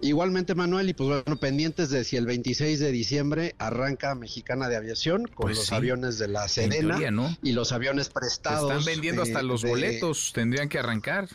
[0.00, 4.76] Igualmente, Manuel, y pues bueno, pendientes de si el 26 de diciembre arranca Mexicana de
[4.76, 5.74] Aviación con Pues los sí.
[5.74, 7.36] aviones de la teoría, ¿no?
[7.42, 8.70] y los aviones prestados.
[8.70, 11.28] Están vendiendo hasta eh, los de- boletos, tendrían que arrancar.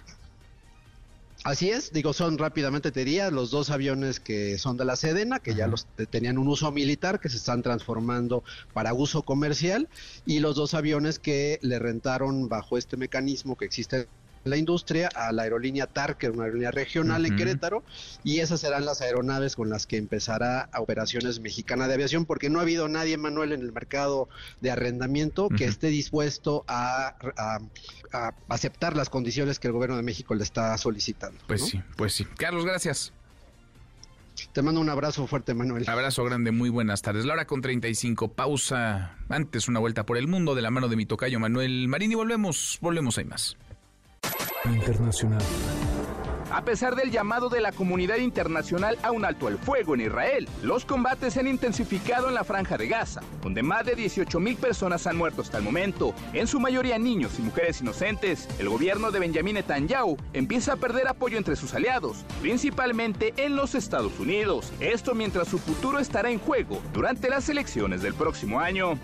[1.45, 5.39] Así es, digo, son rápidamente te diría los dos aviones que son de la Sedena,
[5.39, 9.89] que ya los tenían un uso militar, que se están transformando para uso comercial,
[10.25, 14.07] y los dos aviones que le rentaron bajo este mecanismo que existe
[14.43, 17.83] la industria a la aerolínea TAR, que es una aerolínea regional en Querétaro,
[18.23, 22.59] y esas serán las aeronaves con las que empezará Operaciones Mexicana de Aviación, porque no
[22.59, 24.29] ha habido nadie, Manuel, en el mercado
[24.61, 27.15] de arrendamiento que esté dispuesto a,
[28.47, 31.39] aceptar las condiciones que el gobierno de México le está solicitando.
[31.47, 32.25] Pues sí, pues sí.
[32.37, 33.11] Carlos, gracias.
[34.51, 35.87] Te mando un abrazo fuerte, Manuel.
[35.87, 37.25] Abrazo grande, muy buenas tardes.
[37.25, 39.15] La hora con 35, pausa.
[39.29, 42.15] Antes una vuelta por el mundo de la mano de mi tocayo Manuel Marín y
[42.15, 43.57] volvemos, volvemos, hay más.
[44.65, 45.41] Internacional.
[46.49, 50.47] A pesar del llamado de la comunidad internacional a un alto el fuego en Israel,
[50.61, 54.55] los combates se han intensificado en la franja de Gaza, donde más de 18 mil
[54.55, 58.47] personas han muerto hasta el momento, en su mayoría niños y mujeres inocentes.
[58.59, 63.75] El gobierno de Benjamin Netanyahu empieza a perder apoyo entre sus aliados, principalmente en los
[63.75, 64.71] Estados Unidos.
[64.79, 68.99] Esto mientras su futuro estará en juego durante las elecciones del próximo año.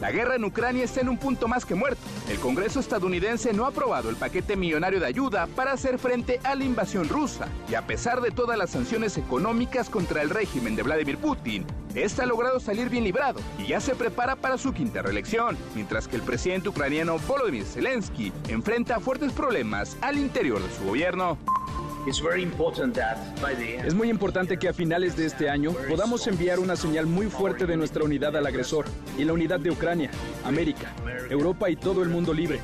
[0.00, 2.00] La guerra en Ucrania está en un punto más que muerto.
[2.28, 6.54] El Congreso estadounidense no ha aprobado el paquete millonario de ayuda para hacer frente a
[6.54, 7.48] la invasión rusa.
[7.68, 11.64] Y a pesar de todas las sanciones económicas contra el régimen de Vladimir Putin,
[11.94, 16.08] este ha logrado salir bien librado y ya se prepara para su quinta reelección, mientras
[16.08, 21.38] que el presidente ucraniano Volodymyr Zelensky enfrenta fuertes problemas al interior de su gobierno.
[23.84, 27.66] Es muy importante que a finales de este año podamos enviar una señal muy fuerte
[27.66, 28.86] de nuestra unidad al agresor
[29.18, 30.10] y la unidad de Ucrania,
[30.44, 30.92] América,
[31.28, 32.60] Europa y todo el mundo libre.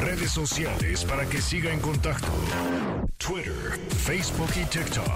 [0.00, 2.28] Redes sociales para que siga en contacto:
[3.16, 5.06] Twitter, Facebook y TikTok.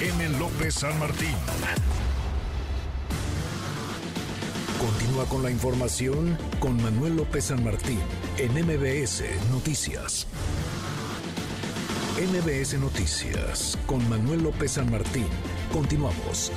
[0.00, 0.38] M.
[0.38, 1.34] López San Martín.
[5.24, 7.98] Con la información con Manuel López San Martín
[8.36, 10.26] en MBS Noticias.
[12.20, 15.26] MBS Noticias con Manuel López San Martín.
[15.72, 16.52] Continuamos.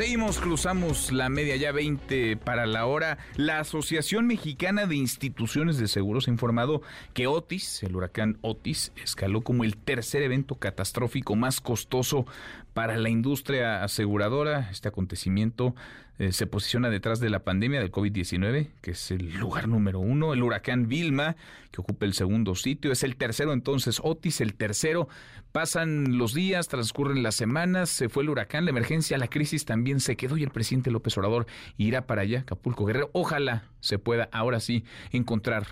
[0.00, 3.18] Seguimos, cruzamos la media ya 20 para la hora.
[3.36, 6.80] La Asociación Mexicana de Instituciones de Seguros ha informado
[7.12, 12.24] que Otis, el huracán Otis, escaló como el tercer evento catastrófico más costoso
[12.72, 14.70] para la industria aseguradora.
[14.70, 15.74] Este acontecimiento
[16.20, 20.34] eh, se posiciona detrás de la pandemia del COVID-19, que es el lugar número uno,
[20.34, 21.34] el huracán Vilma,
[21.70, 25.08] que ocupa el segundo sitio, es el tercero entonces, Otis el tercero,
[25.52, 30.00] pasan los días, transcurren las semanas, se fue el huracán, la emergencia, la crisis también
[30.00, 31.46] se quedó y el presidente López Obrador
[31.76, 35.66] irá para allá, Acapulco Guerrero, ojalá se pueda ahora sí encontrar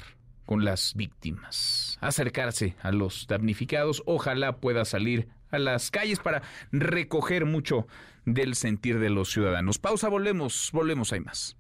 [0.47, 6.43] con las víctimas, acercarse a los damnificados, ojalá pueda salir a las calles para
[6.73, 7.87] recoger mucho
[8.25, 9.79] del sentir de los ciudadanos.
[9.79, 11.57] Pausa, volvemos, volvemos, hay más.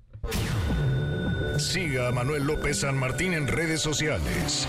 [1.58, 4.68] Siga Manuel López San Martín en redes sociales.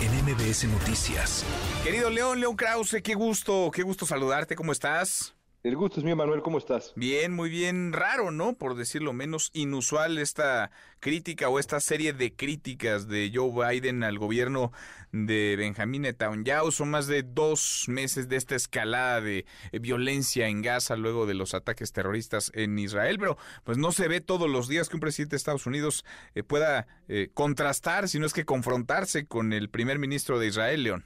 [0.00, 1.44] En MBS Noticias.
[1.82, 5.34] Querido León, León Krause, qué gusto, qué gusto saludarte, ¿cómo estás?
[5.64, 6.92] El gusto es mío, Manuel, ¿cómo estás?
[6.94, 8.54] Bien, muy bien, raro, ¿no?
[8.54, 10.70] Por decirlo menos inusual esta
[11.00, 14.70] crítica o esta serie de críticas de Joe Biden al gobierno
[15.10, 16.70] de Benjamín Netanyahu.
[16.70, 21.34] Son más de dos meses de esta escalada de eh, violencia en Gaza luego de
[21.34, 25.00] los ataques terroristas en Israel, pero pues no se ve todos los días que un
[25.00, 26.04] presidente de Estados Unidos
[26.36, 30.84] eh, pueda eh, contrastar, si no es que confrontarse con el primer ministro de Israel,
[30.84, 31.04] León.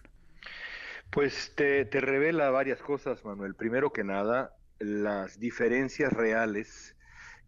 [1.13, 3.55] Pues te, revela varias cosas, Manuel.
[3.55, 6.97] Primero que nada, las diferencias reales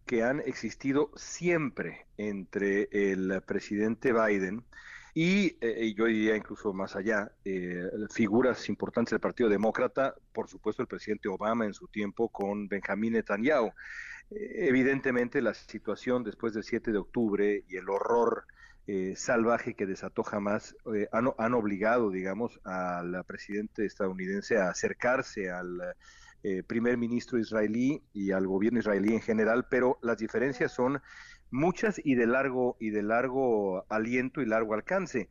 [0.05, 4.63] que han existido siempre entre el presidente Biden
[5.15, 10.83] y, eh, yo diría incluso más allá, eh, figuras importantes del Partido Demócrata, por supuesto
[10.83, 13.71] el presidente Obama en su tiempo con Benjamín Netanyahu.
[14.29, 18.45] Eh, evidentemente la situación después del 7 de octubre y el horror
[18.87, 25.95] eh, salvaje que desató jamás eh, han, obligado, digamos, al presidente estadounidense a acercarse al
[26.43, 31.01] eh, primer ministro israelí y al gobierno israelí en general, pero las diferencias son
[31.49, 35.29] muchas y de largo y de largo aliento y largo alcance.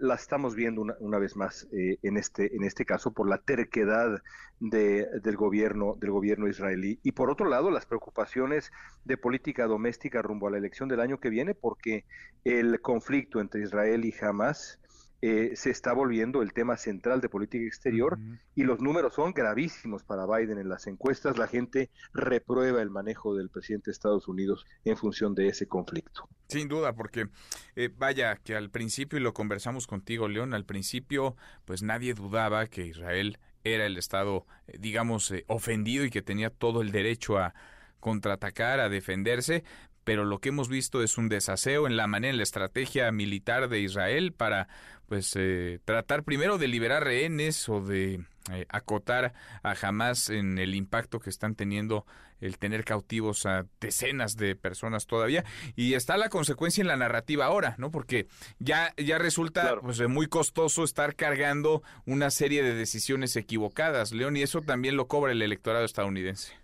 [0.00, 4.22] La estamos viendo una, vez más eh, en este en este caso por la terquedad
[4.60, 6.98] de, del gobierno del gobierno israelí.
[7.02, 8.72] Y por otro lado las preocupaciones
[9.04, 12.04] de política doméstica rumbo a la elección del año que viene porque
[12.44, 14.80] el conflicto entre Israel y Hamas
[15.22, 18.18] eh, se está volviendo el tema central de política exterior
[18.54, 21.38] y los números son gravísimos para Biden en las encuestas.
[21.38, 26.28] La gente reprueba el manejo del presidente de Estados Unidos en función de ese conflicto.
[26.48, 27.28] Sin duda, porque
[27.74, 32.66] eh, vaya que al principio, y lo conversamos contigo, León, al principio pues nadie dudaba
[32.66, 37.54] que Israel era el Estado, eh, digamos, ofendido y que tenía todo el derecho a
[37.98, 39.64] contraatacar, a defenderse,
[40.04, 43.68] pero lo que hemos visto es un desaseo en la manera, en la estrategia militar
[43.68, 44.68] de Israel para
[45.06, 49.32] pues eh, tratar primero de liberar rehenes o de eh, acotar
[49.62, 52.06] a Hamas en el impacto que están teniendo
[52.40, 55.44] el tener cautivos a decenas de personas todavía
[55.76, 57.90] y está la consecuencia en la narrativa ahora, ¿no?
[57.90, 58.26] Porque
[58.58, 64.42] ya ya resulta pues, muy costoso estar cargando una serie de decisiones equivocadas, León, y
[64.42, 66.63] eso también lo cobra el electorado estadounidense.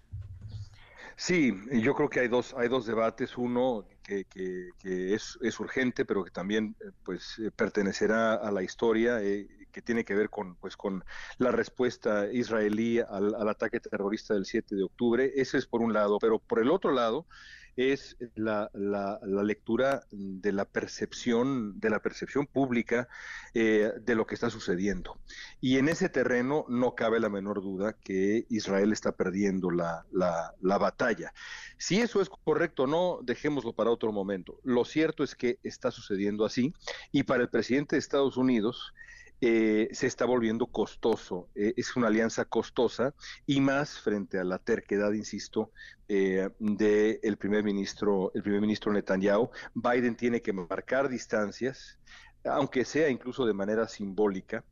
[1.20, 3.36] Sí, yo creo que hay dos, hay dos debates.
[3.36, 4.24] Uno que,
[4.82, 10.02] es, urgente, pero que también eh, pues eh, pertenecerá a la historia, eh, que tiene
[10.06, 11.04] que ver con, pues, con
[11.36, 15.30] la respuesta israelí al, al, ataque terrorista del 7 de octubre.
[15.36, 17.26] Ese es por un lado, pero por el otro lado,
[17.80, 23.08] es la, la, lectura de la percepción, de la percepción pública
[23.54, 25.18] eh, de lo que está sucediendo.
[25.60, 30.78] Y en ese terreno no cabe la menor duda que Israel está perdiendo la, la
[30.78, 31.32] batalla.
[31.78, 34.60] Si eso es correcto o no, dejémoslo para otro momento.
[34.62, 36.74] Lo cierto es que está sucediendo así
[37.12, 38.92] y para el presidente de Estados Unidos,
[39.42, 41.48] eh, se está volviendo costoso.
[41.54, 43.14] Eh, es una alianza costosa
[43.46, 45.72] y más frente a la terquedad, insisto,
[46.08, 49.50] eh, del primer ministro, el primer ministro Netanyahu.
[49.74, 51.98] Biden tiene que marcar distancias,
[52.44, 54.62] aunque sea incluso de manera simbólica,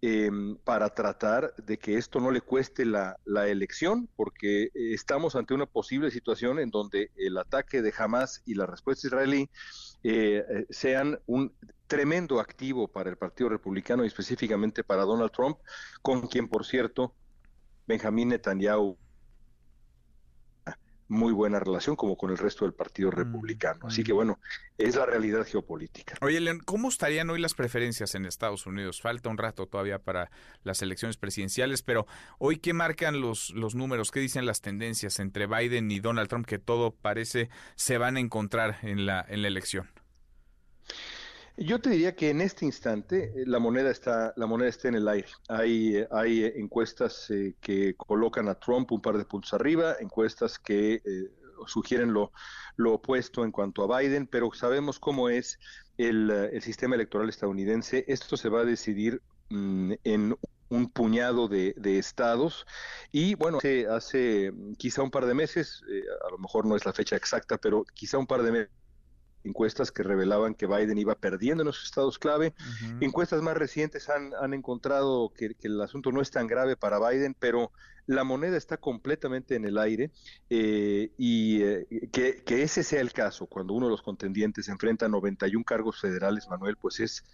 [0.00, 5.54] em, para tratar de que esto no le cueste la, la, elección, porque estamos ante
[5.54, 9.50] una posible situación en donde el ataque de Hamas y la respuesta israelí
[10.70, 11.52] sean un
[11.88, 15.58] tremendo activo para el Partido Republicano y específicamente para Donald Trump,
[16.02, 17.14] con quien, por cierto,
[17.86, 18.96] Benjamín Netanyahu
[21.08, 23.86] muy buena relación como con el resto del Partido mm, Republicano.
[23.86, 24.38] Así que bueno,
[24.76, 26.16] es la realidad geopolítica.
[26.20, 29.00] Oye, León, ¿cómo estarían hoy las preferencias en Estados Unidos?
[29.00, 30.30] Falta un rato todavía para
[30.62, 32.06] las elecciones presidenciales, pero
[32.38, 36.46] hoy qué marcan los, los números, qué dicen las tendencias entre Biden y Donald Trump
[36.46, 39.88] que todo parece se van a encontrar en la, en la elección.
[41.60, 44.94] Yo te diría que en este instante eh, la moneda está la moneda está en
[44.94, 45.28] el aire.
[45.48, 50.58] Hay eh, hay eh, encuestas que colocan a Trump un par de puntos arriba, encuestas
[50.58, 51.02] que
[51.66, 52.30] sugieren lo,
[52.86, 55.58] opuesto en cuanto a Biden, pero sabemos cómo es
[55.96, 58.04] el, sistema electoral estadounidense.
[58.06, 59.20] Esto se va a decidir
[59.50, 60.36] mm, en
[60.68, 62.66] un puñado de, de, estados
[63.10, 65.82] y bueno, hace, hace quizá un par de meses,
[66.24, 68.77] a lo mejor no es la fecha exacta, pero quizá un par de meses
[69.44, 72.54] encuestas que revelaban que Biden iba perdiendo en los estados clave.
[73.00, 77.34] Encuestas más recientes han, han encontrado que, el asunto no es tan grave para Biden,
[77.38, 77.72] pero
[78.06, 80.10] la moneda está completamente en el aire
[80.48, 85.06] eh, y eh, que, que, ese sea el caso cuando uno de los contendientes enfrenta
[85.06, 87.24] a 91 cargos federales, Manuel, pues es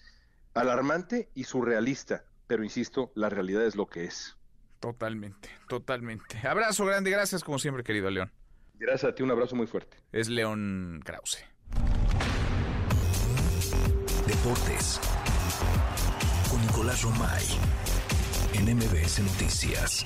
[0.52, 4.36] alarmante y surrealista, pero insisto, la realidad es lo que es.
[4.80, 6.46] Totalmente, totalmente.
[6.46, 8.30] Abrazo grande, gracias como siempre, querido León.
[8.74, 9.96] Gracias a ti, un abrazo muy fuerte.
[10.12, 11.44] Es León Krause.
[14.26, 15.00] Deportes
[16.50, 17.44] con Nicolás Romay
[18.54, 20.04] en MBS Noticias.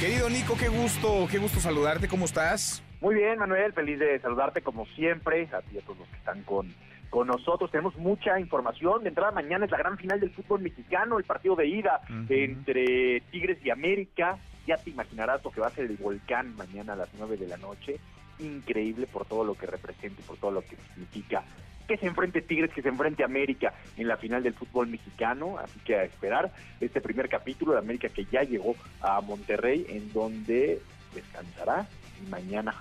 [0.00, 2.82] Querido Nico, qué gusto, qué gusto saludarte, ¿cómo estás?
[3.00, 6.16] Muy bien, Manuel, feliz de saludarte como siempre, a ti y a todos los que
[6.16, 6.72] están con,
[7.10, 7.70] con nosotros.
[7.70, 9.02] Tenemos mucha información.
[9.02, 13.20] De entrada, mañana es la gran final del fútbol mexicano, el partido de ida entre
[13.30, 14.38] Tigres y América.
[14.66, 17.48] Ya te imaginarás lo que va a ser el volcán mañana a las 9 de
[17.48, 17.98] la noche.
[18.42, 21.44] Increíble por todo lo que representa y por todo lo que significa
[21.86, 25.78] que se enfrente Tigres, que se enfrente América en la final del fútbol mexicano, así
[25.80, 30.80] que a esperar este primer capítulo de América que ya llegó a Monterrey, en donde
[31.14, 31.86] descansará
[32.24, 32.74] y mañana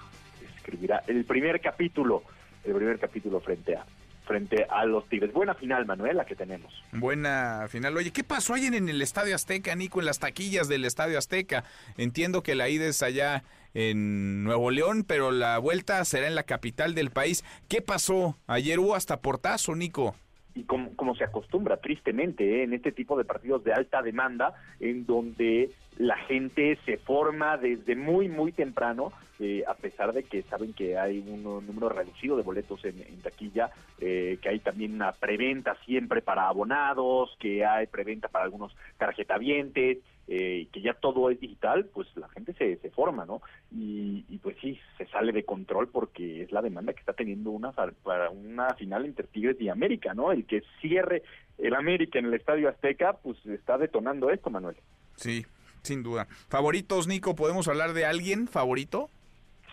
[0.55, 2.23] escribirá el primer capítulo,
[2.63, 3.85] el primer capítulo frente a
[4.25, 5.33] frente a los Tigres.
[5.33, 6.71] Buena final, Manuel, la que tenemos.
[6.93, 7.97] Buena final.
[7.97, 11.65] Oye, ¿qué pasó ayer en el Estadio Azteca, Nico, en las taquillas del Estadio Azteca?
[11.97, 13.43] Entiendo que la ida es allá
[13.73, 17.43] en Nuevo León, pero la vuelta será en la capital del país.
[17.67, 18.37] ¿Qué pasó?
[18.47, 20.15] Ayer hubo hasta portazo, Nico
[20.53, 22.63] y como, se acostumbra tristemente ¿eh?
[22.63, 27.95] en este tipo de partidos de alta demanda, en donde la gente se forma desde
[27.95, 32.43] muy, muy temprano, eh, a pesar de que saben que hay un, número reducido de
[32.43, 38.27] boletos en, taquilla, eh, que hay también una preventa siempre para abonados, que hay preventa
[38.27, 43.25] para algunos tarjetavientes, eh, que ya todo es digital, pues la gente se, se forma,
[43.25, 43.41] ¿no?
[43.71, 47.71] Y, pues sí, se sale de control porque es la demanda que está teniendo una
[47.71, 50.31] para una final entre Tigres y América, ¿no?
[50.31, 51.23] El que cierre
[51.57, 54.77] el América en el Estadio Azteca, pues está detonando esto, Manuel.
[55.15, 55.45] Sí,
[55.83, 56.27] sin duda.
[56.47, 57.35] ¿Favoritos, Nico?
[57.35, 59.09] ¿Podemos hablar de alguien favorito?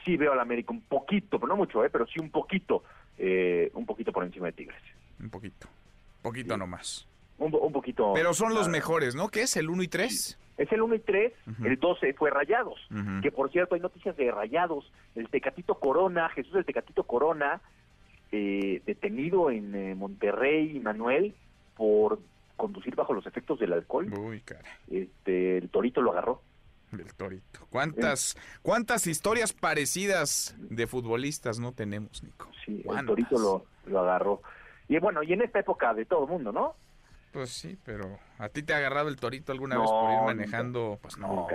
[0.04, 1.90] Sí veo al América un poquito, pero no mucho, ¿eh?
[1.90, 2.84] pero sí un poquito,
[3.16, 4.82] eh, un poquito por encima de Tigres.
[5.20, 5.66] Un poquito,
[6.22, 7.07] poquito nomás.
[7.38, 8.12] Un, un, poquito.
[8.14, 9.28] Pero son los mejores, ¿no?
[9.28, 9.56] ¿Qué es?
[9.56, 10.38] ¿El 1 y 3?
[10.58, 11.32] Es el 1 y 3,
[11.64, 12.80] el 12 fue Rayados,
[13.22, 17.60] que por cierto hay noticias de Rayados, el Tecatito Corona, Jesús del Tecatito Corona,
[18.32, 21.34] eh, detenido en eh, Monterrey, Manuel,
[21.76, 22.18] por
[22.56, 24.12] conducir bajo los efectos del alcohol.
[24.18, 24.68] Uy, cara.
[24.90, 26.42] Este, el Torito lo agarró.
[26.90, 27.60] El Torito.
[27.70, 32.50] ¿Cuántas, ¿Cuántas historias parecidas de futbolistas no tenemos, Nico?
[32.66, 34.42] Sí, el Torito lo, lo agarró.
[34.88, 36.74] Y bueno, y en esta época de todo el mundo, ¿no?
[37.32, 40.98] Pues sí, pero ¿a ti te ha agarrado el torito alguna vez por ir manejando?
[41.02, 41.46] Pues no.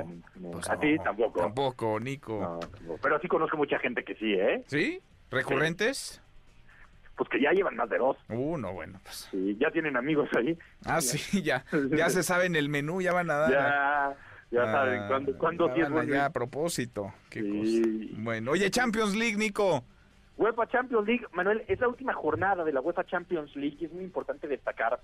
[0.52, 1.40] Pues a ti tampoco.
[1.40, 2.60] Tampoco, Nico.
[3.02, 4.64] pero sí conozco mucha gente que sí, ¿eh?
[4.68, 5.02] ¿Sí?
[5.32, 6.24] ¿Recurrentes?
[7.16, 8.18] pues que ya llevan más de dos.
[8.30, 9.30] Uh, no, bueno, pues.
[9.32, 10.58] Sí, ya tienen amigos ahí.
[10.86, 11.64] Ah, sí, ya.
[11.92, 13.52] Ya se saben el menú, ya van a dar.
[13.52, 14.18] Ya,
[14.52, 17.14] ya saben cuándo, cuándo sí Ya, a propósito.
[17.30, 18.22] Qué cosa.
[18.22, 19.84] Bueno, oye, Champions League, Nico.
[20.38, 23.94] UEFA Champions League, Manuel, es la última jornada de la UEFA Champions League y es
[23.94, 25.00] muy importante destacar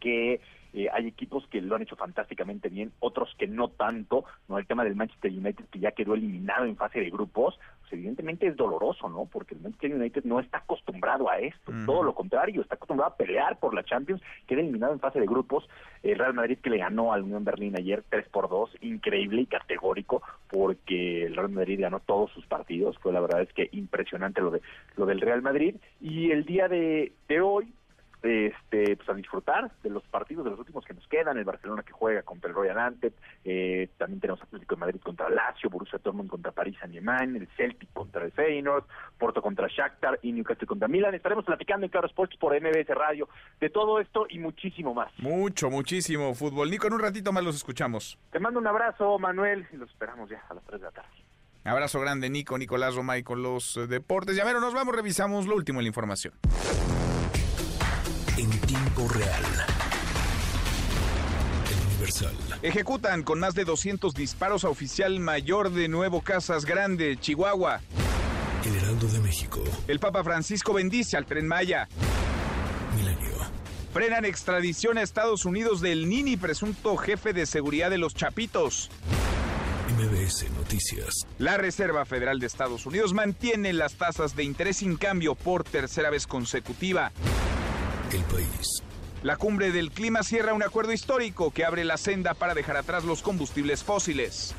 [0.00, 0.40] que
[0.74, 4.58] eh, hay equipos que lo han hecho fantásticamente bien, otros que no tanto, ¿no?
[4.58, 8.46] El tema del Manchester United que ya quedó eliminado en fase de grupos, pues evidentemente
[8.46, 9.24] es doloroso, ¿no?
[9.24, 13.16] Porque el Manchester United no está acostumbrado a esto, todo lo contrario, está acostumbrado a
[13.16, 15.66] pelear por la Champions, queda eliminado en fase de grupos,
[16.02, 19.46] el Real Madrid que le ganó al Unión Berlín ayer 3 por 2, increíble y
[19.46, 24.42] categórico, porque el Real Madrid ganó todos sus partidos, fue la verdad es que impresionante
[24.42, 24.60] lo de
[24.96, 27.72] lo del Real Madrid, y el día de, de hoy,
[28.22, 31.82] este pues a disfrutar de los partidos de los últimos que nos quedan el Barcelona
[31.82, 33.14] que juega contra el Royal Antep
[33.44, 37.92] eh, también tenemos Atlético de Madrid contra Lazio Borussia Dortmund contra París Saint-Germain el Celtic
[37.92, 38.84] contra el Feyenoord
[39.18, 41.14] Porto contra Shakhtar y Newcastle contra Milan.
[41.14, 43.28] Estaremos platicando en Claro Sports por MBS Radio
[43.60, 45.12] de todo esto y muchísimo más.
[45.18, 46.70] Mucho muchísimo fútbol.
[46.70, 48.18] Nico en un ratito más los escuchamos.
[48.30, 51.08] Te mando un abrazo Manuel y los esperamos ya a las 3 de la tarde.
[51.64, 54.36] Abrazo grande, Nico, Nicolás Romay con los eh, deportes.
[54.36, 56.32] Ya ver, nos vamos, revisamos lo último en la información
[58.68, 59.42] tiempo real.
[61.86, 62.36] Universal.
[62.60, 67.80] Ejecutan con más de 200 disparos a oficial mayor de Nuevo Casas Grande, Chihuahua.
[68.66, 69.64] El Heraldo de México.
[69.86, 71.88] El Papa Francisco bendice al tren Maya.
[72.94, 73.38] Milenio.
[73.94, 78.90] Frenan extradición a Estados Unidos del Nini, presunto jefe de seguridad de los Chapitos.
[79.96, 81.26] MBS Noticias.
[81.38, 86.10] La Reserva Federal de Estados Unidos mantiene las tasas de interés sin cambio por tercera
[86.10, 87.12] vez consecutiva
[88.16, 88.82] el país.
[89.22, 93.04] La cumbre del clima cierra un acuerdo histórico que abre la senda para dejar atrás
[93.04, 94.54] los combustibles fósiles.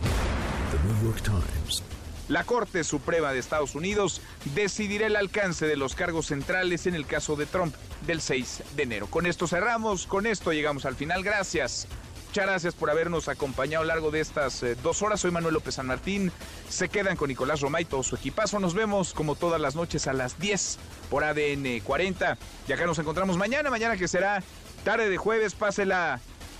[0.72, 1.84] The New York Times.
[2.28, 4.22] La Corte Suprema de Estados Unidos
[4.54, 7.74] decidirá el alcance de los cargos centrales en el caso de Trump
[8.06, 9.08] del 6 de enero.
[9.08, 11.24] Con esto cerramos, con esto llegamos al final.
[11.24, 11.88] Gracias
[12.30, 15.20] Muchas gracias por habernos acompañado a lo largo de estas eh, dos horas.
[15.20, 16.32] Soy Manuel López San Martín.
[16.70, 18.60] Se quedan con Nicolás Romay todo su equipazo.
[18.60, 20.78] Nos vemos como todas las noches a las 10
[21.10, 22.38] por ADN 40.
[22.68, 24.44] Y acá nos encontramos mañana, mañana que será
[24.84, 25.56] tarde de jueves.
[25.56, 26.20] Pásela,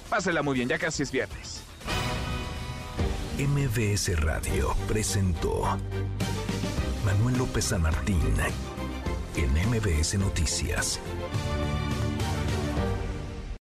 [0.10, 1.62] pásela muy bien, ya casi es viernes.
[3.38, 5.78] MBS Radio presentó
[7.06, 8.24] Manuel López San Martín
[9.36, 11.00] en MBS Noticias.